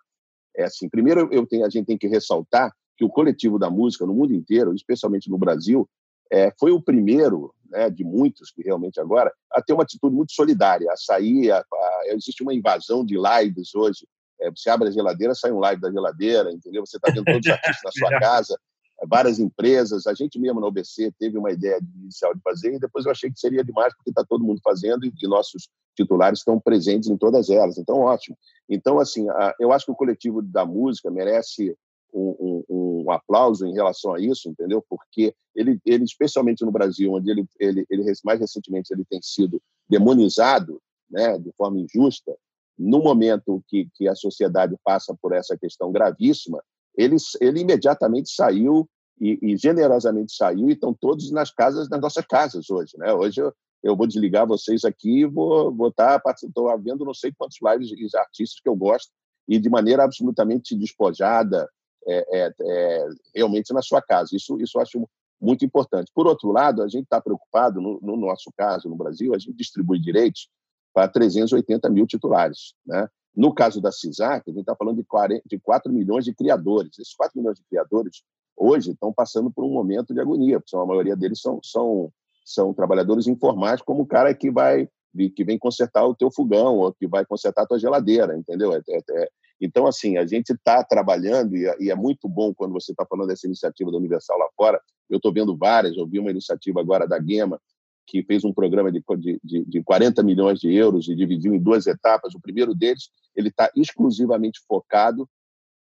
é 0.56 0.64
assim: 0.64 0.88
primeiro, 0.88 1.28
eu 1.32 1.46
tenho, 1.46 1.64
a 1.64 1.68
gente 1.68 1.86
tem 1.86 1.98
que 1.98 2.06
ressaltar 2.06 2.72
que 3.00 3.04
o 3.04 3.08
coletivo 3.08 3.58
da 3.58 3.70
música 3.70 4.04
no 4.04 4.12
mundo 4.12 4.34
inteiro, 4.34 4.74
especialmente 4.74 5.30
no 5.30 5.38
Brasil, 5.38 5.88
é, 6.30 6.52
foi 6.60 6.70
o 6.70 6.82
primeiro 6.82 7.54
né, 7.70 7.88
de 7.88 8.04
muitos 8.04 8.50
que 8.50 8.62
realmente 8.62 9.00
agora 9.00 9.32
a 9.50 9.62
ter 9.62 9.72
uma 9.72 9.84
atitude 9.84 10.14
muito 10.14 10.32
solidária, 10.34 10.92
a 10.92 10.96
sair, 10.98 11.50
a, 11.50 11.60
a, 11.60 12.02
existe 12.08 12.42
uma 12.42 12.52
invasão 12.52 13.02
de 13.02 13.16
lives 13.16 13.74
hoje 13.74 14.06
é, 14.40 14.50
você 14.50 14.70
abre 14.70 14.88
a 14.88 14.90
geladeira, 14.90 15.34
sai 15.34 15.52
um 15.52 15.58
live 15.58 15.80
da 15.80 15.90
geladeira, 15.90 16.50
entendeu? 16.50 16.84
Você 16.84 16.96
está 16.96 17.12
vendo 17.12 17.24
todos 17.24 17.46
os 17.46 17.52
artistas 17.52 17.82
na 17.84 17.90
sua 17.92 18.10
casa, 18.18 18.58
é, 19.00 19.06
várias 19.06 19.38
empresas. 19.38 20.06
A 20.06 20.14
gente 20.14 20.38
mesmo 20.38 20.60
na 20.60 20.66
OBC 20.66 21.12
teve 21.18 21.36
uma 21.36 21.52
ideia 21.52 21.78
inicial 22.00 22.34
de 22.34 22.40
fazer 22.40 22.74
e 22.74 22.78
depois 22.78 23.04
eu 23.04 23.12
achei 23.12 23.30
que 23.30 23.38
seria 23.38 23.62
demais 23.62 23.94
porque 23.94 24.10
está 24.10 24.24
todo 24.24 24.44
mundo 24.44 24.60
fazendo 24.64 25.04
e, 25.04 25.12
e 25.22 25.28
nossos 25.28 25.68
titulares 25.94 26.38
estão 26.38 26.58
presentes 26.58 27.10
em 27.10 27.16
todas 27.16 27.50
elas. 27.50 27.76
Então, 27.76 27.98
ótimo. 27.98 28.36
Então, 28.68 28.98
assim, 28.98 29.28
a, 29.28 29.54
eu 29.60 29.72
acho 29.72 29.84
que 29.84 29.92
o 29.92 29.96
coletivo 29.96 30.40
da 30.40 30.64
música 30.64 31.10
merece 31.10 31.76
um, 32.12 32.64
um, 32.68 33.02
um, 33.04 33.10
aplauso 33.10 33.66
em 33.66 33.72
relação 33.72 34.14
a 34.14 34.20
isso, 34.20 34.48
entendeu? 34.48 34.84
Porque 34.88 35.34
ele, 35.54 35.80
ele 35.84 36.04
especialmente 36.04 36.64
no 36.64 36.72
Brasil, 36.72 37.12
onde 37.12 37.30
ele, 37.30 37.46
ele, 37.58 37.86
ele 37.90 38.12
mais 38.24 38.40
recentemente 38.40 38.92
ele 38.92 39.04
tem 39.04 39.20
sido 39.22 39.60
demonizado, 39.88 40.80
né, 41.10 41.38
de 41.38 41.50
forma 41.52 41.80
injusta, 41.80 42.36
no 42.78 43.02
momento 43.02 43.62
que, 43.68 43.88
que 43.94 44.08
a 44.08 44.14
sociedade 44.14 44.74
passa 44.82 45.14
por 45.20 45.34
essa 45.34 45.56
questão 45.56 45.92
gravíssima, 45.92 46.62
ele, 46.96 47.16
ele 47.40 47.60
imediatamente 47.60 48.30
saiu 48.30 48.88
e, 49.20 49.38
e, 49.42 49.56
generosamente 49.56 50.34
saiu 50.34 50.70
e 50.70 50.72
estão 50.72 50.94
todos 50.94 51.30
nas 51.30 51.50
casas, 51.50 51.88
nas 51.90 52.00
nossas 52.00 52.24
casas 52.24 52.70
hoje. 52.70 52.96
Né? 52.96 53.12
Hoje 53.12 53.42
eu, 53.42 53.52
eu 53.82 53.96
vou 53.96 54.06
desligar 54.06 54.46
vocês 54.46 54.84
aqui 54.84 55.20
e 55.20 55.26
vou, 55.26 55.92
tá 55.92 56.20
estou 56.42 56.78
vendo 56.78 57.04
não 57.04 57.12
sei 57.12 57.32
quantos 57.36 57.58
lives 57.62 57.88
de 57.88 58.16
artistas 58.16 58.60
que 58.60 58.68
eu 58.68 58.74
gosto 58.74 59.12
e 59.46 59.58
de 59.58 59.68
maneira 59.68 60.04
absolutamente 60.04 60.76
despojada, 60.76 61.68
é, 62.06 62.38
é, 62.38 62.54
é, 62.60 63.08
realmente 63.34 63.72
na 63.72 63.82
sua 63.82 64.00
casa. 64.00 64.34
Isso, 64.34 64.60
isso 64.60 64.78
eu 64.78 64.82
acho 64.82 65.08
muito 65.40 65.64
importante. 65.64 66.10
Por 66.14 66.26
outro 66.26 66.50
lado, 66.50 66.82
a 66.82 66.88
gente 66.88 67.04
está 67.04 67.20
preocupado, 67.20 67.80
no, 67.80 67.98
no, 68.02 68.16
nosso 68.16 68.52
caso, 68.56 68.88
no 68.88 68.96
Brasil, 68.96 69.34
a 69.34 69.38
gente 69.38 69.54
distribui 69.54 69.98
direitos 69.98 70.48
para 70.92 71.08
380 71.08 71.88
mil 71.88 72.06
titulares. 72.06 72.74
Né? 72.84 73.08
No 73.34 73.54
caso 73.54 73.80
da 73.80 73.90
CISAC, 73.90 74.50
a 74.50 74.52
gente 74.52 74.60
está 74.60 74.76
falando 74.76 74.96
de, 74.96 75.04
40, 75.04 75.42
de 75.46 75.58
4 75.58 75.92
milhões 75.92 76.24
de 76.24 76.34
criadores. 76.34 76.98
Esses 76.98 77.14
4 77.14 77.38
milhões 77.38 77.56
de 77.56 77.64
criadores, 77.64 78.22
hoje, 78.56 78.90
estão 78.90 79.12
passando 79.12 79.50
por 79.50 79.64
um 79.64 79.72
momento 79.72 80.12
de 80.12 80.20
agonia, 80.20 80.60
porque 80.60 80.76
a 80.76 80.86
maioria 80.86 81.16
deles 81.16 81.40
são, 81.40 81.60
são, 81.62 82.12
são 82.44 82.74
trabalhadores 82.74 83.26
informais, 83.26 83.80
como 83.80 84.02
o 84.02 84.06
cara 84.06 84.34
que 84.34 84.50
vai 84.50 84.88
que 85.34 85.44
vem 85.44 85.58
consertar 85.58 86.06
o 86.06 86.14
teu 86.14 86.30
fogão 86.30 86.78
ou 86.78 86.92
que 86.92 87.04
vai 87.06 87.26
consertar 87.26 87.62
a 87.62 87.66
tua 87.66 87.80
geladeira, 87.80 88.36
entendeu? 88.36 88.72
É, 88.72 88.80
é, 88.88 89.00
é. 89.10 89.28
Então, 89.60 89.86
assim, 89.86 90.16
a 90.16 90.26
gente 90.26 90.52
está 90.52 90.82
trabalhando 90.82 91.54
e, 91.54 91.64
e, 91.78 91.90
é 91.90 91.94
muito 91.94 92.28
bom 92.28 92.54
quando 92.54 92.72
você 92.72 92.92
está 92.92 93.04
falando 93.04 93.28
dessa 93.28 93.46
iniciativa 93.46 93.90
da 93.90 93.98
Universal 93.98 94.38
lá 94.38 94.48
fora. 94.56 94.80
Eu 95.08 95.16
estou 95.16 95.32
vendo 95.32 95.56
várias, 95.56 95.96
eu 95.96 96.06
vi 96.06 96.18
uma 96.18 96.30
iniciativa 96.30 96.80
agora 96.80 97.06
da 97.06 97.18
Guema, 97.18 97.60
que 98.06 98.22
fez 98.24 98.44
um 98.44 98.52
programa 98.52 98.90
de, 98.90 99.02
de, 99.44 99.64
de 99.64 99.82
40 99.82 100.22
milhões 100.22 100.58
de 100.58 100.72
euros 100.72 101.08
e 101.08 101.14
dividiu 101.14 101.54
em 101.54 101.62
duas 101.62 101.86
etapas. 101.86 102.34
O 102.34 102.40
primeiro 102.40 102.74
deles, 102.74 103.10
ele 103.36 103.48
está 103.48 103.70
exclusivamente 103.76 104.60
focado 104.66 105.28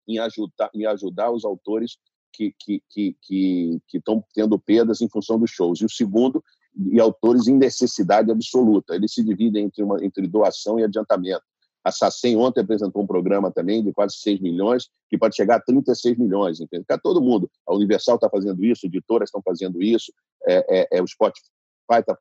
em 0.08 0.18
ajudar, 0.18 0.70
em 0.72 0.86
ajudar 0.86 1.30
os 1.30 1.44
autores 1.44 1.98
que 2.32 2.54
que 2.58 2.82
que 2.90 3.16
que 3.22 3.80
estão 3.98 4.24
tendo 4.34 4.58
perdas 4.58 5.00
em 5.00 5.08
função 5.08 5.38
dos 5.38 5.50
shows. 5.50 5.80
E 5.80 5.84
o 5.84 5.90
segundo, 5.90 6.42
e 6.92 7.00
autores 7.00 7.48
em 7.48 7.56
necessidade 7.56 8.30
absoluta. 8.30 8.94
Ele 8.94 9.08
se 9.08 9.24
divide 9.24 9.58
entre 9.58 9.82
uma 9.82 10.02
entre 10.04 10.26
doação 10.26 10.78
e 10.78 10.84
adiantamento. 10.84 11.42
A 11.86 11.92
SACEM 11.92 12.36
ontem 12.36 12.62
apresentou 12.62 13.00
um 13.00 13.06
programa 13.06 13.48
também 13.52 13.80
de 13.80 13.92
quase 13.92 14.16
6 14.16 14.40
milhões, 14.40 14.90
que 15.08 15.16
pode 15.16 15.36
chegar 15.36 15.56
a 15.56 15.60
36 15.60 16.18
milhões. 16.18 16.60
Entende? 16.60 16.84
todo 17.00 17.22
mundo. 17.22 17.48
A 17.64 17.72
Universal 17.72 18.16
está 18.16 18.28
fazendo 18.28 18.64
isso, 18.64 18.86
editoras 18.86 19.28
estão 19.28 19.40
fazendo 19.40 19.80
isso, 19.80 20.12
é, 20.48 20.80
é, 20.80 20.88
é, 20.98 21.02
o 21.02 21.06
Spotify 21.06 21.46
está 22.00 22.18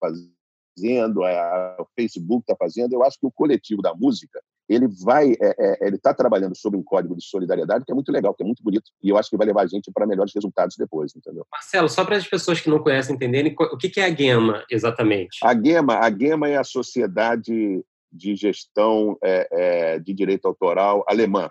fazendo, 0.00 1.24
a, 1.24 1.76
o 1.80 1.86
Facebook 1.96 2.42
está 2.42 2.54
fazendo. 2.54 2.92
Eu 2.92 3.02
acho 3.02 3.18
que 3.18 3.26
o 3.26 3.32
coletivo 3.32 3.82
da 3.82 3.92
música 3.92 4.40
ele 4.68 4.86
vai, 4.86 5.32
é, 5.32 5.56
é, 5.58 5.86
ele 5.88 5.96
está 5.96 6.14
trabalhando 6.14 6.56
sobre 6.56 6.78
um 6.78 6.82
código 6.82 7.16
de 7.16 7.24
solidariedade 7.24 7.84
que 7.84 7.90
é 7.90 7.94
muito 7.94 8.12
legal, 8.12 8.34
que 8.34 8.42
é 8.44 8.46
muito 8.46 8.62
bonito, 8.62 8.84
e 9.02 9.08
eu 9.08 9.16
acho 9.16 9.30
que 9.30 9.36
vai 9.36 9.46
levar 9.46 9.62
a 9.62 9.66
gente 9.66 9.90
para 9.90 10.06
melhores 10.06 10.32
resultados 10.32 10.76
depois, 10.76 11.16
entendeu? 11.16 11.44
Marcelo, 11.50 11.88
só 11.88 12.04
para 12.04 12.16
as 12.16 12.28
pessoas 12.28 12.60
que 12.60 12.70
não 12.70 12.78
conhecem 12.78 13.16
entenderem, 13.16 13.56
o 13.58 13.76
que 13.78 13.98
é 13.98 14.04
a 14.04 14.14
GEMA 14.14 14.64
exatamente? 14.70 15.38
A 15.42 15.54
GEMA, 15.54 15.98
a 15.98 16.10
GEMA 16.10 16.48
é 16.50 16.58
a 16.58 16.64
Sociedade 16.64 17.82
de 18.12 18.34
Gestão 18.34 19.16
é, 19.22 19.48
é, 19.50 19.98
de 19.98 20.14
Direito 20.14 20.46
Autoral 20.46 21.04
alemã, 21.06 21.50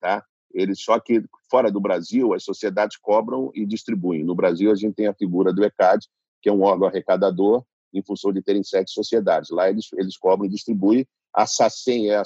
tá? 0.00 0.24
Eles 0.52 0.82
só 0.82 0.98
que 0.98 1.22
fora 1.48 1.70
do 1.70 1.80
Brasil 1.80 2.34
as 2.34 2.42
sociedades 2.42 2.96
cobram 2.96 3.50
e 3.54 3.64
distribuem. 3.64 4.24
No 4.24 4.34
Brasil 4.34 4.70
a 4.70 4.74
gente 4.74 4.94
tem 4.94 5.06
a 5.06 5.14
figura 5.14 5.52
do 5.52 5.64
ECAD, 5.64 6.06
que 6.42 6.48
é 6.48 6.52
um 6.52 6.62
órgão 6.62 6.88
arrecadador, 6.88 7.64
em 7.92 8.02
função 8.02 8.32
de 8.32 8.42
terem 8.42 8.62
sete 8.62 8.90
sociedades. 8.90 9.50
Lá 9.50 9.68
eles, 9.68 9.88
eles 9.94 10.16
cobram 10.16 10.46
e 10.46 10.50
distribuem. 10.50 11.06
A 11.34 11.46
SACEM 11.46 12.10
é 12.10 12.16
a 12.16 12.22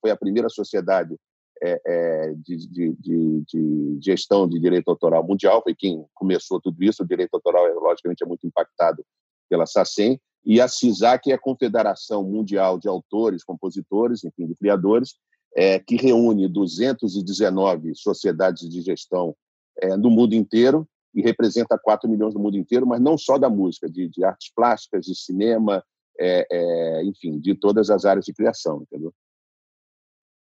foi 0.00 0.10
a 0.10 0.16
primeira 0.16 0.48
sociedade 0.48 1.16
é, 1.62 1.80
é, 1.86 2.34
de, 2.34 2.56
de, 2.68 2.96
de, 2.98 3.44
de, 3.46 3.98
gestão 4.00 4.48
de 4.48 4.60
direito 4.60 4.88
autoral 4.88 5.26
mundial, 5.26 5.60
foi 5.62 5.74
quem 5.74 6.04
começou 6.14 6.60
tudo 6.60 6.82
isso. 6.84 7.02
O 7.02 7.06
direito 7.06 7.34
autoral, 7.34 7.66
logicamente, 7.80 8.22
é 8.22 8.26
muito 8.26 8.46
impactado 8.46 9.04
pela 9.48 9.66
SACEM. 9.66 10.20
E 10.44 10.60
a 10.60 10.68
CISAC 10.68 11.30
é 11.30 11.34
a 11.34 11.38
Confederação 11.38 12.24
Mundial 12.24 12.78
de 12.78 12.88
Autores, 12.88 13.44
Compositores, 13.44 14.24
enfim, 14.24 14.46
de 14.46 14.54
Criadores, 14.54 15.14
é, 15.56 15.78
que 15.78 15.96
reúne 15.96 16.48
219 16.48 17.94
sociedades 17.94 18.68
de 18.68 18.80
gestão 18.80 19.34
é, 19.80 19.96
no 19.96 20.10
mundo 20.10 20.34
inteiro 20.34 20.88
e 21.14 21.22
representa 21.22 21.78
4 21.78 22.08
milhões 22.08 22.34
do 22.34 22.40
mundo 22.40 22.56
inteiro, 22.56 22.86
mas 22.86 23.00
não 23.00 23.16
só 23.16 23.38
da 23.38 23.48
música, 23.48 23.88
de, 23.88 24.08
de 24.08 24.24
artes 24.24 24.52
plásticas, 24.54 25.04
de 25.04 25.14
cinema, 25.14 25.82
é, 26.18 26.46
é, 26.50 27.04
enfim, 27.04 27.38
de 27.38 27.54
todas 27.54 27.90
as 27.90 28.04
áreas 28.04 28.24
de 28.24 28.32
criação, 28.32 28.82
entendeu? 28.82 29.12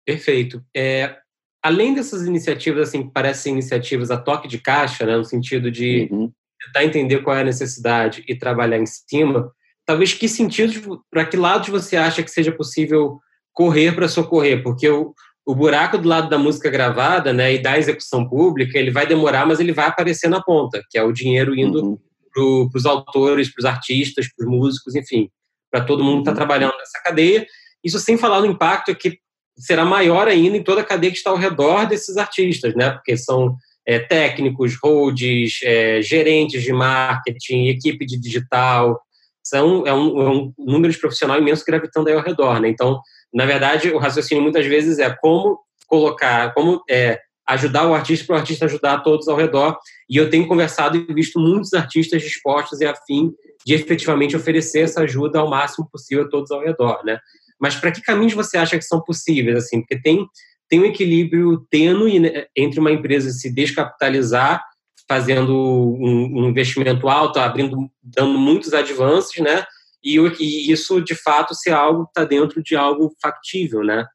Perfeito. 0.05 0.63
É, 0.75 1.17
além 1.61 1.93
dessas 1.93 2.25
iniciativas, 2.25 2.89
assim, 2.89 3.09
parecem 3.09 3.53
iniciativas 3.53 4.11
a 4.11 4.17
toque 4.17 4.47
de 4.47 4.59
caixa, 4.59 5.05
né, 5.05 5.17
no 5.17 5.25
sentido 5.25 5.69
de 5.69 6.07
uhum. 6.11 6.31
tentar 6.65 6.85
entender 6.85 7.23
qual 7.23 7.35
é 7.35 7.41
a 7.41 7.45
necessidade 7.45 8.23
e 8.27 8.35
trabalhar 8.35 8.77
em 8.77 8.85
cima, 8.85 9.51
talvez 9.87 10.13
que 10.13 10.27
sentidos, 10.27 10.77
para 11.09 11.25
que 11.25 11.37
lados 11.37 11.69
você 11.69 11.95
acha 11.95 12.21
que 12.21 12.29
seja 12.29 12.51
possível 12.51 13.19
correr 13.53 13.95
para 13.95 14.09
socorrer? 14.09 14.61
Porque 14.61 14.87
o, 14.89 15.13
o 15.45 15.55
buraco 15.55 15.97
do 15.97 16.09
lado 16.09 16.29
da 16.29 16.37
música 16.37 16.69
gravada, 16.69 17.31
né, 17.31 17.53
e 17.53 17.61
da 17.61 17.79
execução 17.79 18.27
pública, 18.27 18.77
ele 18.77 18.91
vai 18.91 19.07
demorar, 19.07 19.47
mas 19.47 19.61
ele 19.61 19.71
vai 19.71 19.87
aparecer 19.87 20.29
na 20.29 20.43
ponta, 20.43 20.83
que 20.91 20.97
é 20.97 21.03
o 21.03 21.13
dinheiro 21.13 21.57
indo 21.57 21.81
uhum. 21.81 22.69
para 22.69 22.77
os 22.77 22.85
autores, 22.85 23.51
para 23.51 23.61
os 23.61 23.65
artistas, 23.65 24.27
para 24.35 24.45
os 24.45 24.51
músicos, 24.51 24.93
enfim, 24.93 25.29
para 25.71 25.85
todo 25.85 26.03
mundo 26.03 26.17
que 26.17 26.21
está 26.21 26.31
uhum. 26.31 26.35
trabalhando 26.37 26.77
nessa 26.77 27.01
cadeia. 27.01 27.47
Isso 27.81 27.97
sem 27.97 28.17
falar 28.17 28.41
no 28.41 28.47
impacto 28.47 28.93
que 28.93 29.17
será 29.57 29.85
maior 29.85 30.27
ainda 30.27 30.57
em 30.57 30.63
toda 30.63 30.81
a 30.81 30.85
cadeia 30.85 31.11
que 31.11 31.17
está 31.17 31.29
ao 31.29 31.37
redor 31.37 31.87
desses 31.87 32.17
artistas, 32.17 32.75
né, 32.75 32.89
porque 32.89 33.15
são 33.15 33.55
é, 33.87 33.99
técnicos, 33.99 34.75
holds, 34.83 35.59
é, 35.63 36.01
gerentes 36.01 36.61
de 36.61 36.73
marketing, 36.73 37.67
equipe 37.67 38.05
de 38.05 38.19
digital, 38.19 38.99
são, 39.47 39.85
é, 39.85 39.93
um, 39.93 40.21
é 40.21 40.29
um 40.29 40.53
número 40.57 40.91
de 40.91 40.99
profissional 40.99 41.37
imenso 41.37 41.63
gravitando 41.65 42.09
aí 42.09 42.15
ao 42.15 42.23
redor, 42.23 42.59
né? 42.59 42.69
Então, 42.69 42.99
na 43.33 43.45
verdade, 43.45 43.89
o 43.91 43.97
raciocínio 43.97 44.43
muitas 44.43 44.65
vezes 44.65 44.99
é 44.99 45.09
como 45.09 45.59
colocar, 45.87 46.53
como 46.53 46.81
é, 46.89 47.19
ajudar 47.47 47.87
o 47.87 47.93
artista 47.93 48.25
para 48.25 48.35
o 48.35 48.39
artista 48.39 48.65
ajudar 48.65 48.99
todos 48.99 49.27
ao 49.27 49.37
redor. 49.37 49.77
E 50.09 50.17
eu 50.17 50.29
tenho 50.29 50.47
conversado 50.47 50.97
e 50.97 51.13
visto 51.13 51.39
muitos 51.39 51.73
artistas 51.73 52.21
dispostos 52.21 52.81
e 52.81 52.85
afim 52.85 53.31
de 53.65 53.73
efetivamente 53.73 54.35
oferecer 54.35 54.81
essa 54.81 55.01
ajuda 55.01 55.39
ao 55.39 55.49
máximo 55.49 55.87
possível 55.91 56.25
a 56.25 56.29
todos 56.29 56.51
ao 56.51 56.61
redor, 56.61 57.03
né? 57.03 57.19
Mas 57.59 57.75
para 57.75 57.91
que 57.91 58.01
caminhos 58.01 58.33
você 58.33 58.57
acha 58.57 58.77
que 58.77 58.83
são 58.83 59.01
possíveis, 59.01 59.57
assim? 59.57 59.81
Porque 59.81 59.99
tem 60.01 60.25
tem 60.69 60.81
um 60.81 60.85
equilíbrio 60.85 61.65
tênue 61.69 62.19
né, 62.19 62.45
entre 62.55 62.79
uma 62.79 62.91
empresa 62.91 63.29
se 63.29 63.53
descapitalizar, 63.53 64.61
fazendo 65.07 65.53
um, 65.53 66.41
um 66.41 66.49
investimento 66.49 67.07
alto, 67.07 67.39
abrindo, 67.39 67.89
dando 68.03 68.37
muitos 68.37 68.73
avanços, 68.73 69.37
né? 69.37 69.65
e, 70.03 70.17
e 70.39 70.71
isso, 70.71 71.01
de 71.01 71.15
fato, 71.15 71.53
ser 71.53 71.71
algo 71.71 72.03
está 72.03 72.23
dentro 72.23 72.63
de 72.63 72.75
algo 72.75 73.13
factível, 73.21 73.83
né? 73.83 74.05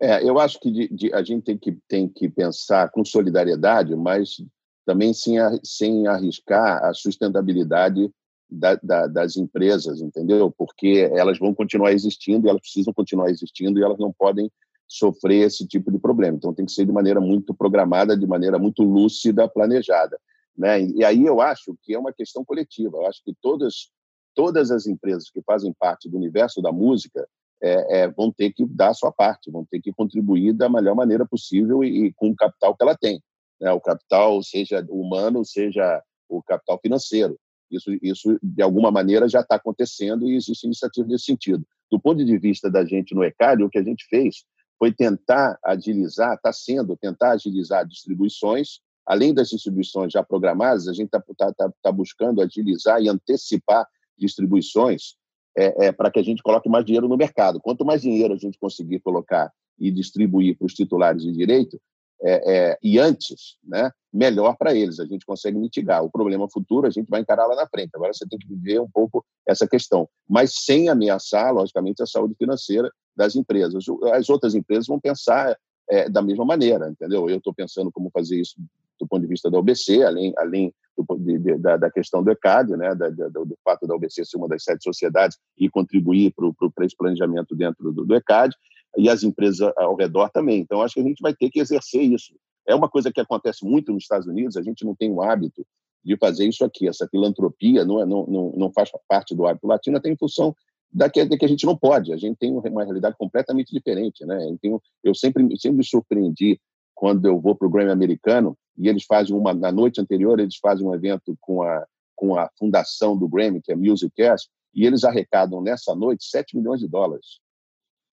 É, 0.00 0.26
eu 0.26 0.38
acho 0.38 0.58
que 0.58 0.70
de, 0.70 0.88
de, 0.88 1.12
a 1.12 1.22
gente 1.22 1.44
tem 1.44 1.58
que, 1.58 1.78
tem 1.86 2.08
que 2.08 2.28
pensar 2.28 2.90
com 2.90 3.04
solidariedade, 3.04 3.94
mas 3.94 4.42
também 4.86 5.12
sem, 5.12 5.36
sem 5.62 6.06
arriscar 6.06 6.82
a 6.82 6.94
sustentabilidade 6.94 8.10
da, 8.50 8.76
da, 8.82 9.06
das 9.06 9.36
empresas, 9.36 10.00
entendeu? 10.00 10.50
Porque 10.50 11.10
elas 11.14 11.38
vão 11.38 11.54
continuar 11.54 11.92
existindo, 11.92 12.48
elas 12.48 12.62
precisam 12.62 12.94
continuar 12.94 13.28
existindo 13.28 13.78
e 13.78 13.82
elas 13.82 13.98
não 13.98 14.12
podem 14.12 14.50
sofrer 14.90 15.46
esse 15.46 15.66
tipo 15.66 15.90
de 15.90 15.98
problema. 15.98 16.36
Então 16.36 16.52
tem 16.52 16.66
que 16.66 16.72
ser 16.72 16.84
de 16.84 16.92
maneira 16.92 17.20
muito 17.20 17.54
programada, 17.54 18.16
de 18.16 18.26
maneira 18.26 18.58
muito 18.58 18.82
lúcida, 18.82 19.48
planejada, 19.48 20.18
né? 20.58 20.82
E 20.82 21.04
aí 21.04 21.24
eu 21.24 21.40
acho 21.40 21.76
que 21.82 21.94
é 21.94 21.98
uma 21.98 22.12
questão 22.12 22.44
coletiva. 22.44 22.98
Eu 22.98 23.06
acho 23.06 23.22
que 23.24 23.32
todas 23.40 23.90
todas 24.34 24.70
as 24.70 24.86
empresas 24.86 25.30
que 25.30 25.42
fazem 25.42 25.72
parte 25.72 26.08
do 26.08 26.16
universo 26.16 26.60
da 26.60 26.72
música 26.72 27.26
é, 27.62 28.00
é, 28.00 28.08
vão 28.08 28.32
ter 28.32 28.52
que 28.52 28.64
dar 28.64 28.90
a 28.90 28.94
sua 28.94 29.12
parte, 29.12 29.50
vão 29.50 29.64
ter 29.64 29.80
que 29.80 29.92
contribuir 29.92 30.52
da 30.52 30.68
melhor 30.68 30.94
maneira 30.94 31.26
possível 31.26 31.84
e, 31.84 32.06
e 32.06 32.12
com 32.14 32.30
o 32.30 32.36
capital 32.36 32.74
que 32.74 32.82
ela 32.82 32.96
tem. 32.96 33.22
Né? 33.60 33.70
O 33.72 33.80
capital, 33.80 34.42
seja 34.42 34.84
humano, 34.88 35.44
seja 35.44 36.02
o 36.28 36.42
capital 36.42 36.78
financeiro. 36.80 37.38
Isso, 37.70 37.90
isso 38.02 38.38
de 38.42 38.62
alguma 38.62 38.90
maneira, 38.90 39.28
já 39.28 39.40
está 39.40 39.56
acontecendo 39.56 40.28
e 40.28 40.36
existe 40.36 40.64
iniciativa 40.64 41.06
nesse 41.06 41.26
sentido. 41.26 41.64
Do 41.90 42.00
ponto 42.00 42.24
de 42.24 42.38
vista 42.38 42.70
da 42.70 42.84
gente 42.84 43.14
no 43.14 43.22
ECAD, 43.22 43.62
o 43.62 43.70
que 43.70 43.78
a 43.78 43.82
gente 43.82 44.06
fez 44.08 44.44
foi 44.80 44.90
tentar 44.90 45.58
agilizar, 45.62 46.34
está 46.34 46.50
sendo 46.54 46.96
tentar 46.96 47.32
agilizar 47.32 47.86
distribuições, 47.86 48.80
além 49.06 49.34
das 49.34 49.50
distribuições 49.50 50.10
já 50.10 50.22
programadas, 50.22 50.88
a 50.88 50.94
gente 50.94 51.08
está 51.14 51.22
tá, 51.36 51.52
tá, 51.52 51.70
tá 51.82 51.92
buscando 51.92 52.40
agilizar 52.40 52.98
e 53.02 53.08
antecipar 53.08 53.86
distribuições 54.16 55.16
é, 55.54 55.86
é, 55.86 55.92
para 55.92 56.10
que 56.10 56.18
a 56.18 56.22
gente 56.22 56.42
coloque 56.42 56.68
mais 56.70 56.86
dinheiro 56.86 57.08
no 57.08 57.16
mercado. 57.16 57.60
Quanto 57.60 57.84
mais 57.84 58.00
dinheiro 58.00 58.32
a 58.32 58.38
gente 58.38 58.58
conseguir 58.58 59.00
colocar 59.00 59.52
e 59.78 59.90
distribuir 59.90 60.56
para 60.56 60.66
os 60.66 60.72
titulares 60.72 61.22
de 61.22 61.32
direito, 61.32 61.78
é, 62.22 62.54
é, 62.54 62.78
e 62.82 62.98
antes, 62.98 63.56
né, 63.64 63.90
melhor 64.12 64.56
para 64.56 64.74
eles. 64.74 65.00
A 65.00 65.06
gente 65.06 65.24
consegue 65.26 65.58
mitigar. 65.58 66.04
O 66.04 66.10
problema 66.10 66.48
futuro 66.50 66.86
a 66.86 66.90
gente 66.90 67.08
vai 67.08 67.20
encarar 67.20 67.46
lá 67.46 67.56
na 67.56 67.66
frente. 67.66 67.90
Agora 67.94 68.12
você 68.12 68.26
tem 68.26 68.38
que 68.38 68.46
viver 68.46 68.80
um 68.80 68.90
pouco 68.90 69.24
essa 69.46 69.66
questão, 69.66 70.08
mas 70.28 70.52
sem 70.54 70.88
ameaçar, 70.88 71.52
logicamente, 71.52 72.02
a 72.02 72.06
saúde 72.06 72.34
financeira 72.38 72.90
das 73.20 73.36
empresas. 73.36 73.84
As 74.14 74.30
outras 74.30 74.54
empresas 74.54 74.86
vão 74.86 74.98
pensar 74.98 75.54
é, 75.90 76.08
da 76.08 76.22
mesma 76.22 76.44
maneira, 76.44 76.88
entendeu? 76.88 77.28
Eu 77.28 77.36
estou 77.36 77.52
pensando 77.52 77.92
como 77.92 78.10
fazer 78.10 78.40
isso 78.40 78.54
do 78.98 79.06
ponto 79.06 79.20
de 79.20 79.26
vista 79.26 79.50
da 79.50 79.58
OBC, 79.58 80.02
além, 80.02 80.32
além 80.38 80.74
do, 80.96 81.16
de, 81.18 81.58
da, 81.58 81.76
da, 81.76 81.90
questão 81.90 82.22
do 82.22 82.30
ECAD, 82.30 82.76
né, 82.76 82.94
da, 82.94 83.10
do, 83.10 83.44
do, 83.44 83.58
fato 83.62 83.86
da 83.86 83.94
OBC 83.94 84.24
ser 84.24 84.38
uma 84.38 84.48
das 84.48 84.62
sete 84.62 84.82
sociedades 84.82 85.38
e 85.58 85.68
contribuir 85.68 86.32
para 86.74 86.86
esse 86.86 86.96
planejamento 86.96 87.54
dentro 87.54 87.92
do, 87.92 88.04
do 88.04 88.14
ECAD, 88.14 88.54
e 88.96 89.08
as 89.08 89.22
empresas 89.22 89.60
ao 89.76 89.94
redor 89.94 90.30
também. 90.30 90.60
Então, 90.60 90.82
acho 90.82 90.94
que 90.94 91.00
a 91.00 91.04
gente 91.04 91.20
vai 91.20 91.34
ter 91.34 91.50
que 91.50 91.60
exercer 91.60 92.02
isso. 92.02 92.34
É 92.66 92.74
uma 92.74 92.88
coisa 92.88 93.12
que 93.12 93.20
acontece 93.20 93.64
muito 93.64 93.92
nos 93.92 94.02
Estados 94.02 94.26
Unidos, 94.26 94.56
a 94.56 94.62
gente 94.62 94.84
não 94.84 94.94
tem 94.94 95.10
o 95.10 95.22
hábito 95.22 95.66
de 96.04 96.16
fazer 96.16 96.46
isso 96.46 96.64
aqui. 96.64 96.88
Essa 96.88 97.06
filantropia 97.08 97.84
não, 97.84 98.00
é, 98.00 98.06
não, 98.06 98.26
não, 98.26 98.52
não 98.56 98.72
faz 98.72 98.90
parte 99.08 99.34
do 99.34 99.46
hábito 99.46 99.66
latino, 99.66 99.98
até 99.98 100.10
em 100.10 100.16
função 100.16 100.54
da 100.92 101.08
que, 101.08 101.24
que, 101.26 101.44
a 101.44 101.48
gente 101.48 101.64
não 101.64 101.76
pode. 101.76 102.12
A 102.12 102.16
gente 102.16 102.36
tem 102.36 102.52
uma 102.52 102.84
realidade 102.84 103.16
completamente 103.16 103.72
diferente. 103.72 104.24
Né? 104.24 104.48
Então, 104.50 104.80
eu 105.04 105.14
sempre, 105.14 105.44
sempre 105.58 105.78
me 105.78 105.84
surpreendi 105.84 106.60
quando 106.94 107.26
eu 107.26 107.40
vou 107.40 107.54
para 107.54 107.66
o 107.66 107.70
Grammy 107.70 107.92
americano 107.92 108.56
e 108.76 108.88
eles 108.88 109.04
fazem 109.04 109.34
uma 109.34 109.54
na 109.54 109.72
noite 109.72 110.00
anterior 110.00 110.38
eles 110.38 110.56
fazem 110.56 110.86
um 110.86 110.94
evento 110.94 111.34
com 111.40 111.62
a 111.62 111.86
com 112.14 112.36
a 112.36 112.50
fundação 112.58 113.16
do 113.16 113.26
Grammy 113.26 113.62
que 113.62 113.72
é 113.72 113.76
Music 113.76 114.12
Cash 114.14 114.48
e 114.74 114.84
eles 114.84 115.02
arrecadam 115.02 115.62
nessa 115.62 115.94
noite 115.94 116.26
7 116.26 116.56
milhões 116.58 116.80
de 116.80 116.86
dólares. 116.86 117.40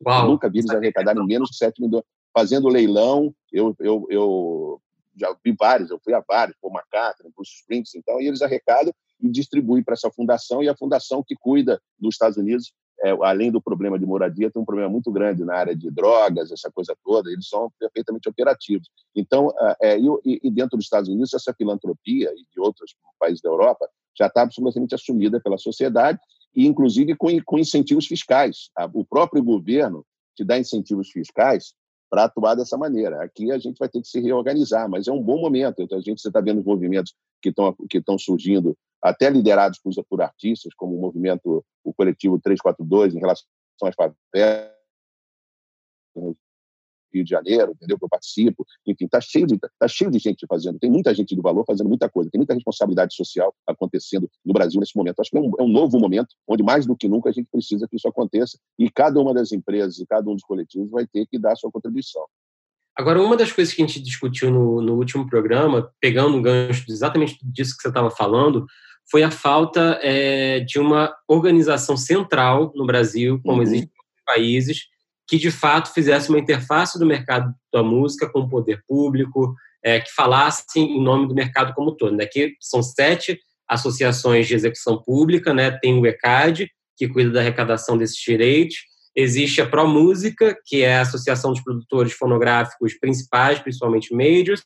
Uau, 0.05 0.23
eu 0.23 0.29
nunca 0.29 0.49
vi 0.49 0.59
eles 0.59 0.69
arrecadarem 0.69 1.25
menos 1.25 1.49
de 1.49 1.57
7 1.57 1.81
milhões 1.81 2.05
fazendo 2.33 2.69
leilão. 2.69 3.35
Eu 3.51 3.75
eu, 3.79 4.07
eu 4.09 4.81
já 5.17 5.35
vi 5.43 5.51
vários, 5.51 5.89
eu 5.89 5.99
fui 6.01 6.13
a 6.13 6.23
vários, 6.25 6.55
por 6.61 6.71
McCartney, 6.71 7.31
Bruce 7.35 7.55
Springsteen, 7.55 7.99
então, 7.99 8.21
e 8.21 8.27
eles 8.27 8.41
arrecadam 8.41 8.93
e 9.21 9.29
distribuem 9.29 9.83
para 9.83 9.93
essa 9.93 10.11
fundação 10.11 10.61
e 10.63 10.69
a 10.69 10.75
fundação 10.75 11.23
que 11.25 11.35
cuida 11.35 11.81
dos 11.99 12.15
Estados 12.15 12.37
Unidos 12.37 12.71
é, 13.03 13.11
além 13.21 13.51
do 13.51 13.61
problema 13.61 13.99
de 13.99 14.05
moradia, 14.05 14.49
tem 14.49 14.61
um 14.61 14.65
problema 14.65 14.89
muito 14.89 15.11
grande 15.11 15.43
na 15.43 15.55
área 15.55 15.75
de 15.75 15.91
drogas, 15.91 16.51
essa 16.51 16.71
coisa 16.71 16.95
toda, 17.03 17.31
eles 17.31 17.47
são 17.47 17.71
perfeitamente 17.79 18.27
operativos. 18.27 18.89
Então, 19.15 19.53
é, 19.81 19.99
e, 19.99 20.39
e, 20.43 20.49
dentro 20.49 20.77
dos 20.77 20.85
Estados 20.85 21.07
Unidos, 21.07 21.33
essa 21.33 21.53
filantropia 21.53 22.31
e 22.31 22.43
de 22.51 22.59
outros 22.59 22.95
países 23.19 23.41
da 23.41 23.49
Europa 23.49 23.87
já 24.17 24.25
está 24.25 24.41
absolutamente 24.41 24.95
assumida 24.95 25.39
pela 25.39 25.59
sociedade, 25.59 26.19
e 26.55 26.65
inclusive 26.65 27.15
com, 27.15 27.27
com 27.45 27.59
incentivos 27.59 28.07
fiscais. 28.07 28.71
O 28.93 29.05
próprio 29.05 29.43
governo 29.43 30.03
te 30.35 30.43
dá 30.43 30.57
incentivos 30.57 31.09
fiscais 31.11 31.75
para 32.09 32.23
atuar 32.23 32.55
dessa 32.55 32.77
maneira. 32.77 33.21
Aqui 33.23 33.51
a 33.51 33.59
gente 33.59 33.77
vai 33.77 33.89
ter 33.89 34.01
que 34.01 34.07
se 34.07 34.19
reorganizar, 34.19 34.89
mas 34.89 35.07
é 35.07 35.11
um 35.11 35.21
bom 35.21 35.39
momento. 35.39 35.83
Então, 35.83 35.99
a 35.99 36.01
gente 36.01 36.17
está 36.17 36.41
vendo 36.41 36.61
os 36.61 36.65
movimentos 36.65 37.13
que 37.43 37.49
estão 37.49 37.75
que 37.87 37.99
estão 37.99 38.17
surgindo, 38.17 38.75
até 39.07 39.29
liderados 39.29 39.79
por, 39.79 39.91
por, 40.09 40.21
artistas, 40.21 40.73
como 40.75 40.97
o 40.97 41.01
movimento, 41.01 41.63
o 41.83 41.93
coletivo 41.93 42.39
342, 42.39 43.15
em 43.15 43.19
relação 43.19 43.45
às 43.83 43.95
favelas, 43.95 44.77
Rio 47.13 47.23
de 47.23 47.29
Janeiro, 47.29 47.71
entendeu? 47.71 47.97
Que 47.97 48.05
eu 48.05 48.09
participo. 48.09 48.65
Enfim, 48.85 49.05
está 49.05 49.19
cheio, 49.19 49.47
de, 49.47 49.57
tá 49.57 49.87
cheio 49.87 50.11
de 50.11 50.19
gente 50.19 50.45
fazendo. 50.47 50.79
Tem 50.79 50.91
muita 50.91 51.13
gente 51.13 51.35
de 51.35 51.41
valor 51.41 51.63
fazendo 51.65 51.87
muita 51.87 52.09
coisa. 52.09 52.29
Tem 52.29 52.39
muita 52.39 52.53
responsabilidade 52.53 53.15
social 53.15 53.53
acontecendo 53.65 54.29
no 54.45 54.53
Brasil 54.53 54.79
nesse 54.79 54.95
momento. 54.95 55.19
Acho 55.19 55.31
que 55.31 55.37
é 55.37 55.41
um, 55.41 55.51
é 55.59 55.63
um 55.63 55.69
novo 55.69 55.99
momento 55.99 56.35
onde, 56.47 56.63
mais 56.63 56.85
do 56.85 56.95
que 56.95 57.07
nunca, 57.07 57.29
a 57.29 57.33
gente 57.33 57.47
precisa 57.51 57.87
que 57.87 57.95
isso 57.95 58.07
aconteça 58.07 58.57
e 58.77 58.89
cada 58.89 59.19
uma 59.19 59.33
das 59.33 59.51
empresas 59.51 59.99
e 59.99 60.05
cada 60.05 60.29
um 60.29 60.33
dos 60.33 60.43
coletivos 60.43 60.89
vai 60.89 61.05
ter 61.07 61.25
que 61.27 61.39
dar 61.39 61.53
a 61.53 61.55
sua 61.55 61.71
contribuição. 61.71 62.23
Agora, 62.95 63.21
uma 63.21 63.37
das 63.37 63.51
coisas 63.51 63.73
que 63.73 63.81
a 63.81 63.85
gente 63.85 64.01
discutiu 64.01 64.49
no, 64.49 64.81
no 64.81 64.95
último 64.95 65.29
programa, 65.29 65.91
pegando 66.01 66.35
um 66.35 66.41
gancho 66.41 66.83
exatamente 66.89 67.37
disso 67.43 67.75
que 67.75 67.83
você 67.83 67.89
estava 67.89 68.09
falando, 68.09 68.65
foi 69.09 69.23
a 69.23 69.31
falta 69.31 69.99
é, 70.01 70.59
de 70.59 70.79
uma 70.79 71.15
organização 71.27 71.95
central 71.95 72.71
no 72.75 72.85
Brasil, 72.85 73.39
como 73.43 73.57
uhum. 73.57 73.63
existe 73.63 73.85
em 73.85 73.97
outros 73.97 74.23
países, 74.25 74.79
que 75.27 75.37
de 75.37 75.51
fato 75.51 75.93
fizesse 75.93 76.29
uma 76.29 76.39
interface 76.39 76.97
do 76.99 77.05
mercado 77.05 77.53
da 77.71 77.83
música 77.83 78.29
com 78.29 78.39
o 78.39 78.49
poder 78.49 78.81
público, 78.87 79.55
é, 79.83 79.99
que 79.99 80.13
falasse 80.13 80.63
em 80.77 81.01
nome 81.01 81.27
do 81.27 81.35
mercado 81.35 81.73
como 81.73 81.91
todo. 81.91 82.15
Né? 82.15 82.23
Aqui 82.23 82.53
são 82.59 82.81
sete 82.81 83.39
associações 83.67 84.47
de 84.47 84.55
execução 84.55 85.01
pública, 85.01 85.53
né? 85.53 85.71
Tem 85.71 85.99
o 85.99 86.05
ECAD, 86.05 86.69
que 86.95 87.07
cuida 87.07 87.31
da 87.31 87.41
arrecadação 87.41 87.97
desses 87.97 88.17
direitos. 88.17 88.77
Existe 89.15 89.61
a 89.61 89.67
ProMúsica, 89.67 90.57
que 90.65 90.83
é 90.83 90.97
a 90.97 91.01
Associação 91.01 91.51
dos 91.51 91.61
Produtores 91.61 92.13
Fonográficos 92.13 92.93
Principais, 92.97 93.59
principalmente 93.59 94.13
majors. 94.13 94.63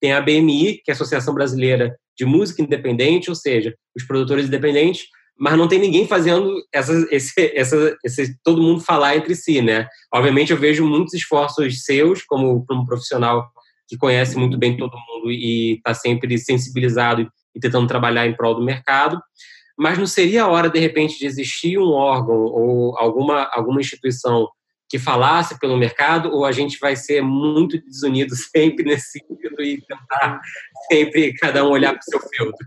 Tem 0.00 0.12
a 0.12 0.20
BMI, 0.20 0.80
que 0.84 0.90
é 0.90 0.92
a 0.92 0.94
Associação 0.94 1.34
Brasileira 1.34 1.96
de 2.16 2.24
Música 2.24 2.62
Independente, 2.62 3.30
ou 3.30 3.36
seja, 3.36 3.74
os 3.96 4.04
produtores 4.04 4.46
independentes, 4.46 5.06
mas 5.38 5.58
não 5.58 5.66
tem 5.66 5.78
ninguém 5.78 6.06
fazendo 6.06 6.54
essa, 6.72 6.92
esse, 7.10 7.32
essa, 7.54 7.96
esse, 8.04 8.36
todo 8.42 8.62
mundo 8.62 8.80
falar 8.80 9.16
entre 9.16 9.34
si, 9.34 9.60
né? 9.60 9.88
Obviamente 10.12 10.52
eu 10.52 10.58
vejo 10.58 10.86
muitos 10.86 11.14
esforços 11.14 11.84
seus, 11.84 12.22
como, 12.22 12.64
como 12.66 12.86
profissional 12.86 13.50
que 13.88 13.96
conhece 13.96 14.38
muito 14.38 14.56
bem 14.56 14.76
todo 14.76 14.92
mundo 14.92 15.30
e 15.30 15.74
está 15.74 15.92
sempre 15.92 16.38
sensibilizado 16.38 17.28
e 17.54 17.60
tentando 17.60 17.86
trabalhar 17.86 18.26
em 18.26 18.34
prol 18.34 18.54
do 18.54 18.64
mercado, 18.64 19.20
mas 19.76 19.98
não 19.98 20.06
seria 20.06 20.44
a 20.44 20.48
hora, 20.48 20.70
de 20.70 20.78
repente, 20.78 21.18
de 21.18 21.26
existir 21.26 21.78
um 21.78 21.90
órgão 21.90 22.36
ou 22.36 22.96
alguma, 22.96 23.50
alguma 23.52 23.80
instituição 23.80 24.48
que 24.88 24.98
falasse 24.98 25.58
pelo 25.58 25.76
mercado, 25.76 26.30
ou 26.30 26.44
a 26.44 26.52
gente 26.52 26.78
vai 26.78 26.96
ser 26.96 27.22
muito 27.22 27.80
desunido 27.80 28.34
sempre 28.36 28.84
nesse 28.84 29.18
sentido 29.18 29.62
e 29.62 29.80
tentar 29.80 30.40
sempre 30.90 31.34
cada 31.34 31.64
um 31.64 31.70
olhar 31.70 31.92
para 31.92 32.00
o 32.00 32.04
seu 32.04 32.20
filtro? 32.20 32.66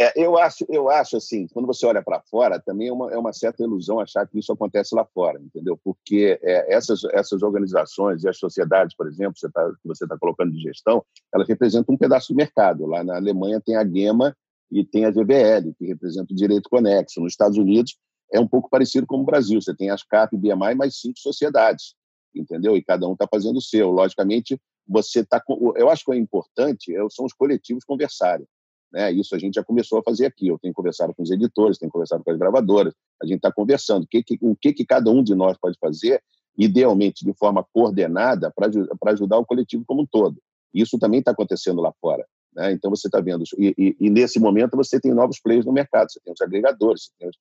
É, 0.00 0.12
eu 0.14 0.38
acho, 0.38 0.64
eu 0.68 0.88
acho 0.88 1.16
assim, 1.16 1.48
quando 1.48 1.66
você 1.66 1.84
olha 1.84 2.00
para 2.00 2.22
fora, 2.30 2.60
também 2.60 2.86
é 2.86 2.92
uma, 2.92 3.12
é 3.12 3.18
uma 3.18 3.32
certa 3.32 3.64
ilusão 3.64 3.98
achar 3.98 4.24
que 4.28 4.38
isso 4.38 4.52
acontece 4.52 4.94
lá 4.94 5.04
fora, 5.04 5.40
entendeu? 5.40 5.76
Porque 5.82 6.38
é, 6.40 6.72
essas, 6.72 7.02
essas 7.12 7.42
organizações 7.42 8.22
e 8.22 8.28
as 8.28 8.38
sociedades, 8.38 8.96
por 8.96 9.08
exemplo, 9.08 9.36
você 9.36 9.50
tá, 9.50 9.68
que 9.82 9.88
você 9.88 10.04
está 10.04 10.16
colocando 10.16 10.52
de 10.52 10.60
gestão, 10.60 11.04
elas 11.34 11.48
representam 11.48 11.96
um 11.96 11.98
pedaço 11.98 12.32
do 12.32 12.36
mercado. 12.36 12.86
Lá 12.86 13.02
na 13.02 13.16
Alemanha 13.16 13.60
tem 13.60 13.74
a 13.74 13.84
GEMA 13.84 14.36
e 14.70 14.84
tem 14.84 15.04
a 15.04 15.10
GBL, 15.10 15.74
que 15.76 15.86
representa 15.86 16.32
o 16.32 16.36
direito 16.36 16.70
conexo. 16.70 17.20
Nos 17.20 17.32
Estados 17.32 17.58
Unidos 17.58 17.96
é 18.32 18.40
um 18.40 18.46
pouco 18.46 18.68
parecido 18.68 19.06
com 19.06 19.20
o 19.20 19.24
Brasil. 19.24 19.60
Você 19.60 19.74
tem 19.74 19.90
as 19.90 20.02
CAP 20.02 20.34
e 20.34 20.38
BMI 20.38 20.74
mais 20.74 21.00
cinco 21.00 21.18
sociedades, 21.18 21.94
entendeu? 22.34 22.76
E 22.76 22.82
cada 22.82 23.06
um 23.06 23.12
está 23.12 23.26
fazendo 23.26 23.56
o 23.56 23.62
seu. 23.62 23.90
Logicamente, 23.90 24.60
você 24.86 25.20
está. 25.20 25.42
Eu 25.76 25.90
acho 25.90 26.04
que 26.04 26.12
é 26.12 26.16
importante 26.16 26.92
são 27.10 27.24
os 27.24 27.32
coletivos 27.32 27.84
conversarem. 27.84 28.46
Né? 28.92 29.12
Isso 29.12 29.34
a 29.34 29.38
gente 29.38 29.54
já 29.54 29.64
começou 29.64 29.98
a 29.98 30.02
fazer 30.02 30.26
aqui. 30.26 30.48
Eu 30.48 30.58
tenho 30.58 30.72
conversado 30.72 31.14
com 31.14 31.22
os 31.22 31.30
editores, 31.30 31.78
tenho 31.78 31.92
conversado 31.92 32.24
com 32.24 32.30
as 32.30 32.38
gravadoras, 32.38 32.94
a 33.22 33.26
gente 33.26 33.36
está 33.36 33.52
conversando. 33.52 34.04
O, 34.04 34.06
que, 34.06 34.22
que, 34.22 34.38
o 34.40 34.56
que, 34.56 34.72
que 34.72 34.84
cada 34.84 35.10
um 35.10 35.22
de 35.22 35.34
nós 35.34 35.56
pode 35.58 35.76
fazer, 35.78 36.22
idealmente 36.56 37.24
de 37.24 37.32
forma 37.34 37.64
coordenada, 37.72 38.52
para 38.52 39.12
ajudar 39.12 39.38
o 39.38 39.46
coletivo 39.46 39.84
como 39.86 40.02
um 40.02 40.06
todo. 40.06 40.38
Isso 40.72 40.98
também 40.98 41.20
está 41.20 41.32
acontecendo 41.32 41.80
lá 41.80 41.92
fora. 42.00 42.26
Né? 42.54 42.72
Então, 42.72 42.90
você 42.90 43.08
está 43.08 43.20
vendo. 43.20 43.44
E, 43.58 43.74
e, 43.78 43.96
e, 44.00 44.10
nesse 44.10 44.40
momento, 44.40 44.76
você 44.76 45.00
tem 45.00 45.12
novos 45.12 45.40
players 45.40 45.66
no 45.66 45.72
mercado. 45.72 46.10
Você 46.10 46.20
tem 46.20 46.32
os 46.32 46.40
agregadores, 46.40 47.04
você 47.04 47.10
tem 47.18 47.28
os, 47.28 47.36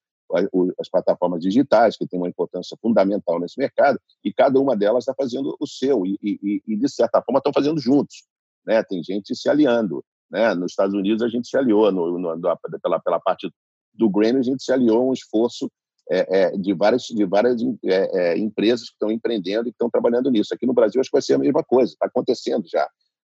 as 0.80 0.90
plataformas 0.90 1.42
digitais, 1.42 1.98
que 1.98 2.08
têm 2.08 2.20
uma 2.20 2.30
importância 2.30 2.78
fundamental 2.82 3.40
nesse 3.40 3.58
mercado, 3.60 4.00
e 4.24 4.34
cada 4.34 4.60
uma 4.60 4.76
delas 4.76 5.04
está 5.04 5.14
fazendo 5.14 5.56
o 5.60 5.68
seu, 5.68 6.06
e, 6.06 6.18
e, 6.22 6.62
e, 6.68 6.76
de 6.76 6.90
certa 6.90 7.22
forma, 7.22 7.40
estão 7.40 7.54
fazendo 7.54 7.80
juntos. 7.80 8.24
Né? 8.66 8.84
Tem 8.84 9.02
gente 9.04 9.36
se 9.36 9.50
aliando. 9.50 10.04
Né? 10.30 10.54
Nos 10.54 10.72
Estados 10.72 10.94
Unidos 10.94 11.24
a 11.24 11.30
gente 11.30 11.48
se 11.48 11.58
aliou, 11.58 11.92
no, 11.92 12.20
no, 12.20 12.58
pela, 12.82 13.00
pela 13.00 13.20
parte 13.20 13.50
do 13.94 14.10
Grammy 14.10 14.40
a 14.40 14.44
gente 14.44 14.64
se 14.64 14.72
aliou 14.72 15.00
a 15.00 15.06
um 15.06 15.14
esforço 15.14 15.70
é, 16.10 16.42
é, 16.42 16.52
de 16.52 16.74
várias, 16.74 17.04
de 17.04 17.26
várias 17.26 17.62
é, 17.84 18.34
é, 18.34 18.38
empresas 18.38 18.88
que 18.88 18.94
estão 18.94 19.12
empreendendo 19.12 19.68
e 19.68 19.72
que 19.72 19.76
estão 19.76 19.90
trabalhando 19.90 20.30
nisso. 20.32 20.54
Aqui 20.54 20.66
no 20.66 20.74
Brasil 20.74 21.02
acho 21.02 21.10
que 21.10 21.16
vai 21.16 21.22
ser 21.22 21.34
a 21.34 21.40
mesma 21.40 21.64
coisa, 21.64 21.92
está 21.92 22.06
acontecendo 22.06 22.66
já. 22.68 22.88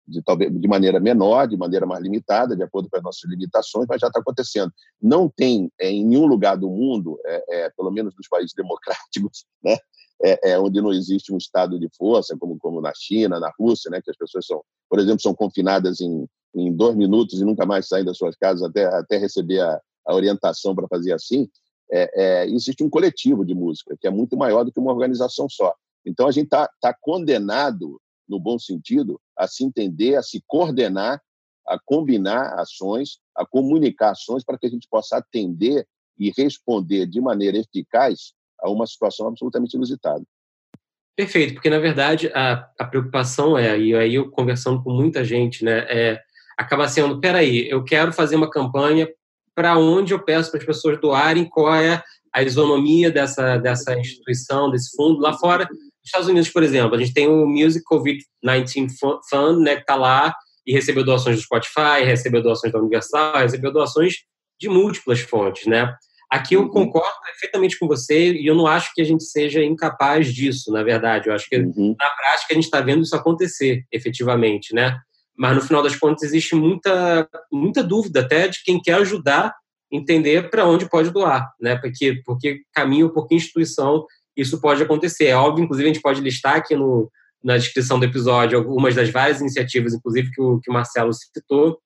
De, 0.08 0.22
talvez, 0.22 0.50
de 0.50 0.66
maneira 0.66 0.98
menor, 0.98 1.46
de 1.46 1.56
maneira 1.56 1.84
mais 1.84 2.02
limitada, 2.02 2.56
de 2.56 2.62
acordo 2.62 2.88
com 2.90 2.96
as 2.96 3.02
nossas 3.02 3.30
limitações, 3.30 3.86
mas 3.86 4.00
já 4.00 4.06
está 4.06 4.20
acontecendo. 4.20 4.72
Não 5.00 5.28
tem 5.28 5.70
é, 5.78 5.90
em 5.90 6.04
nenhum 6.04 6.26
lugar 6.26 6.56
do 6.56 6.70
mundo, 6.70 7.18
é, 7.26 7.70
pelo 7.76 7.90
menos 7.90 8.14
nos 8.16 8.26
países 8.26 8.54
democráticos, 8.56 9.44
né, 9.62 9.76
é, 10.22 10.52
é, 10.52 10.58
onde 10.58 10.80
não 10.80 10.92
existe 10.92 11.32
um 11.32 11.36
estado 11.36 11.78
de 11.78 11.88
força, 11.96 12.36
como, 12.38 12.58
como 12.58 12.80
na 12.80 12.92
China, 12.94 13.38
na 13.38 13.52
Rússia, 13.58 13.90
né, 13.90 14.00
que 14.02 14.10
as 14.10 14.16
pessoas 14.16 14.46
são, 14.46 14.62
por 14.88 14.98
exemplo, 14.98 15.20
são 15.20 15.34
confinadas 15.34 16.00
em, 16.00 16.26
em 16.54 16.72
dois 16.72 16.96
minutos 16.96 17.40
e 17.40 17.44
nunca 17.44 17.64
mais 17.64 17.86
saem 17.86 18.04
das 18.04 18.16
suas 18.16 18.36
casas 18.36 18.62
até, 18.62 18.84
até 18.86 19.16
receber 19.16 19.60
a, 19.60 19.80
a 20.06 20.14
orientação 20.14 20.74
para 20.74 20.88
fazer 20.88 21.12
assim, 21.12 21.48
é, 21.90 22.10
é, 22.14 22.46
existe 22.48 22.82
um 22.82 22.90
coletivo 22.90 23.44
de 23.44 23.54
música 23.54 23.96
que 23.98 24.06
é 24.06 24.10
muito 24.10 24.36
maior 24.36 24.64
do 24.64 24.72
que 24.72 24.80
uma 24.80 24.92
organização 24.92 25.48
só. 25.48 25.74
Então 26.04 26.26
a 26.26 26.30
gente 26.30 26.46
está 26.46 26.68
tá 26.80 26.94
condenado, 27.00 28.00
no 28.28 28.38
bom 28.38 28.58
sentido, 28.58 29.20
a 29.36 29.46
se 29.46 29.64
entender, 29.64 30.16
a 30.16 30.22
se 30.22 30.42
coordenar, 30.46 31.20
a 31.66 31.78
combinar 31.84 32.58
ações, 32.58 33.18
a 33.34 33.46
comunicar 33.46 34.10
ações 34.10 34.44
para 34.44 34.58
que 34.58 34.66
a 34.66 34.70
gente 34.70 34.88
possa 34.90 35.16
atender 35.16 35.86
e 36.18 36.32
responder 36.36 37.06
de 37.06 37.20
maneira 37.20 37.58
eficaz 37.58 38.32
a 38.60 38.70
uma 38.70 38.86
situação 38.86 39.28
absolutamente 39.28 39.76
inusitada. 39.76 40.24
Perfeito, 41.16 41.54
porque 41.54 41.70
na 41.70 41.78
verdade 41.78 42.30
a, 42.34 42.68
a 42.78 42.84
preocupação 42.84 43.58
é, 43.58 43.78
e 43.78 43.94
aí 43.94 44.14
eu 44.14 44.30
conversando 44.30 44.82
com 44.82 44.90
muita 44.92 45.24
gente, 45.24 45.64
né, 45.64 45.80
é, 45.88 46.22
acaba 46.56 46.88
sendo, 46.88 47.20
peraí, 47.20 47.68
eu 47.68 47.84
quero 47.84 48.12
fazer 48.12 48.36
uma 48.36 48.50
campanha 48.50 49.08
para 49.54 49.76
onde 49.76 50.14
eu 50.14 50.24
peço 50.24 50.50
para 50.50 50.60
as 50.60 50.66
pessoas 50.66 51.00
doarem, 51.00 51.44
qual 51.44 51.74
é 51.74 52.02
a 52.32 52.42
isonomia 52.42 53.10
dessa, 53.10 53.56
dessa 53.58 53.98
instituição, 53.98 54.70
desse 54.70 54.94
fundo. 54.96 55.20
Lá 55.20 55.32
fora, 55.32 55.68
Estados 56.08 56.28
Unidos, 56.28 56.48
por 56.50 56.62
exemplo, 56.62 56.94
a 56.94 56.98
gente 56.98 57.12
tem 57.12 57.28
o 57.28 57.46
Music 57.46 57.84
COVID-19 57.84 58.88
Fund, 59.30 59.62
né, 59.62 59.76
que 59.76 59.82
está 59.82 59.94
lá 59.94 60.34
e 60.66 60.72
recebeu 60.72 61.04
doações 61.04 61.36
do 61.36 61.42
Spotify, 61.42 62.04
recebeu 62.04 62.42
doações 62.42 62.72
da 62.72 62.78
Universal, 62.78 63.38
recebeu 63.38 63.72
doações 63.72 64.16
de 64.60 64.68
múltiplas 64.68 65.20
fontes, 65.20 65.66
né? 65.66 65.94
Aqui 66.30 66.54
eu 66.54 66.62
uhum. 66.62 66.68
concordo 66.68 67.14
perfeitamente 67.24 67.78
com 67.78 67.86
você 67.86 68.32
e 68.32 68.46
eu 68.46 68.54
não 68.54 68.66
acho 68.66 68.92
que 68.94 69.00
a 69.00 69.04
gente 69.04 69.24
seja 69.24 69.64
incapaz 69.64 70.32
disso, 70.32 70.70
na 70.70 70.82
verdade. 70.82 71.28
Eu 71.28 71.34
acho 71.34 71.48
que 71.48 71.56
uhum. 71.56 71.96
na 71.98 72.10
prática 72.10 72.52
a 72.52 72.54
gente 72.54 72.64
está 72.64 72.82
vendo 72.82 73.02
isso 73.02 73.16
acontecer, 73.16 73.84
efetivamente, 73.90 74.74
né? 74.74 74.98
Mas 75.36 75.54
no 75.54 75.62
final 75.62 75.82
das 75.82 75.96
contas 75.96 76.24
existe 76.24 76.54
muita 76.54 77.26
muita 77.50 77.82
dúvida 77.82 78.20
até 78.20 78.48
de 78.48 78.62
quem 78.62 78.80
quer 78.80 78.94
ajudar 78.96 79.54
entender 79.90 80.50
para 80.50 80.66
onde 80.66 80.88
pode 80.88 81.10
doar, 81.10 81.50
né? 81.58 81.76
Porque 81.76 82.20
porque 82.26 82.60
caminho 82.74 83.10
por 83.10 83.26
que 83.26 83.34
instituição 83.34 84.04
isso 84.40 84.60
pode 84.60 84.82
acontecer. 84.82 85.26
É 85.26 85.36
óbvio, 85.36 85.64
inclusive 85.64 85.88
a 85.88 85.92
gente 85.92 86.02
pode 86.02 86.20
listar 86.20 86.56
aqui 86.56 86.74
no 86.74 87.10
na 87.42 87.56
descrição 87.56 88.00
do 88.00 88.04
episódio 88.04 88.58
algumas 88.58 88.96
das 88.96 89.10
várias 89.10 89.40
iniciativas, 89.40 89.94
inclusive 89.94 90.30
que 90.32 90.42
o 90.42 90.58
que 90.60 90.70
o 90.70 90.74
Marcelo 90.74 91.12
citou, 91.12 91.78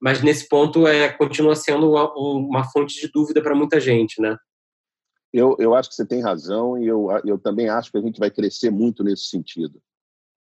mas 0.00 0.22
nesse 0.22 0.48
ponto 0.48 0.86
é 0.86 1.08
continua 1.08 1.56
sendo 1.56 1.90
uma, 1.90 2.12
uma 2.14 2.64
fonte 2.70 3.00
de 3.00 3.10
dúvida 3.12 3.42
para 3.42 3.54
muita 3.54 3.80
gente, 3.80 4.20
né? 4.22 4.36
Eu, 5.32 5.56
eu 5.58 5.74
acho 5.74 5.88
que 5.88 5.94
você 5.94 6.06
tem 6.06 6.22
razão 6.22 6.78
e 6.78 6.86
eu, 6.86 7.08
eu 7.24 7.38
também 7.38 7.68
acho 7.68 7.90
que 7.90 7.98
a 7.98 8.00
gente 8.00 8.18
vai 8.18 8.30
crescer 8.30 8.70
muito 8.70 9.04
nesse 9.04 9.26
sentido, 9.26 9.80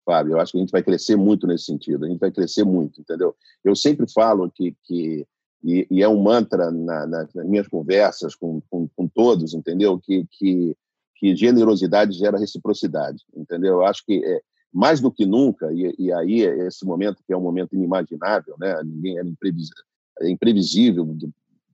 Fábio. 0.04 0.32
Eu 0.32 0.40
acho 0.40 0.52
que 0.52 0.58
a 0.58 0.60
gente 0.60 0.70
vai 0.70 0.82
crescer 0.82 1.16
muito 1.16 1.46
nesse 1.46 1.64
sentido. 1.64 2.04
A 2.04 2.08
gente 2.08 2.20
vai 2.20 2.30
crescer 2.30 2.64
muito, 2.64 3.00
entendeu? 3.00 3.34
Eu 3.62 3.76
sempre 3.76 4.10
falo 4.10 4.50
que, 4.50 4.74
que 4.84 5.26
e, 5.62 5.86
e 5.90 6.02
é 6.02 6.08
um 6.08 6.22
mantra 6.22 6.70
na, 6.70 7.06
na, 7.06 7.28
nas 7.34 7.46
minhas 7.46 7.68
conversas 7.68 8.34
com, 8.34 8.62
com, 8.70 8.88
com, 8.96 9.08
todos, 9.08 9.54
entendeu? 9.54 9.98
Que, 9.98 10.24
que, 10.30 10.74
que 11.18 11.34
generosidade 11.34 12.16
gera 12.16 12.38
reciprocidade, 12.38 13.24
entendeu? 13.34 13.74
Eu 13.74 13.86
acho 13.86 14.04
que 14.06 14.24
é, 14.24 14.40
mais 14.72 15.00
do 15.00 15.10
que 15.10 15.26
nunca, 15.26 15.72
e, 15.72 15.94
e 15.98 16.12
aí 16.12 16.40
esse 16.40 16.86
momento 16.86 17.22
que 17.26 17.32
é 17.32 17.36
um 17.36 17.42
momento 17.42 17.74
inimaginável, 17.74 18.54
né? 18.58 18.80
ninguém 18.84 19.18
era 19.18 19.28
imprevisível, 19.28 19.84
é 20.20 20.30
imprevisível 20.30 21.16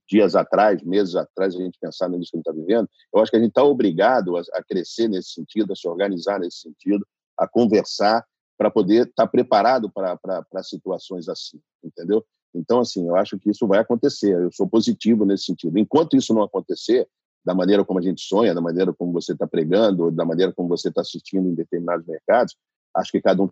dias 0.07 0.35
atrás, 0.35 0.81
meses 0.83 1.15
atrás, 1.15 1.55
a 1.55 1.59
gente 1.59 1.79
pensar 1.79 2.09
nisso 2.09 2.31
que 2.31 2.37
a 2.37 2.39
gente 2.39 2.47
está 2.47 2.51
vivendo, 2.51 2.89
eu 3.13 3.21
acho 3.21 3.31
que 3.31 3.37
a 3.37 3.39
gente 3.39 3.49
está 3.49 3.63
obrigado 3.63 4.37
a, 4.37 4.41
a, 4.53 4.63
crescer 4.63 5.07
nesse 5.07 5.31
sentido, 5.31 5.73
a 5.73 5.75
se 5.75 5.87
organizar 5.87 6.39
nesse 6.39 6.57
sentido, 6.57 7.05
a 7.37 7.47
conversar 7.47 8.25
para 8.57 8.71
poder 8.71 9.07
estar 9.07 9.23
tá 9.23 9.27
preparado 9.27 9.91
para 9.91 10.63
situações 10.63 11.27
assim, 11.27 11.59
entendeu? 11.83 12.25
Então, 12.53 12.79
assim, 12.79 13.07
eu 13.07 13.15
acho 13.15 13.37
que 13.37 13.49
isso 13.49 13.67
vai 13.67 13.79
acontecer, 13.79 14.33
eu 14.33 14.51
sou 14.51 14.67
positivo 14.67 15.25
nesse 15.25 15.45
sentido. 15.45 15.77
Enquanto 15.77 16.15
isso 16.15 16.33
não 16.33 16.41
acontecer, 16.41 17.07
da 17.45 17.53
maneira 17.53 17.85
como 17.85 17.99
a 17.99 18.01
gente 18.01 18.21
sonha, 18.21 18.53
da 18.53 18.61
maneira 18.61 18.93
como 18.93 19.13
você 19.13 19.33
está 19.33 19.45
pregando, 19.45 20.11
da 20.11 20.25
maneira 20.25 20.51
como 20.51 20.67
você 20.67 20.89
está 20.89 21.01
assistindo 21.01 21.47
em 21.47 21.53
determinados 21.53 22.05
mercados, 22.05 22.55
Acho 22.95 23.11
que 23.11 23.21
cada 23.21 23.43
um 23.43 23.49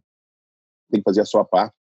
tem 0.90 1.02
que 1.02 1.04
fazer 1.04 1.22
a 1.22 1.26
sua 1.26 1.44
parte, 1.44 1.76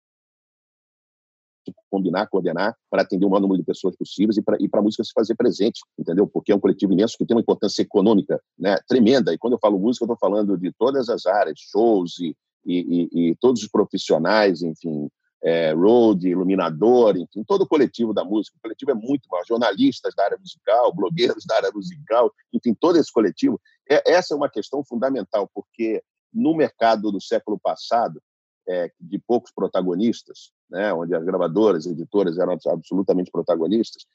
combinar, 1.90 2.26
coordenar, 2.28 2.74
para 2.88 3.02
atender 3.02 3.26
o 3.26 3.28
maior 3.28 3.42
número 3.42 3.60
de 3.60 3.66
pessoas 3.66 3.94
possíveis 3.94 4.36
e 4.38 4.42
para 4.42 4.80
a 4.80 4.82
música 4.82 5.04
se 5.04 5.12
fazer 5.12 5.34
presente, 5.34 5.80
entendeu? 5.98 6.26
Porque 6.26 6.52
é 6.52 6.54
um 6.54 6.60
coletivo 6.60 6.92
imenso 6.92 7.18
que 7.18 7.26
tem 7.26 7.36
uma 7.36 7.42
importância 7.42 7.82
econômica 7.82 8.40
né, 8.58 8.76
tremenda. 8.88 9.32
E 9.32 9.38
quando 9.38 9.54
eu 9.54 9.58
falo 9.58 9.78
música, 9.78 10.04
eu 10.04 10.12
estou 10.12 10.18
falando 10.18 10.56
de 10.56 10.72
todas 10.72 11.08
as 11.08 11.26
áreas, 11.26 11.58
shows 11.58 12.18
e, 12.18 12.34
e, 12.64 13.08
e, 13.12 13.30
e 13.30 13.36
todos 13.36 13.62
os 13.62 13.68
profissionais, 13.68 14.62
enfim, 14.62 15.10
é, 15.42 15.72
road, 15.72 16.28
iluminador, 16.28 17.16
enfim, 17.16 17.42
todo 17.44 17.62
o 17.62 17.66
coletivo 17.66 18.12
da 18.12 18.24
música. 18.24 18.56
O 18.56 18.60
coletivo 18.60 18.90
é 18.90 18.94
muito 18.94 19.26
maior, 19.30 19.44
jornalistas 19.46 20.14
da 20.14 20.24
área 20.24 20.38
musical, 20.38 20.94
blogueiros 20.94 21.44
da 21.46 21.56
área 21.56 21.70
musical, 21.72 22.32
enfim, 22.52 22.74
todo 22.74 22.96
esse 22.96 23.12
coletivo. 23.12 23.60
É, 23.88 24.12
essa 24.12 24.34
é 24.34 24.36
uma 24.36 24.50
questão 24.50 24.84
fundamental, 24.84 25.50
porque 25.54 26.02
no 26.32 26.54
mercado 26.54 27.10
do 27.10 27.20
século 27.20 27.58
passado, 27.58 28.20
é, 28.68 28.90
de 29.00 29.18
poucos 29.18 29.50
protagonistas, 29.50 30.52
né, 30.70 30.92
onde 30.92 31.14
as 31.14 31.24
gravadoras, 31.24 31.86
editoras 31.86 32.38
eram 32.38 32.56
absolutamente 32.66 33.30
protagonistas, 33.30 34.06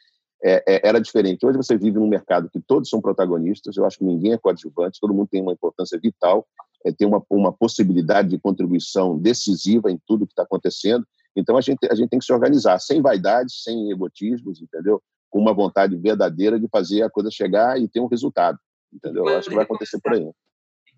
é, 0.44 0.64
é, 0.68 0.88
era 0.88 1.00
diferente. 1.00 1.46
Hoje 1.46 1.58
você 1.58 1.78
vive 1.78 1.98
num 1.98 2.08
mercado 2.08 2.50
que 2.50 2.62
todos 2.62 2.90
são 2.90 3.02
protagonistas, 3.02 3.76
eu 3.76 3.86
acho 3.86 3.98
que 3.98 4.06
ninguém 4.06 4.34
é 4.34 4.38
coadjuvante, 4.38 5.00
todo 5.00 5.14
mundo 5.14 5.28
tem 5.30 5.42
uma 5.42 5.54
importância 5.54 6.00
vital, 6.00 6.48
é, 6.86 6.92
tem 6.92 7.08
uma, 7.08 7.22
uma 7.30 7.52
possibilidade 7.52 8.30
de 8.30 8.38
contribuição 8.38 9.18
decisiva 9.18 9.92
em 9.92 10.00
tudo 10.06 10.28
que 10.28 10.34
está 10.34 10.44
acontecendo. 10.44 11.06
Então 11.36 11.58
a 11.58 11.62
gente, 11.62 11.80
a 11.90 11.96
gente 11.96 12.10
tem 12.10 12.20
que 12.20 12.26
se 12.26 12.34
organizar, 12.34 12.80
sem 12.80 13.02
vaidades, 13.02 13.64
sem 13.64 13.92
egotismos, 13.92 14.62
entendeu? 14.62 15.02
Com 15.30 15.40
uma 15.40 15.54
vontade 15.54 15.96
verdadeira 15.98 16.60
de 16.60 16.68
fazer 16.70 17.02
a 17.02 17.10
coisa 17.10 17.30
chegar 17.32 17.80
e 17.80 17.88
ter 17.88 18.00
um 18.00 18.08
resultado, 18.08 18.58
entendeu? 18.94 19.28
Eu 19.28 19.38
acho 19.38 19.50
que 19.50 19.56
vai 19.56 19.64
acontecer 19.64 20.00
por 20.02 20.14
aí 20.14 20.26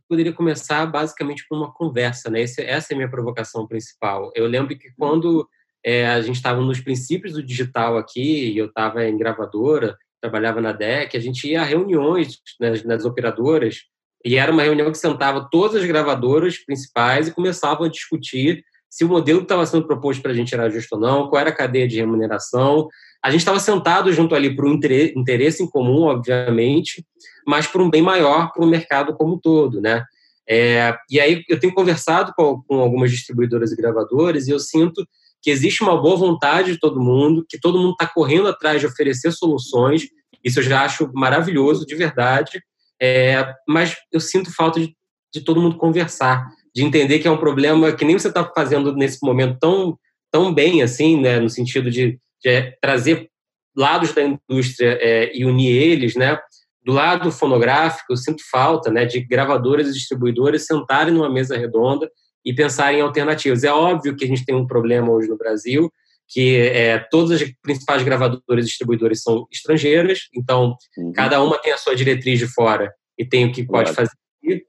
poderia 0.08 0.34
começar 0.34 0.86
basicamente 0.86 1.46
com 1.48 1.56
uma 1.56 1.72
conversa, 1.72 2.30
né? 2.30 2.42
Esse, 2.42 2.62
essa 2.62 2.94
é 2.94 2.96
a 2.96 2.98
minha 2.98 3.10
provocação 3.10 3.68
principal. 3.68 4.32
Eu 4.36 4.48
lembro 4.48 4.78
que 4.78 4.90
quando 4.98 5.48
é, 5.86 6.08
a 6.08 6.22
gente 6.22 6.36
estava 6.36 6.62
nos 6.62 6.80
princípios 6.80 7.34
do 7.34 7.44
digital 7.44 7.98
aqui, 7.98 8.52
e 8.52 8.58
eu 8.58 8.68
estava 8.68 9.06
em 9.06 9.18
gravadora, 9.18 9.98
trabalhava 10.22 10.62
na 10.62 10.72
DEC, 10.72 11.16
a 11.16 11.20
gente 11.20 11.48
ia 11.48 11.62
a 11.62 11.66
reuniões 11.66 12.40
nas, 12.60 12.84
nas 12.84 13.06
operadoras, 13.06 13.82
e 14.26 14.36
era 14.36 14.52
uma 14.52 14.64
reunião 14.64 14.92
que 14.92 14.98
sentava 14.98 15.48
todas 15.50 15.82
as 15.82 15.88
gravadoras 15.88 16.58
principais 16.58 17.28
e 17.28 17.34
começavam 17.34 17.86
a 17.86 17.90
discutir 17.90 18.64
se 18.90 19.04
o 19.04 19.10
modelo 19.10 19.40
que 19.40 19.46
estava 19.46 19.66
sendo 19.66 19.86
proposto 19.86 20.22
para 20.22 20.32
a 20.32 20.36
gente 20.36 20.54
era 20.54 20.70
justo 20.70 20.96
ou 20.96 21.02
não, 21.02 21.30
qual 21.30 21.40
era 21.40 21.50
a 21.50 21.56
cadeia 21.56 21.88
de 21.88 21.98
remuneração. 21.98 22.88
A 23.24 23.30
gente 23.30 23.42
estava 23.42 23.60
sentado 23.60 24.12
junto 24.14 24.34
ali 24.34 24.56
por 24.56 24.66
um 24.66 24.74
interesse 24.74 25.62
em 25.62 25.70
comum, 25.70 26.04
obviamente, 26.04 27.06
mas 27.46 27.68
por 27.68 27.82
um 27.82 27.90
bem 27.90 28.02
maior 28.02 28.52
para 28.54 28.64
o 28.64 28.68
mercado 28.68 29.14
como 29.16 29.36
um 29.36 29.40
todo, 29.40 29.82
né? 29.82 30.04
É, 30.50 30.96
e 31.10 31.20
aí 31.20 31.44
eu 31.50 31.60
tenho 31.60 31.74
conversado 31.74 32.32
com, 32.36 32.62
com 32.62 32.80
algumas 32.80 33.12
distribuidoras 33.12 33.72
e 33.72 33.76
gravadoras 33.76 34.48
e 34.48 34.52
eu 34.52 34.60
sinto 34.60 35.06
que 35.42 35.52
existe 35.52 35.84
uma 35.84 36.02
boa 36.02 36.16
vontade 36.16 36.72
de 36.74 36.80
todo 36.80 37.02
mundo, 37.02 37.46
que 37.48 37.60
todo 37.60 37.78
mundo 37.78 37.92
está 37.92 38.08
correndo 38.08 38.48
atrás 38.48 38.80
de 38.80 38.88
oferecer 38.88 39.32
soluções. 39.32 40.08
Isso 40.44 40.60
eu 40.60 40.64
já 40.64 40.84
acho 40.84 41.12
maravilhoso, 41.14 41.86
de 41.86 41.96
verdade. 41.96 42.62
É, 43.02 43.54
mas 43.68 43.96
eu 44.12 44.20
sinto 44.20 44.54
falta 44.54 44.80
de, 44.80 44.96
de 45.34 45.42
todo 45.42 45.62
mundo 45.62 45.78
conversar, 45.78 46.48
de 46.78 46.84
entender 46.84 47.18
que 47.18 47.28
é 47.28 47.32
um 47.32 47.40
problema 47.40 47.92
que 47.92 48.06
nem 48.06 48.20
você 48.20 48.28
está 48.28 48.46
fazendo 48.46 48.96
nesse 48.96 49.18
momento 49.26 49.58
tão, 49.60 49.98
tão 50.32 50.54
bem, 50.54 50.84
assim, 50.84 51.20
né, 51.20 51.40
no 51.40 51.50
sentido 51.50 51.90
de, 51.90 52.20
de 52.40 52.78
trazer 52.80 53.32
lados 53.76 54.14
da 54.14 54.22
indústria 54.22 54.96
é, 55.02 55.36
e 55.36 55.44
unir 55.44 55.72
eles, 55.72 56.16
né? 56.16 56.38
Do 56.86 56.94
lado 56.94 57.32
fonográfico, 57.32 58.14
eu 58.14 58.16
sinto 58.16 58.44
falta 58.52 58.92
né, 58.92 59.06
de 59.06 59.20
gravadoras 59.22 59.90
e 59.90 59.94
distribuidoras 59.94 60.68
sentarem 60.68 61.12
numa 61.12 61.32
mesa 61.32 61.58
redonda 61.58 62.12
e 62.46 62.54
pensar 62.54 62.94
em 62.94 63.02
alternativas. 63.02 63.64
É 63.64 63.72
óbvio 63.72 64.16
que 64.16 64.26
a 64.26 64.28
gente 64.28 64.46
tem 64.46 64.54
um 64.54 64.68
problema 64.68 65.10
hoje 65.10 65.28
no 65.28 65.36
Brasil, 65.36 65.92
que 66.28 66.58
é, 66.58 67.00
todas 67.10 67.42
as 67.42 67.52
principais 67.64 68.04
gravadoras 68.04 68.66
e 68.66 68.68
distribuidoras 68.68 69.24
são 69.24 69.48
estrangeiras, 69.52 70.28
então 70.32 70.76
uhum. 70.96 71.12
cada 71.12 71.42
uma 71.42 71.58
tem 71.58 71.74
a 71.74 71.78
sua 71.78 71.96
diretriz 71.96 72.38
de 72.38 72.46
fora 72.46 72.94
e 73.18 73.26
tem 73.26 73.46
o 73.46 73.52
que 73.52 73.66
pode 73.66 73.92
claro. 73.92 73.96
fazer. 73.96 74.64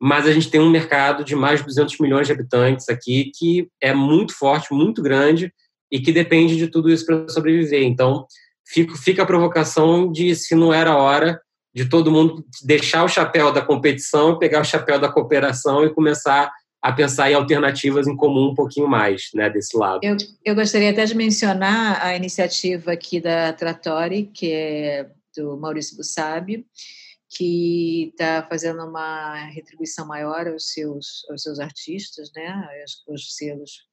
Mas 0.00 0.26
a 0.26 0.32
gente 0.32 0.50
tem 0.50 0.60
um 0.60 0.70
mercado 0.70 1.24
de 1.24 1.34
mais 1.34 1.60
de 1.60 1.66
200 1.66 1.98
milhões 1.98 2.26
de 2.26 2.32
habitantes 2.32 2.88
aqui 2.88 3.32
que 3.36 3.68
é 3.80 3.92
muito 3.92 4.32
forte, 4.32 4.72
muito 4.72 5.02
grande 5.02 5.52
e 5.90 6.00
que 6.00 6.12
depende 6.12 6.56
de 6.56 6.68
tudo 6.68 6.90
isso 6.90 7.04
para 7.04 7.28
sobreviver. 7.28 7.82
Então, 7.82 8.26
fica, 8.64 9.22
a 9.22 9.26
provocação 9.26 10.10
de 10.10 10.34
se 10.34 10.54
não 10.54 10.72
era 10.72 10.96
hora 10.96 11.40
de 11.74 11.88
todo 11.88 12.10
mundo 12.10 12.44
deixar 12.62 13.04
o 13.04 13.08
chapéu 13.08 13.52
da 13.52 13.62
competição, 13.62 14.38
pegar 14.38 14.60
o 14.60 14.64
chapéu 14.64 14.98
da 14.98 15.10
cooperação 15.10 15.84
e 15.84 15.94
começar 15.94 16.50
a 16.80 16.92
pensar 16.92 17.30
em 17.30 17.34
alternativas 17.34 18.06
em 18.06 18.16
comum 18.16 18.50
um 18.50 18.54
pouquinho 18.54 18.88
mais, 18.88 19.30
né, 19.34 19.50
desse 19.50 19.76
lado. 19.76 20.00
Eu, 20.02 20.16
eu 20.44 20.54
gostaria 20.54 20.90
até 20.90 21.04
de 21.04 21.14
mencionar 21.14 22.00
a 22.04 22.14
iniciativa 22.14 22.92
aqui 22.92 23.20
da 23.20 23.52
Tratori, 23.52 24.30
que 24.32 24.52
é 24.52 25.08
do 25.36 25.56
Maurício 25.56 25.96
Bussabio, 25.96 26.64
que 27.28 28.08
está 28.10 28.46
fazendo 28.48 28.82
uma 28.84 29.46
retribuição 29.46 30.06
maior 30.06 30.48
aos 30.48 30.72
seus, 30.72 31.26
aos 31.28 31.42
seus 31.42 31.60
artistas, 31.60 32.30
né, 32.34 32.48
aos, 32.82 33.04
aos 33.08 33.36
selos 33.36 33.88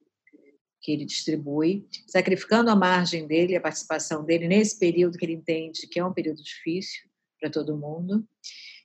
que 0.80 0.92
ele 0.92 1.04
distribui, 1.04 1.86
sacrificando 2.06 2.70
a 2.70 2.76
margem 2.76 3.26
dele, 3.26 3.56
a 3.56 3.60
participação 3.60 4.24
dele 4.24 4.46
nesse 4.46 4.78
período 4.78 5.18
que 5.18 5.24
ele 5.24 5.32
entende 5.32 5.86
que 5.88 5.98
é 5.98 6.04
um 6.04 6.12
período 6.12 6.42
difícil 6.42 7.08
para 7.40 7.50
todo 7.50 7.76
mundo. 7.76 8.24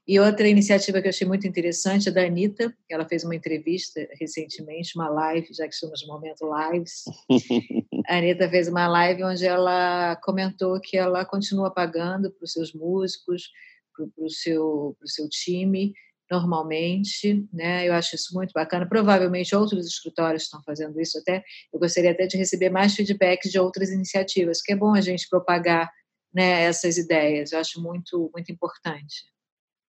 E 0.07 0.19
outra 0.19 0.47
iniciativa 0.47 0.99
que 0.99 1.07
eu 1.07 1.09
achei 1.09 1.27
muito 1.27 1.47
interessante 1.47 2.09
é 2.09 2.11
da 2.11 2.25
Anitta, 2.25 2.75
ela 2.89 3.07
fez 3.07 3.23
uma 3.23 3.35
entrevista 3.35 4.05
recentemente, 4.19 4.95
uma 4.95 5.07
live, 5.07 5.53
já 5.53 5.67
que 5.67 5.73
estamos 5.75 6.01
no 6.01 6.13
momento 6.13 6.49
lives. 6.51 7.03
A 8.09 8.17
Anitta 8.17 8.49
fez 8.49 8.67
uma 8.67 8.87
live 8.87 9.23
onde 9.23 9.45
ela 9.45 10.15
comentou 10.23 10.81
que 10.81 10.97
ela 10.97 11.23
continua 11.23 11.71
pagando 11.71 12.31
para 12.31 12.43
os 12.43 12.51
seus 12.51 12.73
músicos, 12.73 13.51
para 13.95 14.25
o 14.25 14.29
seu, 14.29 14.97
seu 15.05 15.27
time, 15.29 15.93
normalmente, 16.31 17.45
né? 17.51 17.87
Eu 17.87 17.93
acho 17.93 18.15
isso 18.15 18.33
muito 18.33 18.53
bacana. 18.53 18.87
Provavelmente 18.87 19.53
outros 19.53 19.85
escritórios 19.85 20.43
estão 20.43 20.63
fazendo 20.63 20.99
isso 20.99 21.19
até. 21.19 21.43
Eu 21.73 21.79
gostaria 21.79 22.11
até 22.11 22.25
de 22.25 22.37
receber 22.37 22.69
mais 22.69 22.95
feedbacks 22.95 23.51
de 23.51 23.59
outras 23.59 23.89
iniciativas, 23.89 24.61
que 24.61 24.71
é 24.71 24.75
bom 24.75 24.93
a 24.93 25.01
gente 25.01 25.27
propagar 25.29 25.91
né, 26.33 26.63
essas 26.63 26.97
ideias. 26.97 27.51
Eu 27.51 27.59
acho 27.59 27.81
muito 27.81 28.31
muito 28.33 28.49
importante. 28.49 29.25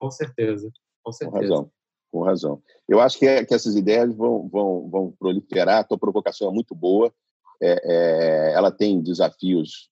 Com 0.00 0.10
certeza, 0.10 0.68
com 1.04 1.12
certeza. 1.12 1.38
Com 1.38 1.40
razão, 1.40 1.72
com 2.10 2.22
razão. 2.24 2.62
Eu 2.88 3.00
acho 3.00 3.18
que, 3.18 3.26
é, 3.26 3.44
que 3.44 3.54
essas 3.54 3.76
ideias 3.76 4.12
vão, 4.12 4.48
vão, 4.48 4.90
vão 4.90 5.14
proliferar. 5.16 5.78
A 5.78 5.84
tua 5.84 5.98
provocação 5.98 6.48
é 6.48 6.52
muito 6.52 6.74
boa. 6.74 7.14
É, 7.62 7.80
é, 7.84 8.52
ela 8.54 8.72
tem 8.72 9.00
desafios 9.00 9.88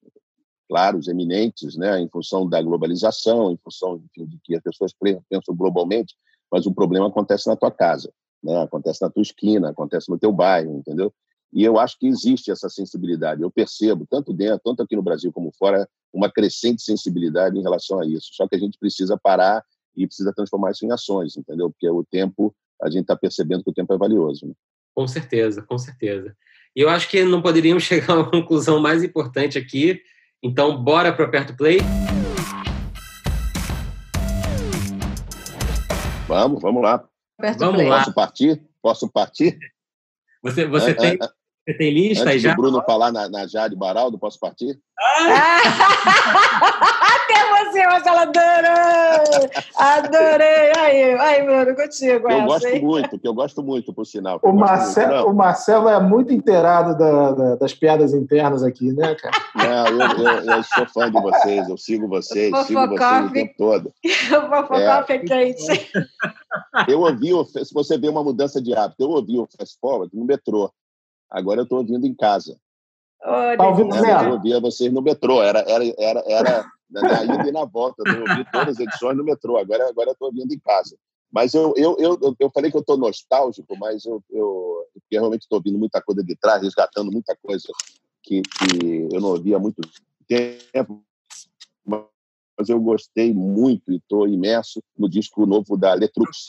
claros, 0.70 1.08
eminentes, 1.08 1.76
né, 1.76 1.98
em 2.00 2.08
função 2.08 2.48
da 2.48 2.62
globalização, 2.62 3.50
em 3.50 3.56
função 3.56 4.00
enfim, 4.04 4.24
de 4.24 4.38
que 4.38 4.54
as 4.54 4.62
pessoas 4.62 4.92
pensam 5.28 5.56
globalmente, 5.56 6.14
mas 6.50 6.64
o 6.64 6.72
problema 6.72 7.08
acontece 7.08 7.48
na 7.48 7.56
tua 7.56 7.72
casa, 7.72 8.12
né, 8.40 8.56
acontece 8.62 9.02
na 9.02 9.10
tua 9.10 9.22
esquina, 9.22 9.70
acontece 9.70 10.08
no 10.08 10.16
teu 10.16 10.30
bairro, 10.30 10.78
entendeu? 10.78 11.12
E 11.52 11.64
eu 11.64 11.76
acho 11.76 11.98
que 11.98 12.06
existe 12.06 12.52
essa 12.52 12.68
sensibilidade. 12.68 13.42
Eu 13.42 13.50
percebo, 13.50 14.06
tanto 14.08 14.32
dentro, 14.32 14.60
tanto 14.64 14.84
aqui 14.84 14.94
no 14.94 15.02
Brasil 15.02 15.32
como 15.32 15.50
fora, 15.58 15.88
uma 16.12 16.30
crescente 16.30 16.80
sensibilidade 16.82 17.58
em 17.58 17.62
relação 17.62 17.98
a 17.98 18.06
isso. 18.06 18.28
Só 18.34 18.46
que 18.46 18.54
a 18.54 18.58
gente 18.58 18.78
precisa 18.78 19.18
parar 19.20 19.64
e 19.96 20.06
precisa 20.06 20.32
transformar 20.32 20.70
isso 20.70 20.86
em 20.86 20.92
ações, 20.92 21.36
entendeu? 21.36 21.68
Porque 21.68 21.90
o 21.90 22.04
tempo, 22.04 22.54
a 22.80 22.88
gente 22.88 23.02
está 23.02 23.16
percebendo 23.16 23.64
que 23.64 23.70
o 23.70 23.74
tempo 23.74 23.92
é 23.92 23.98
valioso. 23.98 24.46
Né? 24.46 24.54
Com 24.94 25.08
certeza, 25.08 25.60
com 25.62 25.76
certeza. 25.76 26.36
E 26.76 26.80
eu 26.80 26.88
acho 26.88 27.08
que 27.08 27.24
não 27.24 27.42
poderíamos 27.42 27.82
chegar 27.84 28.14
a 28.14 28.18
uma 28.18 28.30
conclusão 28.30 28.80
mais 28.80 29.02
importante 29.02 29.58
aqui. 29.58 30.00
Então, 30.42 30.82
bora 30.82 31.12
para 31.12 31.22
o 31.22 31.28
Aperto 31.28 31.54
Play? 31.54 31.80
Vamos, 36.26 36.62
vamos 36.62 36.82
lá. 36.82 37.04
Aperto 37.38 37.58
vamos 37.58 37.74
play. 37.74 37.88
lá. 37.88 37.98
Posso 37.98 38.14
partir? 38.14 38.62
Posso 38.80 39.08
partir? 39.10 39.58
Você, 40.42 40.66
você 40.66 40.94
tem... 40.94 41.18
Você 41.70 41.74
tem 41.74 41.90
lista 41.92 42.24
Antes 42.24 42.32
aí 42.32 42.38
já? 42.40 42.52
o 42.52 42.56
Bruno 42.56 42.82
falar 42.82 43.12
na, 43.12 43.28
na 43.28 43.46
Jade 43.46 43.76
Baraldo, 43.76 44.18
posso 44.18 44.38
partir? 44.40 44.76
Ah! 44.98 45.60
Até 47.14 47.70
você, 47.70 47.86
Marcelo, 47.86 48.18
adorei! 48.18 49.50
Adorei! 49.76 50.72
Aí, 50.76 51.14
aí 51.14 51.44
Bruno, 51.44 51.76
contigo. 51.76 52.28
Eu 52.28 52.38
essa, 52.38 52.46
gosto 52.46 52.66
hein? 52.66 52.82
muito, 52.82 53.18
que 53.18 53.28
eu 53.28 53.34
gosto 53.34 53.62
muito, 53.62 53.92
por 53.92 54.04
sinal. 54.04 54.40
O 54.42 54.52
Marcelo, 54.52 55.30
o 55.30 55.34
Marcelo 55.34 55.88
é 55.88 56.00
muito 56.00 56.32
inteirado 56.32 56.98
da, 56.98 57.32
da, 57.32 57.56
das 57.56 57.72
piadas 57.72 58.12
internas 58.12 58.64
aqui, 58.64 58.92
né, 58.92 59.14
cara? 59.14 59.36
Não, 59.54 59.86
eu, 59.86 60.24
eu, 60.24 60.56
eu, 60.56 60.62
sou 60.64 60.86
fã 60.86 61.10
de 61.10 61.20
vocês, 61.20 61.68
eu 61.68 61.76
sigo 61.76 62.08
vocês, 62.08 62.52
o 62.52 62.64
sigo 62.64 62.88
vocês 62.88 63.26
o 63.26 63.32
tempo 63.32 63.54
todo. 63.56 63.92
O 64.30 64.48
Fofocoff 64.48 65.12
é, 65.12 65.16
é 65.16 65.18
quente. 65.18 65.90
Eu 66.88 67.00
ouvi, 67.00 67.30
se 67.64 67.72
você 67.72 67.96
vê 67.96 68.08
uma 68.08 68.24
mudança 68.24 68.60
de 68.60 68.74
hábito, 68.74 69.04
eu 69.04 69.10
ouvi 69.10 69.38
o 69.38 69.48
Fast 69.56 69.78
Forward 69.80 70.10
no 70.16 70.24
metrô. 70.24 70.70
Agora 71.30 71.60
eu 71.60 71.64
estou 71.64 71.78
ouvindo 71.78 72.06
em 72.06 72.14
casa. 72.14 72.58
Tá 73.56 73.68
ouvindo 73.68 73.94
né? 73.94 74.26
Eu 74.26 74.32
ouvia 74.32 74.60
vocês 74.60 74.92
no 74.92 75.02
metrô, 75.02 75.42
era, 75.42 75.60
era, 75.60 75.84
era, 75.98 76.24
era 76.26 76.72
na 76.90 77.24
ida 77.24 77.48
e 77.48 77.52
na 77.52 77.64
volta. 77.64 78.02
Eu 78.06 78.22
ouvi 78.22 78.50
todas 78.50 78.76
as 78.76 78.80
edições 78.80 79.16
no 79.16 79.24
metrô, 79.24 79.58
agora, 79.58 79.88
agora 79.88 80.10
eu 80.10 80.12
estou 80.12 80.28
ouvindo 80.28 80.52
em 80.52 80.58
casa. 80.58 80.96
Mas 81.32 81.54
eu, 81.54 81.72
eu, 81.76 81.96
eu, 82.00 82.36
eu 82.40 82.50
falei 82.50 82.70
que 82.70 82.76
eu 82.76 82.80
estou 82.80 82.96
nostálgico, 82.96 83.76
mas 83.78 84.04
eu, 84.04 84.22
eu, 84.30 84.84
eu 85.10 85.20
realmente 85.20 85.42
estou 85.42 85.58
ouvindo 85.58 85.78
muita 85.78 86.02
coisa 86.02 86.24
de 86.24 86.34
trás, 86.34 86.62
resgatando 86.62 87.12
muita 87.12 87.36
coisa 87.40 87.68
que, 88.22 88.42
que 88.42 89.08
eu 89.12 89.20
não 89.20 89.28
ouvia 89.30 89.56
há 89.56 89.60
muito 89.60 89.80
tempo. 90.26 91.04
Mas 91.86 92.68
eu 92.68 92.80
gostei 92.80 93.32
muito 93.32 93.92
e 93.92 93.96
estou 93.96 94.26
imerso 94.26 94.82
no 94.98 95.08
disco 95.08 95.46
novo 95.46 95.76
da 95.76 95.94
Letrux, 95.94 96.46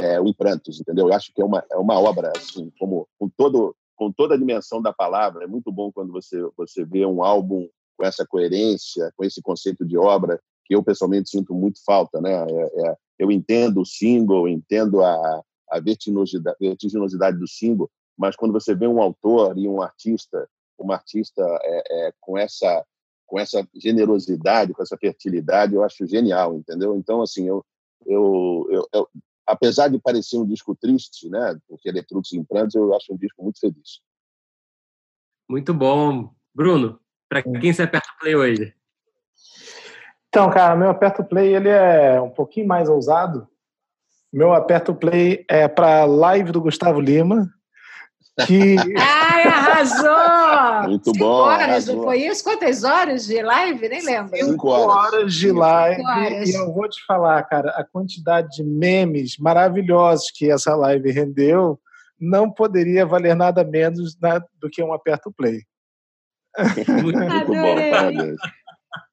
é, 0.00 0.20
o 0.20 0.26
Imprantos, 0.26 0.80
entendeu? 0.80 1.08
Eu 1.08 1.14
acho 1.14 1.32
que 1.32 1.42
é 1.42 1.44
uma, 1.44 1.62
é 1.70 1.76
uma 1.76 2.00
obra, 2.00 2.32
assim, 2.34 2.72
como 2.78 3.06
com 3.18 3.28
todo 3.28 3.76
com 4.02 4.10
toda 4.10 4.34
a 4.34 4.38
dimensão 4.38 4.82
da 4.82 4.92
palavra. 4.92 5.44
É 5.44 5.46
muito 5.46 5.70
bom 5.70 5.92
quando 5.92 6.12
você, 6.12 6.42
você 6.56 6.84
vê 6.84 7.06
um 7.06 7.22
álbum 7.22 7.68
com 7.96 8.04
essa 8.04 8.26
coerência, 8.26 9.12
com 9.16 9.24
esse 9.24 9.40
conceito 9.40 9.84
de 9.84 9.96
obra, 9.96 10.40
que 10.64 10.74
eu 10.74 10.82
pessoalmente 10.82 11.30
sinto 11.30 11.54
muito 11.54 11.78
falta. 11.84 12.20
Né? 12.20 12.32
É, 12.32 12.88
é, 12.88 12.96
eu 13.20 13.30
entendo 13.30 13.80
o 13.80 13.86
single, 13.86 14.48
entendo 14.48 15.02
a, 15.02 15.42
a 15.70 15.78
vertiginosidade, 15.78 16.56
vertiginosidade 16.60 17.38
do 17.38 17.46
single, 17.46 17.88
mas 18.18 18.34
quando 18.34 18.52
você 18.52 18.74
vê 18.74 18.88
um 18.88 19.00
autor 19.00 19.56
e 19.56 19.68
um 19.68 19.80
artista, 19.80 20.48
uma 20.76 20.94
artista 20.94 21.42
é, 21.62 22.08
é, 22.08 22.12
com 22.20 22.36
essa 22.36 22.84
com 23.24 23.40
essa 23.40 23.66
generosidade, 23.74 24.74
com 24.74 24.82
essa 24.82 24.98
fertilidade, 24.98 25.74
eu 25.74 25.82
acho 25.82 26.06
genial, 26.06 26.54
entendeu? 26.54 26.94
Então, 26.94 27.22
assim, 27.22 27.48
eu, 27.48 27.64
eu, 28.04 28.68
eu, 28.70 28.88
eu 28.92 29.08
apesar 29.46 29.88
de 29.88 29.98
parecer 29.98 30.36
um 30.36 30.46
disco 30.46 30.74
triste, 30.74 31.28
né, 31.28 31.58
porque 31.68 31.88
ele 31.88 31.98
é 31.98 32.04
em 32.34 32.44
Prantos, 32.44 32.74
eu 32.74 32.94
acho 32.94 33.12
um 33.12 33.16
disco 33.16 33.42
muito 33.42 33.60
feliz. 33.60 34.00
Muito 35.48 35.74
bom. 35.74 36.32
Bruno, 36.54 37.00
para 37.28 37.42
quem 37.42 37.72
você 37.72 37.82
aperta 37.82 38.08
play 38.20 38.34
hoje? 38.34 38.74
Então, 40.28 40.50
cara, 40.50 40.74
meu 40.76 40.88
aperto 40.88 41.22
play 41.24 41.54
ele 41.54 41.68
é 41.68 42.20
um 42.20 42.30
pouquinho 42.30 42.66
mais 42.66 42.88
ousado. 42.88 43.46
Meu 44.32 44.54
aperto 44.54 44.94
play 44.94 45.44
é 45.48 45.68
para 45.68 46.06
live 46.06 46.52
do 46.52 46.60
Gustavo 46.62 47.00
Lima, 47.00 47.52
que... 48.46 48.76
Ai, 48.96 49.42
arrasou! 49.44 50.01
Muito 50.92 51.12
Cinco 51.12 51.18
bom. 51.18 51.30
horas, 51.30 51.86
não 51.86 52.02
foi 52.02 52.18
isso? 52.22 52.44
Quantas 52.44 52.84
horas 52.84 53.24
de 53.26 53.42
live? 53.42 53.88
Nem 53.88 54.04
lembro. 54.04 54.36
Cinco 54.36 54.68
horas. 54.68 55.34
de 55.34 55.50
live. 55.52 56.02
horas. 56.04 56.48
E 56.48 56.54
eu 56.54 56.72
vou 56.72 56.88
te 56.88 57.02
falar, 57.06 57.42
cara, 57.44 57.70
a 57.70 57.84
quantidade 57.84 58.48
de 58.56 58.62
memes 58.62 59.36
maravilhosos 59.38 60.30
que 60.30 60.50
essa 60.50 60.74
live 60.76 61.10
rendeu 61.10 61.78
não 62.20 62.50
poderia 62.50 63.04
valer 63.06 63.34
nada 63.34 63.64
menos 63.64 64.16
na- 64.20 64.38
do 64.60 64.68
que 64.70 64.82
um 64.82 64.92
aperto 64.92 65.32
play. 65.32 65.62
Muito 67.02 67.18
Muito 67.18 67.46
bom. 67.48 68.36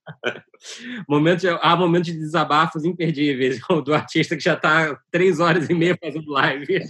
Momento 1.07 1.47
há 1.61 1.75
momentos 1.75 2.11
de 2.11 2.17
desabafos 2.19 2.83
imperdíveis 2.83 3.59
do 3.85 3.93
artista 3.93 4.35
que 4.35 4.43
já 4.43 4.53
está 4.55 4.99
três 5.11 5.39
horas 5.39 5.69
e 5.69 5.73
meia 5.73 5.97
fazendo 6.01 6.29
live. 6.31 6.81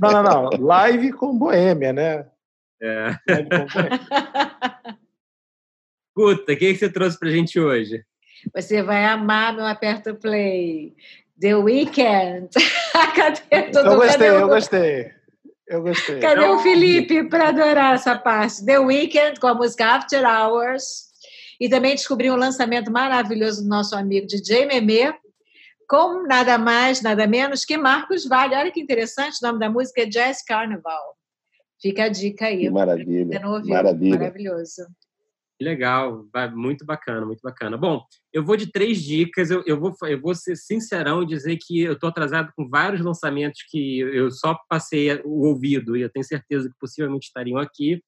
Não, 0.00 0.10
não, 0.10 0.22
não. 0.22 0.50
Live 0.66 1.12
com 1.12 1.36
boêmia, 1.38 1.92
né? 1.92 2.26
É. 2.82 3.10
Guta, 6.16 6.52
o 6.52 6.56
que, 6.56 6.72
que 6.72 6.76
você 6.76 6.90
trouxe 6.90 7.18
pra 7.18 7.30
gente 7.30 7.58
hoje? 7.60 8.04
Você 8.54 8.82
vai 8.82 9.04
amar 9.04 9.54
meu 9.54 9.66
aperto 9.66 10.14
play. 10.14 10.94
The 11.40 11.56
Weeknd. 11.56 12.48
Cadê 13.16 13.70
todo 13.70 13.86
Eu 13.86 13.96
gostei, 13.96 14.28
cadê 14.28 14.42
eu 14.42 14.48
gostei. 14.48 15.12
Eu 15.66 15.82
gostei. 15.82 16.20
Cadê 16.20 16.44
o 16.44 16.58
Felipe 16.58 17.28
para 17.28 17.48
adorar 17.48 17.94
essa 17.94 18.18
parte? 18.18 18.64
The 18.64 18.78
Weeknd 18.78 19.38
com 19.40 19.46
a 19.46 19.54
música 19.54 19.86
After 19.86 20.22
Hours. 20.24 21.08
E 21.60 21.68
também 21.68 21.94
descobri 21.94 22.30
um 22.30 22.36
lançamento 22.36 22.90
maravilhoso 22.90 23.62
do 23.62 23.68
nosso 23.68 23.94
amigo 23.94 24.26
DJ 24.26 24.64
Memê, 24.64 25.14
com 25.86 26.26
nada 26.26 26.56
mais, 26.56 27.02
nada 27.02 27.26
menos 27.26 27.64
que 27.66 27.76
Marcos 27.76 28.26
Vale. 28.26 28.54
Olha 28.54 28.70
que 28.70 28.80
interessante, 28.80 29.38
o 29.42 29.46
nome 29.46 29.58
da 29.58 29.68
música 29.68 30.02
é 30.02 30.06
Jazz 30.06 30.42
Carnival. 30.42 31.19
Fica 31.80 32.04
a 32.04 32.08
dica 32.08 32.46
aí. 32.46 32.60
Que 32.60 32.70
maravilha. 32.70 33.46
Ouviu? 33.46 33.74
Maravilha. 33.74 34.18
Maravilhoso. 34.18 34.86
Legal, 35.60 36.26
muito 36.54 36.86
bacana, 36.86 37.26
muito 37.26 37.40
bacana. 37.42 37.76
Bom, 37.76 38.02
eu 38.32 38.42
vou 38.42 38.56
de 38.56 38.72
três 38.72 39.02
dicas. 39.02 39.50
Eu, 39.50 39.62
eu, 39.66 39.78
vou, 39.78 39.94
eu 40.04 40.18
vou 40.18 40.34
ser 40.34 40.56
sincerão 40.56 41.22
e 41.22 41.26
dizer 41.26 41.58
que 41.60 41.80
eu 41.80 41.92
estou 41.92 42.08
atrasado 42.08 42.50
com 42.56 42.66
vários 42.66 43.02
lançamentos 43.02 43.62
que 43.68 44.00
eu 44.00 44.30
só 44.30 44.58
passei 44.70 45.20
o 45.22 45.46
ouvido 45.46 45.96
e 45.96 46.00
eu 46.00 46.08
tenho 46.08 46.24
certeza 46.24 46.68
que 46.68 46.74
possivelmente 46.80 47.26
estariam 47.26 47.58
aqui. 47.58 48.02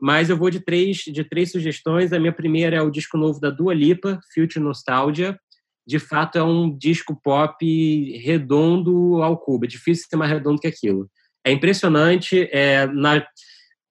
Mas 0.00 0.30
eu 0.30 0.36
vou 0.36 0.48
de 0.48 0.60
três, 0.60 0.96
de 0.98 1.22
três 1.24 1.52
sugestões. 1.52 2.12
A 2.12 2.18
minha 2.18 2.32
primeira 2.32 2.76
é 2.76 2.82
o 2.82 2.90
disco 2.90 3.18
novo 3.18 3.38
da 3.38 3.50
Dua 3.50 3.74
Lipa, 3.74 4.18
Future 4.34 4.64
Nostalgia. 4.64 5.38
De 5.86 5.98
fato, 5.98 6.38
é 6.38 6.42
um 6.42 6.74
disco 6.74 7.14
pop 7.22 8.18
redondo 8.18 9.22
ao 9.22 9.38
cubo. 9.38 9.66
É 9.66 9.68
difícil 9.68 10.06
ser 10.08 10.16
mais 10.16 10.30
redondo 10.30 10.58
que 10.58 10.66
aquilo. 10.66 11.10
É 11.44 11.52
impressionante. 11.52 12.48
É, 12.50 12.86
na, 12.86 13.24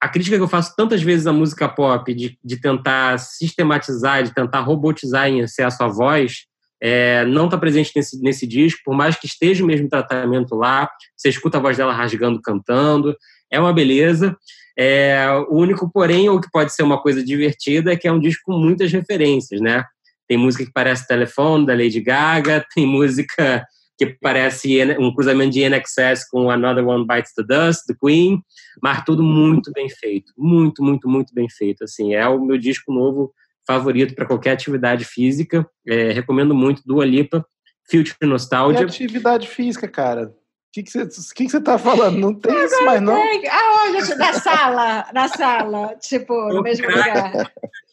a 0.01 0.09
crítica 0.09 0.35
que 0.35 0.43
eu 0.43 0.47
faço 0.47 0.75
tantas 0.75 1.01
vezes 1.01 1.27
à 1.27 1.31
música 1.31 1.69
pop, 1.69 2.13
de, 2.13 2.37
de 2.43 2.57
tentar 2.59 3.17
sistematizar, 3.19 4.23
de 4.23 4.33
tentar 4.33 4.59
robotizar 4.61 5.27
em 5.29 5.39
excesso 5.39 5.81
a 5.83 5.87
voz, 5.87 6.45
é, 6.81 7.23
não 7.25 7.45
está 7.45 7.57
presente 7.57 7.93
nesse, 7.95 8.21
nesse 8.21 8.45
disco, 8.45 8.81
por 8.83 8.93
mais 8.93 9.15
que 9.15 9.25
esteja 9.25 9.63
o 9.63 9.67
mesmo 9.67 9.87
tratamento 9.87 10.55
lá, 10.55 10.89
você 11.15 11.29
escuta 11.29 11.57
a 11.57 11.61
voz 11.61 11.77
dela 11.77 11.93
rasgando, 11.93 12.41
cantando, 12.41 13.15
é 13.49 13.57
uma 13.57 13.71
beleza. 13.71 14.35
É, 14.77 15.25
o 15.47 15.55
único, 15.55 15.89
porém, 15.89 16.27
ou 16.27 16.41
que 16.41 16.51
pode 16.51 16.73
ser 16.73 16.83
uma 16.83 17.01
coisa 17.01 17.23
divertida, 17.23 17.93
é 17.93 17.95
que 17.95 18.07
é 18.07 18.11
um 18.11 18.19
disco 18.19 18.51
com 18.51 18.57
muitas 18.57 18.91
referências, 18.91 19.61
né? 19.61 19.85
Tem 20.27 20.37
música 20.37 20.65
que 20.65 20.73
parece 20.73 21.07
Telefone, 21.07 21.65
da 21.65 21.73
Lady 21.73 22.01
Gaga, 22.01 22.65
tem 22.75 22.85
música 22.85 23.65
que 24.07 24.17
parece 24.21 24.83
um 24.99 25.13
cruzamento 25.13 25.51
de 25.51 25.67
NXS 25.67 26.29
com 26.29 26.49
Another 26.49 26.87
One 26.87 27.05
Bites 27.07 27.33
the 27.33 27.43
Dust, 27.43 27.81
do 27.87 27.95
Queen, 27.97 28.41
mas 28.81 29.03
tudo 29.03 29.23
muito 29.23 29.71
bem 29.71 29.89
feito, 29.89 30.31
muito, 30.37 30.83
muito, 30.83 31.07
muito 31.09 31.33
bem 31.33 31.47
feito. 31.49 31.83
Assim, 31.83 32.13
é 32.13 32.27
o 32.27 32.43
meu 32.43 32.57
disco 32.57 32.93
novo 32.93 33.33
favorito 33.65 34.15
para 34.15 34.25
qualquer 34.25 34.51
atividade 34.51 35.05
física. 35.05 35.67
É, 35.87 36.11
recomendo 36.11 36.53
muito 36.53 36.81
Dua 36.85 37.05
Lipa, 37.05 37.45
Future 37.89 38.15
E 38.21 38.25
Nostalgia. 38.25 38.85
atividade 38.85 39.47
física, 39.47 39.87
cara. 39.87 40.33
O 40.75 40.83
que, 40.83 40.89
você, 40.89 41.05
que, 41.35 41.45
que 41.47 41.59
tá 41.61 41.77
falando? 41.77 42.17
Não 42.17 42.33
tem 42.33 42.51
isso 42.65 42.83
mais, 42.83 42.99
não? 42.99 43.13
Tem- 43.13 43.47
Aonde? 43.47 44.15
Na 44.15 44.33
sala, 44.33 45.05
na 45.13 45.27
sala, 45.27 45.95
tipo, 45.97 46.33
no 46.51 46.63
mesmo 46.63 46.87
lugar. 46.87 47.31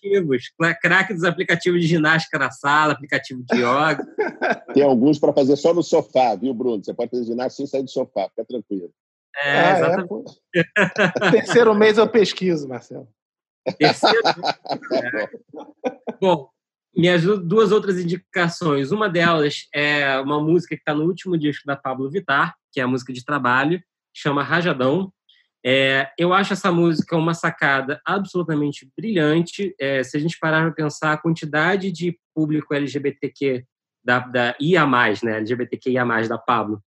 Aplicativos, 0.00 0.50
cra- 0.58 0.74
craque 0.74 1.12
dos 1.12 1.24
aplicativos 1.24 1.78
de 1.82 1.86
ginástica 1.86 2.38
na 2.38 2.50
sala, 2.50 2.94
aplicativo 2.94 3.42
de 3.42 3.58
yoga. 3.58 3.98
Tem 4.72 4.82
alguns 4.82 5.18
para 5.18 5.30
fazer 5.34 5.56
só 5.56 5.74
no 5.74 5.82
sofá, 5.82 6.34
viu, 6.34 6.54
Bruno? 6.54 6.82
Você 6.82 6.94
pode 6.94 7.10
fazer 7.10 7.24
ginástica 7.24 7.56
sem 7.56 7.66
sair 7.66 7.82
do 7.82 7.90
sofá, 7.90 8.30
fica 8.30 8.46
tranquilo. 8.46 8.90
É, 9.36 9.58
Ah, 9.60 9.68
é, 9.68 9.72
exatamente. 9.76 10.08
pô. 10.08 10.24
Terceiro 11.30 11.74
mês 11.74 11.98
eu 11.98 12.08
pesquiso, 12.08 12.66
Marcelo. 12.66 13.06
Terceiro, 13.78 14.22
Bom, 16.18 16.48
minhas 16.96 17.22
du- 17.22 17.40
duas 17.40 17.72
outras 17.72 17.98
indicações. 17.98 18.92
Uma 18.92 19.08
delas 19.08 19.66
é 19.74 20.18
uma 20.20 20.42
música 20.42 20.74
que 20.74 20.82
está 20.82 20.94
no 20.94 21.04
último 21.04 21.36
disco 21.38 21.66
da 21.66 21.76
Pablo 21.76 22.10
Vittar, 22.10 22.54
que 22.72 22.80
é 22.80 22.82
a 22.82 22.88
música 22.88 23.12
de 23.12 23.24
trabalho, 23.24 23.82
chama 24.14 24.42
Rajadão. 24.42 25.12
É, 25.64 26.10
eu 26.18 26.32
acho 26.32 26.54
essa 26.54 26.72
música 26.72 27.16
uma 27.16 27.34
sacada 27.34 28.00
absolutamente 28.04 28.90
brilhante. 28.96 29.74
É, 29.78 30.02
se 30.02 30.16
a 30.16 30.20
gente 30.20 30.38
parar 30.38 30.62
para 30.62 30.72
pensar 30.72 31.12
a 31.12 31.18
quantidade 31.18 31.92
de 31.92 32.18
público 32.34 32.74
LGBTQ 32.74 33.64
da, 34.02 34.20
da 34.20 34.56
IA+, 34.60 34.86
né, 35.22 35.36
LGBTQIA+, 35.38 36.04
da 36.26 36.38
Pablo, 36.38 36.82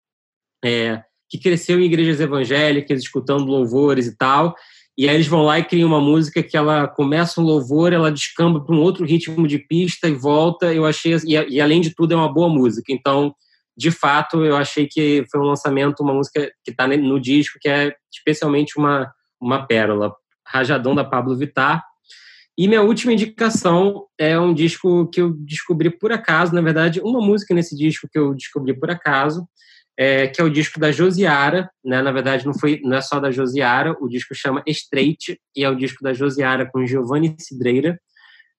é, 0.64 1.04
que 1.30 1.40
cresceu 1.40 1.80
em 1.80 1.86
igrejas 1.86 2.20
evangélicas, 2.20 3.02
escutando 3.02 3.46
louvores 3.46 4.08
e 4.08 4.16
tal, 4.16 4.56
e 5.00 5.08
aí 5.08 5.16
eles 5.16 5.28
vão 5.28 5.44
lá 5.44 5.58
e 5.58 5.64
criam 5.64 5.88
uma 5.88 6.02
música 6.02 6.44
que 6.44 6.58
ela 6.58 6.86
começa 6.86 7.40
um 7.40 7.44
louvor, 7.46 7.94
ela 7.94 8.12
descamba 8.12 8.60
para 8.60 8.76
um 8.76 8.82
outro 8.82 9.06
ritmo 9.06 9.48
de 9.48 9.58
pista 9.58 10.10
e 10.10 10.14
volta. 10.14 10.74
Eu 10.74 10.86
achei 10.86 11.16
e, 11.26 11.36
e, 11.56 11.62
além 11.62 11.80
de 11.80 11.96
tudo 11.96 12.14
é 12.14 12.18
uma 12.18 12.28
boa 12.28 12.50
música. 12.50 12.92
Então, 12.92 13.34
de 13.78 13.92
fato, 13.92 14.44
eu 14.44 14.58
achei 14.58 14.90
que 14.92 15.24
foi 15.32 15.40
um 15.40 15.46
lançamento, 15.46 16.02
uma 16.02 16.14
música 16.14 16.52
que 16.66 16.72
está 16.72 16.86
no 16.86 17.18
disco 17.18 17.58
que 17.62 17.70
é 17.70 17.96
especialmente 18.12 18.78
uma 18.78 19.10
uma 19.40 19.66
pérola, 19.66 20.14
Rajadão 20.46 20.94
da 20.94 21.06
Pablo 21.06 21.38
Vittar. 21.38 21.82
E 22.58 22.68
minha 22.68 22.82
última 22.82 23.14
indicação 23.14 24.06
é 24.20 24.38
um 24.38 24.54
disco 24.54 25.08
que 25.08 25.22
eu 25.22 25.32
descobri 25.32 25.90
por 25.90 26.12
acaso, 26.12 26.54
na 26.54 26.60
verdade, 26.60 27.00
uma 27.00 27.22
música 27.22 27.54
nesse 27.54 27.74
disco 27.74 28.06
que 28.12 28.20
eu 28.20 28.36
descobri 28.36 28.78
por 28.78 28.92
acaso, 28.92 29.48
é, 30.02 30.30
que 30.30 30.40
é 30.40 30.44
o 30.46 30.50
disco 30.50 30.80
da 30.80 30.94
Josiara, 30.94 31.70
né? 31.84 32.02
Na 32.02 32.14
verdade, 32.14 32.46
não 32.46 32.58
foi, 32.58 32.80
não 32.86 32.96
é 32.96 33.02
só 33.02 33.20
da 33.20 33.32
Josiara. 33.32 33.94
O 34.00 34.08
disco 34.08 34.34
chama 34.34 34.64
Straight 34.66 35.38
e 35.54 35.62
é 35.62 35.70
o 35.70 35.76
disco 35.76 36.02
da 36.02 36.14
Josiara 36.14 36.66
com 36.72 36.86
Giovanni 36.86 37.36
Cidreira. 37.38 38.00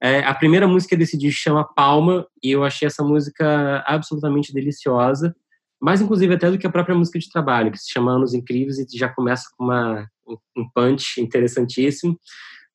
É, 0.02 0.18
a 0.20 0.34
primeira 0.34 0.68
música 0.68 0.94
desse 0.94 1.16
disco 1.16 1.40
chama 1.40 1.64
Palma 1.64 2.26
e 2.42 2.50
eu 2.50 2.62
achei 2.62 2.84
essa 2.84 3.02
música 3.02 3.82
absolutamente 3.86 4.52
deliciosa, 4.52 5.34
mais 5.80 6.02
inclusive 6.02 6.34
até 6.34 6.50
do 6.50 6.58
que 6.58 6.66
a 6.66 6.70
própria 6.70 6.94
música 6.94 7.18
de 7.18 7.30
trabalho, 7.30 7.72
que 7.72 7.78
se 7.78 7.90
chama 7.90 8.12
Anos 8.12 8.34
Incríveis 8.34 8.78
e 8.78 8.98
já 8.98 9.08
começa 9.08 9.44
com 9.56 9.64
uma, 9.64 10.06
um 10.54 10.68
punch 10.74 11.22
interessantíssimo. 11.22 12.20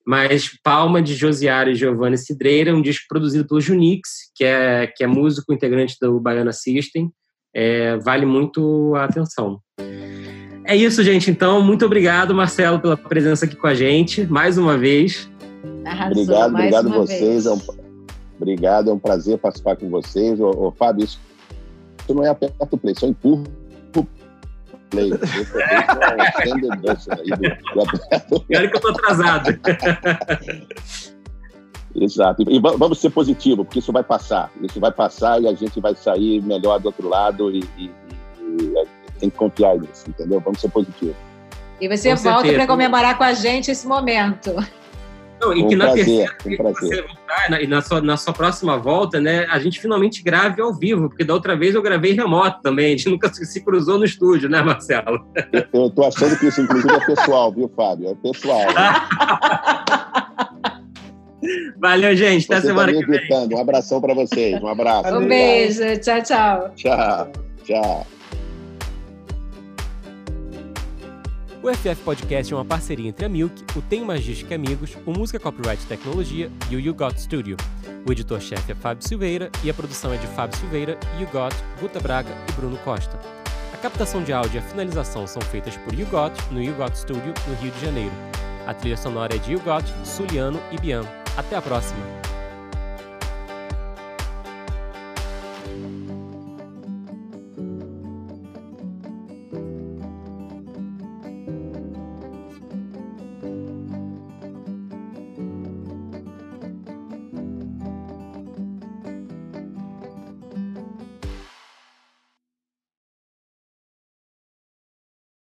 Mas 0.03 0.49
Palma 0.63 1.03
de 1.03 1.13
Josiara 1.13 1.69
e 1.69 1.75
Giovanni 1.75 2.17
Cidreira, 2.17 2.75
um 2.75 2.81
disco 2.81 3.05
produzido 3.07 3.47
pelo 3.47 3.61
Junix, 3.61 4.31
que 4.35 4.43
é 4.43 4.87
que 4.87 5.03
é 5.03 5.07
músico 5.07 5.53
integrante 5.53 5.97
do 6.01 6.19
Baiana 6.19 6.51
System 6.51 7.11
é, 7.55 7.95
vale 7.97 8.25
muito 8.25 8.93
a 8.95 9.05
atenção. 9.05 9.61
É 10.65 10.75
isso, 10.75 11.01
gente. 11.03 11.31
Então, 11.31 11.61
muito 11.61 11.85
obrigado, 11.85 12.35
Marcelo, 12.35 12.79
pela 12.79 12.97
presença 12.97 13.45
aqui 13.45 13.55
com 13.55 13.67
a 13.67 13.73
gente, 13.73 14.25
mais 14.27 14.57
uma 14.57 14.77
vez. 14.77 15.29
Arrasou, 15.85 16.23
obrigado, 16.23 16.51
mais 16.51 16.65
obrigado 16.65 16.87
uma 16.87 16.97
vocês. 16.97 17.21
vez. 17.21 17.45
É 17.45 17.51
um, 17.51 17.61
obrigado, 18.37 18.89
é 18.89 18.93
um 18.93 18.99
prazer 18.99 19.37
participar 19.37 19.77
com 19.77 19.89
vocês. 19.89 20.37
Ô, 20.39 20.49
ô, 20.49 20.71
Fábio, 20.71 21.05
isso, 21.05 21.17
isso 22.01 22.13
não 22.13 22.25
é 22.25 22.29
aperta 22.29 22.67
o 22.69 22.77
play, 22.77 22.93
só 22.97 23.07
empurra 23.07 23.43
o 23.95 24.05
play. 24.89 25.11
Olha 28.53 28.67
que 28.67 28.75
eu 28.75 28.81
tô 28.81 28.89
atrasado. 28.89 29.57
Exato. 31.95 32.43
E 32.49 32.59
va- 32.59 32.75
vamos 32.77 32.99
ser 32.99 33.09
positivo, 33.09 33.63
porque 33.63 33.79
isso 33.79 33.91
vai 33.91 34.03
passar. 34.03 34.51
Isso 34.61 34.79
vai 34.79 34.91
passar 34.91 35.41
e 35.41 35.47
a 35.47 35.53
gente 35.53 35.79
vai 35.79 35.95
sair 35.95 36.41
melhor 36.41 36.79
do 36.79 36.87
outro 36.87 37.07
lado 37.07 37.49
e, 37.51 37.63
e- 37.77 37.91
e- 38.39 38.73
e 39.09 39.19
tem 39.19 39.29
que 39.29 39.37
confiar 39.37 39.77
nisso, 39.77 40.03
entendeu? 40.09 40.39
Vamos 40.41 40.59
ser 40.59 40.69
positivos. 40.69 41.15
E 41.79 41.87
você 41.87 42.09
Com 42.15 42.21
volta 42.23 42.53
para 42.53 42.67
comemorar 42.67 43.17
com 43.17 43.23
a 43.23 43.33
gente 43.33 43.71
esse 43.71 43.87
momento. 43.87 44.53
Não, 45.41 45.53
e 45.53 45.63
Um 45.63 45.67
que 45.67 45.75
na 45.75 45.85
prazer, 45.85 46.05
terceira 46.05 46.33
um 46.45 46.57
prazer. 46.57 46.89
você 46.89 47.01
voltar, 47.01 47.49
na- 47.49 47.61
e 47.61 47.67
na 47.67 47.81
sua, 47.81 48.01
na 48.01 48.15
sua 48.17 48.33
próxima 48.33 48.77
volta, 48.77 49.19
né, 49.19 49.45
a 49.49 49.59
gente 49.59 49.81
finalmente 49.81 50.23
grave 50.23 50.61
ao 50.61 50.73
vivo, 50.73 51.09
porque 51.09 51.25
da 51.25 51.33
outra 51.33 51.57
vez 51.57 51.75
eu 51.75 51.81
gravei 51.81 52.13
remoto 52.13 52.61
também, 52.61 52.87
a 52.87 52.89
gente 52.97 53.09
nunca 53.09 53.31
se 53.33 53.45
se 53.45 53.61
cruzou 53.63 53.97
no 53.99 54.05
estúdio, 54.05 54.49
né, 54.49 54.61
Marcelo? 54.61 55.25
Eu, 55.51 55.65
eu 55.83 55.89
tô 55.89 56.05
achando 56.05 56.37
que 56.39 56.47
isso, 56.47 56.61
inclusive, 56.61 56.93
é 56.93 57.05
pessoal, 57.05 57.51
viu, 57.51 57.69
Fábio? 57.75 58.09
É 58.11 58.15
pessoal. 58.15 58.61
Valeu, 61.77 62.15
gente. 62.15 62.45
Até 62.45 62.61
Você 62.61 62.61
tá 62.61 62.67
semana 62.67 62.91
me 62.91 62.99
que 62.99 63.11
vem. 63.11 63.47
Um 63.53 63.59
abração 63.59 64.01
para 64.01 64.13
vocês. 64.13 64.61
Um 64.61 64.67
abraço. 64.67 65.15
Um 65.15 65.27
beijo, 65.27 65.81
tchau, 65.99 66.21
tchau. 66.21 66.71
Tchau. 66.75 67.31
Tchau. 67.63 68.07
O 71.65 71.73
FF 71.73 71.95
Podcast 72.03 72.53
é 72.53 72.55
uma 72.55 72.63
parceria 72.63 73.09
entre 73.09 73.25
a 73.25 73.29
Milk, 73.29 73.63
o 73.75 73.81
Tem 73.81 74.03
Magística 74.03 74.53
Amigos, 74.53 74.95
o 75.03 75.11
Música 75.11 75.39
Copyright 75.39 75.83
Tecnologia 75.87 76.47
e 76.69 76.75
o 76.75 76.79
You 76.79 76.93
Got 76.93 77.17
Studio. 77.17 77.57
O 78.07 78.11
editor-chefe 78.11 78.71
é 78.71 78.75
Fábio 78.75 79.07
Silveira 79.07 79.49
e 79.63 79.69
a 79.71 79.73
produção 79.73 80.13
é 80.13 80.17
de 80.17 80.27
Fábio 80.27 80.55
Silveira, 80.59 80.95
You 81.19 81.27
Got, 81.33 81.55
Guta 81.81 81.99
Braga 81.99 82.29
e 82.47 82.51
Bruno 82.51 82.77
Costa. 82.83 83.19
A 83.73 83.77
captação 83.77 84.21
de 84.21 84.31
áudio 84.31 84.57
e 84.57 84.59
a 84.59 84.61
finalização 84.61 85.25
são 85.25 85.41
feitas 85.41 85.75
por 85.77 85.91
You 85.95 86.05
Got 86.05 86.33
no 86.51 86.61
You 86.61 86.75
Got 86.75 86.95
Studio, 86.95 87.33
no 87.47 87.55
Rio 87.55 87.71
de 87.71 87.83
Janeiro. 87.83 88.13
A 88.67 88.73
trilha 88.75 88.95
sonora 88.95 89.35
é 89.35 89.39
de 89.39 89.53
You 89.53 89.59
Got, 89.61 89.85
Suliano 90.03 90.59
e 90.71 90.77
Bian. 90.79 91.03
Até 91.37 91.55
a 91.57 91.61
próxima! 91.61 92.24